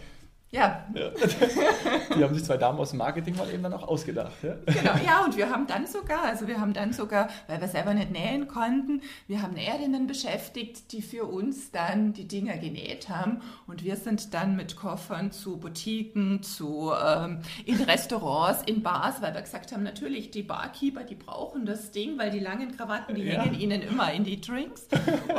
Ja. 0.52 0.84
ja. 0.96 1.10
Die 2.18 2.24
haben 2.24 2.34
sich 2.34 2.44
zwei 2.44 2.58
Damen 2.58 2.80
aus 2.80 2.90
dem 2.90 2.98
Marketing 2.98 3.36
mal 3.36 3.50
eben 3.52 3.62
dann 3.62 3.74
auch 3.74 3.88
ausgedacht. 3.88 4.34
Ja? 4.42 4.56
Genau, 4.66 4.94
ja, 5.06 5.24
und 5.24 5.38
wir 5.38 5.50
haben 5.52 5.68
dann 5.68 5.86
sogar, 5.86 6.24
also 6.24 6.48
wir 6.48 6.60
haben 6.60 6.74
dann 6.74 6.92
sogar, 6.92 7.30
weil 7.48 7.62
wir 7.62 7.68
selber 7.68 7.94
nicht 7.94 8.12
nähen 8.12 8.48
konnten, 8.48 9.02
wir 9.28 9.44
haben 9.44 9.54
Näherinnen 9.54 10.08
beschäftigt, 10.08 10.92
die 10.92 11.04
für 11.04 11.26
uns 11.26 11.70
dann 11.72 12.14
die 12.14 12.28
Dinger 12.28 12.58
genäht 12.58 13.10
haben. 13.10 13.42
Und 13.68 13.84
wir 13.84 13.96
sind 13.96 14.34
dann 14.34 14.56
mit 14.56 14.76
Koffern 14.76 15.32
zu 15.32 15.58
Boutiquen, 15.58 16.42
zu 16.42 16.92
ähm, 16.94 17.42
in 17.66 17.80
Restaurants, 17.82 18.64
in 18.66 18.82
Bars, 18.82 19.22
weil 19.22 19.36
wir 19.36 19.42
gesagt 19.42 19.72
haben, 19.72 19.84
natürlich, 19.84 20.32
die 20.32 20.44
Barkeeper, 20.44 21.04
die 21.04 21.16
brauchen 21.16 21.68
das 21.68 21.92
Ding, 21.92 22.18
weil 22.18 22.32
die 22.32 22.40
langen 22.40 22.76
Krawatten, 22.76 23.14
die 23.14 23.24
ja. 23.24 23.44
hängen 23.44 23.60
ihnen 23.60 23.84
immer 23.84 24.12
in 24.12 24.24
die 24.24 24.42
Drinks. 24.42 24.88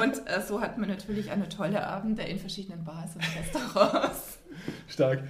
Und 0.01 0.25
äh, 0.29 0.41
so 0.47 0.61
hat 0.61 0.79
man 0.79 0.89
natürlich 0.89 1.33
eine 1.33 1.49
tolle 1.49 1.85
Abende 1.85 2.23
in 2.23 2.39
verschiedenen 2.39 2.85
Bars 2.85 3.17
und 3.17 3.25
Restaurants. 3.37 4.30
Stark. 4.91 5.23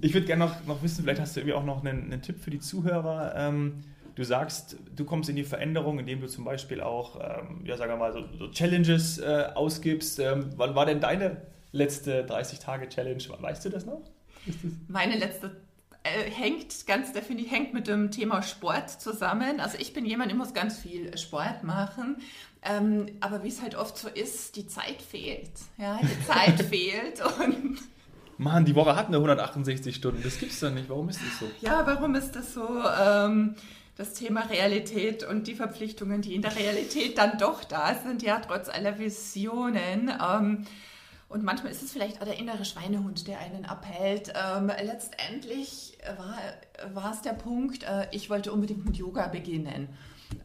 Ich 0.00 0.14
würde 0.14 0.26
gerne 0.26 0.46
noch, 0.46 0.66
noch 0.66 0.82
wissen, 0.82 1.02
vielleicht 1.02 1.20
hast 1.20 1.36
du 1.36 1.40
irgendwie 1.40 1.54
auch 1.54 1.64
noch 1.64 1.84
einen, 1.84 2.12
einen 2.12 2.22
Tipp 2.22 2.40
für 2.40 2.50
die 2.50 2.58
Zuhörer. 2.58 3.34
Ähm, 3.36 3.84
du 4.14 4.24
sagst, 4.24 4.76
du 4.94 5.04
kommst 5.04 5.30
in 5.30 5.36
die 5.36 5.44
Veränderung, 5.44 5.98
indem 5.98 6.20
du 6.20 6.26
zum 6.26 6.44
Beispiel 6.44 6.80
auch, 6.80 7.20
ähm, 7.20 7.60
ja, 7.64 7.76
sagen 7.76 7.92
wir 7.92 7.96
mal, 7.96 8.12
so, 8.12 8.24
so 8.38 8.48
Challenges 8.50 9.18
äh, 9.18 9.48
ausgibst. 9.54 10.18
Ähm, 10.18 10.50
wann 10.56 10.74
war 10.74 10.86
denn 10.86 11.00
deine 11.00 11.42
letzte 11.72 12.24
30-Tage-Challenge? 12.26 13.22
Weißt 13.40 13.64
du 13.64 13.68
das 13.68 13.86
noch? 13.86 14.02
Das 14.46 14.56
Meine 14.88 15.16
letzte 15.16 15.56
äh, 16.04 16.30
hängt 16.30 16.86
ganz 16.86 17.12
definitiv 17.12 17.50
hängt 17.52 17.74
mit 17.74 17.86
dem 17.86 18.10
Thema 18.10 18.42
Sport 18.42 18.90
zusammen. 18.90 19.60
Also 19.60 19.78
ich 19.78 19.92
bin 19.92 20.04
jemand, 20.04 20.32
ich 20.32 20.38
muss 20.38 20.52
ganz 20.52 20.78
viel 20.78 21.16
Sport 21.16 21.62
machen. 21.62 22.16
Ähm, 22.64 23.06
aber 23.20 23.42
wie 23.44 23.48
es 23.48 23.62
halt 23.62 23.74
oft 23.74 23.96
so 23.96 24.08
ist, 24.08 24.56
die 24.56 24.66
Zeit 24.66 25.00
fehlt. 25.00 25.50
Ja, 25.78 26.00
die 26.02 26.26
Zeit 26.26 26.60
fehlt 26.68 27.20
und 27.40 27.78
Mann, 28.42 28.64
die 28.64 28.74
Woche 28.74 28.96
hat 28.96 29.08
eine 29.08 29.16
168 29.16 29.94
Stunden. 29.94 30.22
Das 30.22 30.38
gibt's 30.38 30.60
doch 30.60 30.70
nicht. 30.70 30.88
Warum 30.88 31.08
ist 31.08 31.20
das 31.20 31.38
so? 31.38 31.50
Ja, 31.60 31.86
warum 31.86 32.14
ist 32.14 32.32
das 32.32 32.54
so? 32.54 32.68
Ähm, 33.00 33.54
das 33.96 34.14
Thema 34.14 34.40
Realität 34.42 35.22
und 35.24 35.46
die 35.46 35.54
Verpflichtungen, 35.54 36.22
die 36.22 36.34
in 36.34 36.42
der 36.42 36.56
Realität 36.56 37.18
dann 37.18 37.38
doch 37.38 37.62
da 37.64 37.94
sind, 37.94 38.22
ja, 38.22 38.40
trotz 38.40 38.68
aller 38.68 38.98
Visionen. 38.98 40.10
Ähm, 40.10 40.66
und 41.32 41.44
manchmal 41.44 41.72
ist 41.72 41.82
es 41.82 41.92
vielleicht 41.92 42.20
auch 42.20 42.24
der 42.24 42.38
innere 42.38 42.64
Schweinehund, 42.64 43.26
der 43.26 43.40
einen 43.40 43.64
abhält. 43.64 44.32
Ähm, 44.34 44.70
letztendlich 44.82 45.98
war, 46.92 47.12
es 47.12 47.22
der 47.22 47.32
Punkt, 47.32 47.84
äh, 47.84 48.06
ich 48.10 48.30
wollte 48.30 48.52
unbedingt 48.52 48.84
mit 48.84 48.96
Yoga 48.96 49.28
beginnen. 49.28 49.88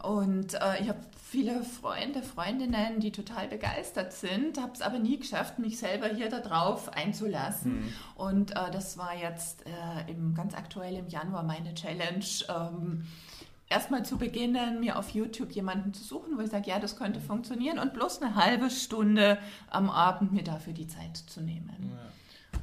Und 0.03 0.53
äh, 0.55 0.81
ich 0.81 0.89
habe 0.89 0.99
viele 1.23 1.63
Freunde, 1.63 2.21
Freundinnen, 2.21 2.99
die 2.99 3.11
total 3.11 3.47
begeistert 3.47 4.13
sind, 4.13 4.59
habe 4.59 4.73
es 4.73 4.81
aber 4.81 4.99
nie 4.99 5.17
geschafft, 5.17 5.59
mich 5.59 5.77
selber 5.77 6.07
hier 6.07 6.29
darauf 6.29 6.89
einzulassen. 6.93 7.79
Mhm. 7.79 7.93
Und 8.15 8.51
äh, 8.51 8.71
das 8.71 8.97
war 8.97 9.15
jetzt 9.15 9.65
äh, 9.65 10.11
im, 10.11 10.33
ganz 10.35 10.53
aktuell 10.53 10.95
im 10.95 11.07
Januar 11.07 11.43
meine 11.43 11.73
Challenge. 11.73 12.25
Ähm, 12.49 13.05
Erstmal 13.69 14.05
zu 14.05 14.17
beginnen, 14.17 14.79
mir 14.79 14.97
auf 14.97 15.09
YouTube 15.09 15.51
jemanden 15.51 15.93
zu 15.93 16.03
suchen, 16.03 16.37
wo 16.37 16.41
ich 16.41 16.49
sage, 16.49 16.69
ja, 16.69 16.79
das 16.79 16.95
könnte 16.95 17.19
funktionieren 17.19 17.79
und 17.79 17.93
bloß 17.93 18.21
eine 18.21 18.35
halbe 18.35 18.69
Stunde 18.69 19.37
am 19.69 19.89
Abend 19.89 20.31
mir 20.31 20.43
dafür 20.43 20.73
die 20.73 20.87
Zeit 20.87 21.17
zu 21.17 21.41
nehmen. 21.41 21.91
Ja. 21.91 22.07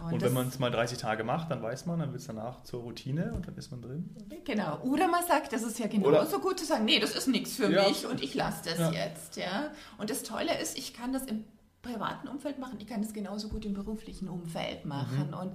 Und, 0.05 0.15
und 0.15 0.23
wenn 0.23 0.33
man 0.33 0.49
es 0.49 0.59
mal 0.59 0.71
30 0.71 0.99
Tage 0.99 1.25
macht, 1.25 1.51
dann 1.51 1.63
weiß 1.63 1.87
man, 1.87 1.99
dann 1.99 2.11
wird 2.11 2.21
es 2.21 2.27
danach 2.27 2.63
zur 2.63 2.83
Routine 2.83 3.33
und 3.35 3.47
dann 3.47 3.57
ist 3.57 3.71
man 3.71 3.81
drin. 3.81 4.15
Genau. 4.45 4.79
Oder 4.83 5.09
man 5.09 5.25
sagt, 5.27 5.53
das 5.53 5.63
ist 5.63 5.79
ja 5.79 5.87
genauso 5.87 6.41
gut 6.41 6.59
zu 6.59 6.67
sagen, 6.67 6.85
nee, 6.85 6.99
das 6.99 7.15
ist 7.15 7.27
nichts 7.27 7.57
für 7.57 7.71
ja. 7.71 7.89
mich 7.89 8.07
und 8.07 8.23
ich 8.23 8.35
lasse 8.35 8.69
das 8.69 8.79
ja. 8.79 8.91
jetzt. 8.91 9.37
Ja? 9.37 9.71
Und 9.99 10.11
das 10.11 10.23
Tolle 10.23 10.59
ist, 10.61 10.77
ich 10.77 10.95
kann 10.95 11.13
das 11.13 11.25
im 11.25 11.45
privaten 11.85 12.29
Umfeld 12.29 12.59
machen, 12.59 12.79
ich 12.81 12.87
kann 12.87 13.03
es 13.03 13.13
genauso 13.13 13.49
gut 13.49 13.65
im 13.65 13.75
beruflichen 13.75 14.29
Umfeld 14.29 14.85
machen. 14.85 15.29
Mhm. 15.29 15.35
Und 15.35 15.53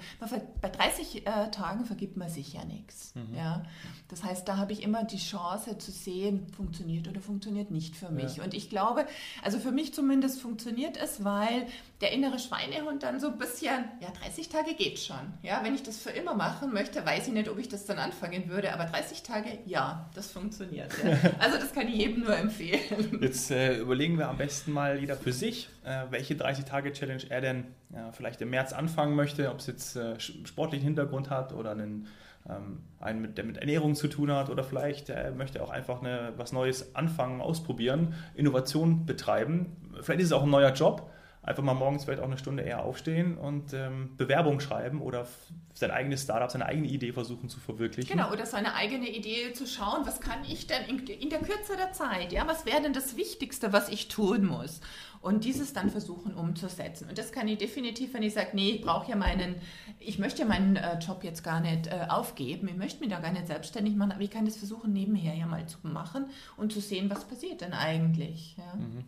bei 0.62 0.70
30 0.70 1.28
äh, 1.28 1.52
Tagen 1.52 1.86
vergibt 1.86 2.16
man 2.16 2.30
sich 2.30 2.54
ja 2.54 2.64
nichts. 2.64 3.14
Mhm. 3.16 3.36
Ja? 3.36 3.64
Das 4.08 4.24
heißt, 4.24 4.48
da 4.48 4.58
habe 4.58 4.72
ich 4.72 4.84
immer 4.84 5.04
die 5.04 5.18
Chance 5.18 5.78
zu 5.78 5.92
sehen, 5.92 6.48
funktioniert 6.56 7.08
oder 7.08 7.20
funktioniert 7.22 7.72
nicht 7.72 7.96
für 7.96 8.10
mich. 8.10 8.38
Ja. 8.38 8.44
Und 8.44 8.54
ich 8.54 8.70
glaube, 8.70 9.06
also 9.44 9.60
für 9.60 9.72
mich 9.72 9.94
zumindest 9.94 10.42
funktioniert 10.42 10.98
es, 10.98 11.24
weil 11.24 11.68
der 12.02 12.12
innere 12.12 12.40
Schweinehund 12.40 13.04
dann 13.04 13.20
so 13.20 13.28
ein 13.28 13.38
bisschen, 13.38 13.86
ja, 14.00 14.10
30 14.24 14.50
Tage 14.50 14.74
geht 14.74 15.00
schon. 15.00 15.34
Ja, 15.44 15.62
wenn 15.64 15.76
ich 15.76 15.84
das 15.84 16.00
für 16.00 16.12
immer 16.12 16.34
machen 16.34 16.74
möchte, 16.74 17.06
weiß 17.06 17.28
ich 17.28 17.34
nicht, 17.34 17.50
ob 17.50 17.58
ich 17.58 17.68
das 17.68 17.86
dann 17.86 18.00
anfangen 18.00 18.50
würde, 18.50 18.74
aber 18.74 18.86
30 18.86 19.24
Tage, 19.24 19.60
ja, 19.66 20.10
das 20.16 20.32
funktioniert. 20.32 20.92
Ja. 21.04 21.18
Also 21.40 21.58
das 21.58 21.74
kann 21.74 21.88
ich 21.88 21.96
jedem 21.96 22.24
nur 22.24 22.36
empfehlen. 22.36 23.20
Jetzt 23.22 23.50
äh, 23.52 23.78
überlegen 23.78 24.18
wir 24.18 24.30
am 24.30 24.38
besten 24.38 24.72
mal 24.72 25.00
jeder 25.00 25.16
für 25.16 25.32
sich, 25.32 25.70
welche 26.10 26.36
30-Tage-Challenge 26.36 27.24
er 27.30 27.42
denn 27.42 27.66
ja, 27.94 28.12
vielleicht 28.12 28.42
im 28.42 28.50
März 28.50 28.74
anfangen 28.74 29.16
möchte, 29.16 29.50
ob 29.50 29.60
es 29.60 29.68
jetzt 29.68 29.96
äh, 29.96 30.20
sportlichen 30.20 30.86
Hintergrund 30.86 31.30
hat 31.30 31.54
oder 31.54 31.72
einen, 31.72 32.08
ähm, 32.50 32.84
einen 33.00 33.22
mit, 33.22 33.38
der 33.38 33.46
mit 33.46 33.58
Ernährung 33.58 33.96
zu 33.96 34.08
tun 34.08 34.32
hat 34.32 34.50
oder 34.50 34.64
vielleicht 34.64 35.10
äh, 35.10 35.32
möchte 35.32 35.64
auch 35.64 35.70
einfach 35.70 36.02
eine, 36.02 36.34
was 36.38 36.52
Neues 36.52 36.96
anfangen, 36.96 37.42
ausprobieren, 37.42 38.14
Innovation 38.36 39.06
betreiben. 39.06 39.78
Vielleicht 40.02 40.22
ist 40.22 40.28
es 40.28 40.34
auch 40.34 40.44
ein 40.44 40.50
neuer 40.50 40.74
Job 40.74 41.10
einfach 41.42 41.64
mal 41.64 41.74
morgens 41.74 42.04
vielleicht 42.04 42.22
auch 42.22 42.28
eine 42.28 42.38
Stunde 42.38 42.64
eher 42.64 42.84
aufstehen 42.84 43.38
und 43.38 43.74
ähm, 43.74 44.16
Bewerbung 44.18 44.60
schreiben 44.60 45.02
oder 45.02 45.26
sein 45.74 45.92
eigenes 45.92 46.24
Startup, 46.24 46.52
seine 46.52 46.66
eigene 46.66 46.88
Idee 46.88 47.14
versuchen 47.14 47.50
zu 47.50 47.60
verwirklichen. 47.60 48.12
Genau, 48.12 48.32
oder 48.32 48.46
seine 48.46 48.76
eigene 48.76 49.10
Idee 49.10 49.54
zu 49.54 49.66
schauen, 49.66 50.06
was 50.06 50.20
kann 50.20 50.44
ich 50.48 50.68
denn 50.68 50.84
in, 50.88 51.08
in 51.08 51.30
der 51.30 51.40
Kürze 51.40 51.78
der 51.78 51.94
Zeit, 51.94 52.34
ja, 52.34 52.46
was 52.48 52.66
wäre 52.66 52.82
denn 52.82 52.94
das 52.94 53.16
Wichtigste, 53.16 53.72
was 53.72 53.90
ich 53.90 54.10
tun 54.10 54.46
muss? 54.46 54.82
Und 55.22 55.44
dieses 55.44 55.74
dann 55.74 55.90
versuchen 55.90 56.34
umzusetzen. 56.34 57.10
Und 57.10 57.18
das 57.18 57.34
kann 57.34 57.48
ich 57.48 57.58
definitiv, 57.58 58.14
wenn 58.14 58.24
ich 58.24 58.34
sage, 58.34 58.50
nee, 58.54 58.70
ich 58.72 58.82
brauche 58.82 59.10
ja 59.10 59.18
meinen, 59.18 59.56
ich 60.00 60.18
möchte 60.18 60.44
ja 60.44 60.48
meinen 60.48 60.78
äh, 60.78 60.98
Job 61.00 61.24
jetzt 61.24 61.44
gar 61.44 61.60
nicht 61.60 61.88
äh, 61.88 62.06
aufgeben, 62.08 62.70
ich 62.70 62.78
möchte 62.78 63.02
mich 63.02 63.10
da 63.10 63.20
gar 63.20 63.34
nicht 63.34 63.48
selbstständig 63.48 63.96
machen, 63.96 64.14
aber 64.14 64.22
ich 64.22 64.32
kann 64.32 64.46
das 64.46 64.56
versuchen, 64.56 64.94
nebenher 64.94 65.36
ja 65.36 65.46
mal 65.46 65.66
zu 65.68 65.78
machen 65.84 66.28
und 66.56 66.72
zu 66.72 66.80
sehen, 66.80 67.10
was 67.10 67.26
passiert 67.26 67.60
denn 67.60 67.74
eigentlich. 67.74 68.56
Ja. 68.58 68.76
Mhm. 68.76 69.04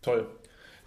Toll. 0.00 0.28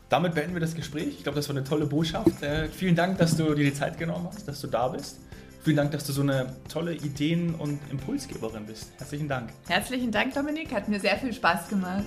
Damit 0.07 0.35
beenden 0.35 0.53
wir 0.53 0.61
das 0.61 0.75
Gespräch. 0.75 1.07
Ich 1.07 1.23
glaube, 1.23 1.37
das 1.37 1.47
war 1.49 1.55
eine 1.55 1.65
tolle 1.65 1.85
Botschaft. 1.85 2.41
Äh, 2.41 2.67
vielen 2.69 2.95
Dank, 2.95 3.17
dass 3.17 3.35
du 3.35 3.53
dir 3.53 3.65
die 3.65 3.73
Zeit 3.73 3.97
genommen 3.97 4.27
hast, 4.31 4.47
dass 4.47 4.61
du 4.61 4.67
da 4.67 4.87
bist. 4.89 5.19
Vielen 5.63 5.77
Dank, 5.77 5.91
dass 5.91 6.05
du 6.05 6.11
so 6.11 6.21
eine 6.21 6.55
tolle 6.69 6.95
Ideen- 6.95 7.53
und 7.55 7.79
Impulsgeberin 7.91 8.65
bist. 8.65 8.91
Herzlichen 8.97 9.27
Dank. 9.27 9.51
Herzlichen 9.67 10.11
Dank, 10.11 10.33
Dominik. 10.33 10.73
Hat 10.73 10.89
mir 10.89 10.99
sehr 10.99 11.17
viel 11.17 11.33
Spaß 11.33 11.69
gemacht. 11.69 12.03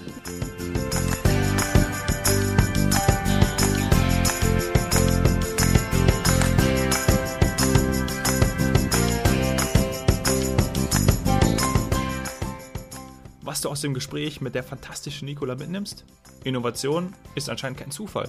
Was 13.54 13.60
du 13.60 13.68
aus 13.68 13.82
dem 13.82 13.94
Gespräch 13.94 14.40
mit 14.40 14.56
der 14.56 14.64
fantastischen 14.64 15.26
Nicola 15.26 15.54
mitnimmst? 15.54 16.04
Innovation 16.42 17.14
ist 17.36 17.48
anscheinend 17.48 17.78
kein 17.78 17.92
Zufall. 17.92 18.28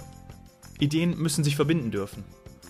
Ideen 0.80 1.18
müssen 1.18 1.44
sich 1.44 1.56
verbinden 1.56 1.90
dürfen. 1.90 2.24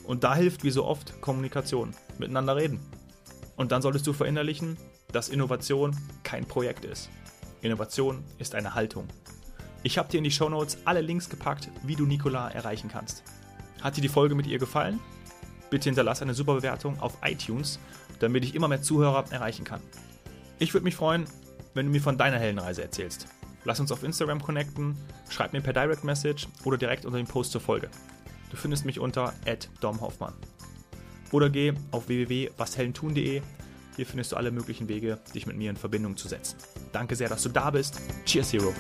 Und 0.06 0.24
da 0.24 0.34
hilft 0.36 0.64
wie 0.64 0.72
so 0.72 0.86
oft 0.86 1.20
Kommunikation, 1.20 1.94
miteinander 2.18 2.56
reden. 2.56 2.80
Und 3.58 3.74
dann 3.74 3.82
solltest 3.82 4.08
du 4.08 4.14
verinnerlichen, 4.14 4.78
dass 5.12 5.28
Innovation 5.28 5.98
kein 6.24 6.46
Projekt 6.46 6.86
ist. 6.86 7.10
Innovation 7.62 8.24
ist 8.38 8.56
eine 8.56 8.74
Haltung. 8.74 9.10
Ich 9.84 9.98
habe 9.98 10.08
dir 10.08 10.20
in 10.20 10.24
die 10.24 10.32
Shownotes 10.32 10.78
alle 10.86 11.02
Links 11.02 11.30
gepackt, 11.30 11.70
wie 11.84 11.98
du 11.98 12.06
Nicola 12.06 12.48
erreichen 12.52 12.90
kannst. 12.90 13.24
Hat 13.82 13.98
dir 13.98 14.02
die 14.02 14.08
Folge 14.08 14.34
mit 14.34 14.48
ihr 14.48 14.60
gefallen? 14.60 15.02
Bitte 15.70 15.90
hinterlass 15.90 16.22
eine 16.22 16.34
super 16.34 16.54
Bewertung 16.54 17.02
auf 17.02 17.18
iTunes, 17.22 17.80
damit 18.20 18.46
ich 18.46 18.56
immer 18.56 18.70
mehr 18.70 18.82
Zuhörer 18.82 19.26
erreichen 19.30 19.66
kann. 19.66 19.82
Ich 20.58 20.74
würde 20.74 20.86
mich 20.86 20.96
freuen, 20.96 21.26
wenn 21.76 21.86
du 21.86 21.92
mir 21.92 22.02
von 22.02 22.18
deiner 22.18 22.40
Heldenreise 22.40 22.82
erzählst. 22.82 23.28
Lass 23.64 23.80
uns 23.80 23.92
auf 23.92 24.04
Instagram 24.04 24.42
connecten, 24.42 24.98
schreib 25.30 25.54
mir 25.54 25.62
per 25.62 25.74
Direct 25.74 26.04
Message 26.04 26.48
oder 26.64 26.78
direkt 26.78 27.06
unter 27.06 27.18
dem 27.18 27.28
Post 27.28 27.52
zur 27.52 27.62
Folge. 27.62 27.90
Du 28.50 28.58
findest 28.58 28.86
mich 28.86 29.00
unter 29.00 29.34
@domhoffmann. 29.82 30.34
Oder 31.32 31.50
geh 31.50 31.74
auf 31.92 32.08
www.washeldentun.de. 32.08 33.42
Hier 33.96 34.06
findest 34.06 34.32
du 34.32 34.36
alle 34.36 34.52
möglichen 34.52 34.88
Wege, 34.88 35.20
dich 35.34 35.48
mit 35.48 35.58
mir 35.58 35.70
in 35.70 35.78
Verbindung 35.78 36.18
zu 36.18 36.28
setzen. 36.28 36.58
Danke 36.92 37.16
sehr, 37.16 37.30
dass 37.30 37.44
du 37.44 37.50
da 37.50 37.72
bist. 37.72 38.00
Cheers, 38.26 38.54
Hero. 38.54 38.74